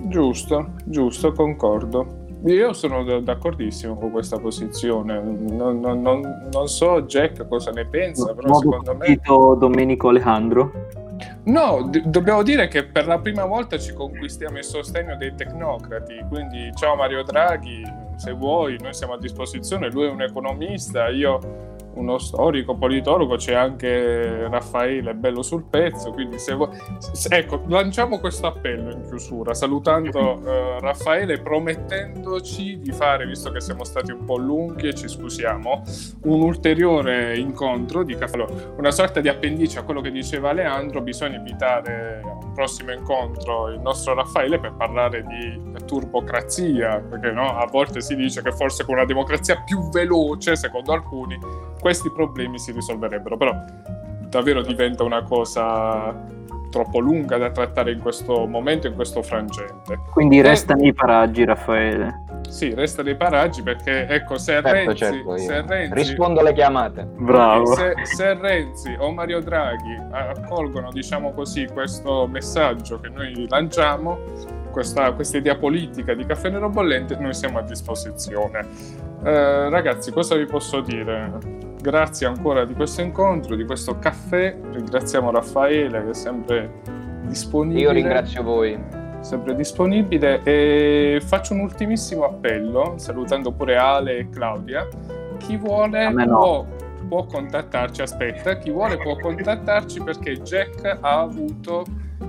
Giusto, 0.06 0.74
giusto, 0.86 1.32
concordo. 1.34 2.20
Io 2.46 2.74
sono 2.74 3.04
d'accordissimo 3.20 3.96
con 3.98 4.12
questa 4.12 4.40
posizione. 4.40 5.20
Non, 5.22 5.80
non- 5.80 6.02
non- 6.02 6.48
non 6.52 6.68
so 6.68 7.04
Jack 7.04 7.48
cosa 7.48 7.72
ne 7.72 7.86
pensa, 7.86 8.34
però 8.34 8.54
secondo 8.56 8.96
me... 8.96 9.20
Domenico 9.58 10.10
Alejandro. 10.10 10.72
No, 11.44 11.88
d- 11.90 12.06
dobbiamo 12.08 12.42
dire 12.42 12.68
che 12.68 12.86
per 12.86 13.06
la 13.06 13.20
prima 13.20 13.46
volta 13.46 13.78
ci 13.78 13.94
conquistiamo 13.94 14.58
il 14.58 14.64
sostegno 14.64 15.16
dei 15.18 15.36
tecnocrati, 15.36 16.24
quindi 16.30 16.72
ciao 16.76 16.96
Mario 16.96 17.22
Draghi, 17.24 17.84
se 18.16 18.32
vuoi 18.32 18.78
noi 18.82 18.94
siamo 18.94 19.14
a 19.14 19.18
disposizione, 19.20 19.90
lui 19.92 20.06
è 20.08 20.10
un 20.10 20.22
economista, 20.24 21.10
io 21.10 21.40
uno 21.94 22.18
storico, 22.18 22.76
politologo, 22.76 23.36
c'è 23.36 23.54
anche 23.54 24.48
Raffaele 24.48 25.14
bello 25.14 25.42
sul 25.42 25.64
pezzo, 25.64 26.12
quindi 26.12 26.40
se 26.40 26.54
vuoi... 26.54 26.70
Ecco, 27.30 27.64
lanciamo 27.68 28.20
questo 28.20 28.48
appello 28.48 28.92
in 28.92 29.04
chiusura, 29.08 29.54
salutando 29.54 30.42
eh, 30.46 30.80
Raffaele, 30.80 31.40
promettendoci 31.42 32.80
di 32.80 32.92
fare, 32.92 33.26
visto 33.26 33.52
che 33.52 33.60
siamo 33.60 33.84
stati 33.84 34.12
un 34.12 34.26
po' 34.26 34.38
lunghi 34.38 34.88
e 34.88 34.94
ci 34.94 35.08
scusiamo, 35.08 35.84
un 36.24 36.42
ulteriore 36.42 37.38
incontro 37.38 38.04
di 38.04 38.16
caffè. 38.16 38.30
Una 38.78 38.92
sorta 38.92 39.20
di 39.20 39.28
appendice 39.28 39.80
a 39.80 39.84
quello 39.84 40.02
che 40.02 40.12
diceva 40.12 40.54
Leandro, 40.54 41.02
bisogna 41.02 41.38
invitare 41.38 42.22
a 42.24 42.46
un 42.46 42.54
prossimo 42.54 42.92
incontro 42.92 43.68
il 43.70 43.80
nostro 43.80 44.14
Raffaele 44.14 44.60
per 44.60 44.74
parlare 44.74 45.24
di 45.24 45.72
turbocrazia, 45.86 47.00
perché 47.00 47.32
no, 47.32 47.58
a 47.58 47.66
volte 47.66 48.02
si 48.02 48.16
dice 48.16 48.42
che 48.42 48.52
forse 48.52 48.86
con 48.86 48.96
una 48.96 49.06
democrazia 49.06 49.62
più 49.62 49.90
veloce, 49.90 50.56
secondo 50.56 50.94
alcuni, 50.94 51.38
questi 51.82 52.10
problemi 52.12 52.58
si 52.60 52.72
risolverebbero, 52.72 53.36
però 53.36 53.54
davvero 54.30 54.62
diventa 54.62 55.04
una 55.04 55.24
cosa 55.24 56.16
troppo 56.70 57.00
lunga 57.00 57.38
da 57.38 57.50
trattare 57.52 57.92
in 57.92 58.00
questo 58.00 58.48
momento, 58.48 58.88
in 58.88 58.96
questo 58.96 59.22
frangente. 59.22 60.00
Quindi 60.12 60.40
Eh. 60.40 60.44
resta 60.44 60.74
nei 60.74 60.94
paraggi, 60.94 61.44
Raffaele. 61.44 62.24
Sì, 62.48 62.74
resta 62.74 63.02
dei 63.04 63.16
paraggi 63.16 63.62
perché, 63.62 64.08
ecco, 64.08 64.38
se 64.38 64.54
Certo, 64.54 64.70
Renzi, 64.72 64.96
certo, 64.96 65.38
se 65.38 65.62
Renzi 65.68 65.94
rispondo 65.94 66.40
alle 66.40 66.54
chiamate. 66.54 67.04
Bravo. 67.18 67.76
se, 67.76 67.94
se 68.04 68.34
Renzi 68.36 68.96
o 68.98 69.12
Mario 69.12 69.42
Draghi 69.42 69.98
accolgono, 70.12 70.92
diciamo 70.92 71.34
così, 71.34 71.68
questo 71.72 72.28
messaggio 72.28 73.00
che 73.00 73.10
noi 73.10 73.46
lanciamo, 73.50 74.18
questa, 74.72 75.12
questa 75.12 75.38
idea 75.38 75.56
politica 75.58 76.14
di 76.14 76.26
caffè 76.26 76.50
nero 76.50 76.70
bollente, 76.70 77.16
noi 77.18 77.34
siamo 77.34 77.60
a 77.60 77.62
disposizione. 77.64 78.66
Eh, 79.24 79.70
ragazzi, 79.70 80.12
cosa 80.12 80.36
vi 80.36 80.46
posso 80.46 80.80
dire? 80.82 81.70
Grazie 81.82 82.28
ancora 82.28 82.64
di 82.64 82.76
questo 82.76 83.02
incontro, 83.02 83.56
di 83.56 83.66
questo 83.66 83.98
caffè. 83.98 84.56
Ringraziamo 84.72 85.32
Raffaele 85.32 86.04
che 86.04 86.10
è 86.12 86.14
sempre 86.14 86.82
disponibile 87.24 87.82
Io 87.82 87.92
ringrazio 87.92 88.44
voi. 88.44 88.80
sempre 89.22 89.56
disponibile 89.56 90.44
e 90.44 91.20
faccio 91.26 91.54
un 91.54 91.62
ultimissimo 91.62 92.26
appello 92.26 92.96
salutando 92.98 93.52
pure 93.52 93.78
Ale 93.78 94.18
e 94.18 94.30
Claudia 94.30 94.88
chi 95.38 95.58
vuole 95.58 96.10
no. 96.12 96.26
può, 96.26 96.66
può 97.08 97.26
contattarci 97.26 98.02
aspetta 98.02 98.58
chi 98.58 98.70
vuole 98.70 98.98
può 98.98 99.16
contattarci 99.16 100.02
perché 100.02 100.42
Jack 100.42 100.98
ha 101.02 101.20
avuto 101.20 101.86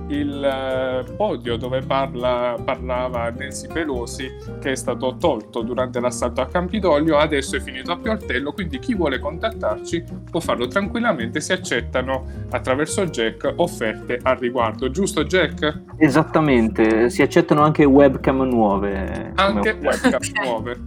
il 0.07 0.43
eh, 0.43 1.11
podio 1.15 1.55
dove 1.57 1.81
parla- 1.81 2.57
parlava 2.63 3.29
Nancy 3.29 3.67
Pelosi 3.67 4.29
che 4.59 4.71
è 4.71 4.75
stato 4.75 5.17
tolto 5.17 5.61
durante 5.61 5.99
l'assalto 5.99 6.41
a 6.41 6.47
Campidoglio 6.47 7.17
adesso 7.17 7.55
è 7.55 7.59
finito 7.59 7.91
a 7.91 7.97
Pioltello 7.97 8.51
quindi 8.51 8.79
chi 8.79 8.95
vuole 8.95 9.19
contattarci 9.19 10.03
può 10.29 10.39
farlo 10.39 10.67
tranquillamente 10.67 11.39
si 11.39 11.51
accettano 11.53 12.25
attraverso 12.49 13.05
Jack 13.05 13.53
offerte 13.55 14.19
al 14.21 14.37
riguardo 14.37 14.89
giusto 14.89 15.23
Jack? 15.23 15.81
Esattamente, 15.97 17.09
si 17.09 17.21
accettano 17.21 17.61
anche 17.61 17.85
webcam 17.85 18.41
nuove. 18.43 19.33
come 19.35 19.59
anche 19.59 19.71
offerte. 19.71 20.07
webcam 20.07 20.43
nuove. 20.43 20.79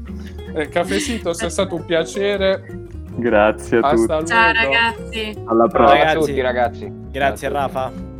Eh, 0.55 0.69
Cafesitos 0.69 1.43
è 1.43 1.51
stato 1.51 1.75
un 1.75 1.85
piacere. 1.85 2.85
Grazie 3.17 3.79
a 3.79 3.91
tutti. 3.91 4.13
Hasta 4.13 4.25
Ciao 4.25 4.53
luego. 4.53 4.73
ragazzi. 4.73 5.43
Alla 5.45 5.69
Ciao 5.69 5.69
prossima. 5.69 6.11
A 6.11 6.15
tutti 6.15 6.41
ragazzi. 6.41 6.93
Grazie 7.11 7.51
Ciao 7.51 7.67
tutti. 7.67 7.75
Rafa. 7.75 8.15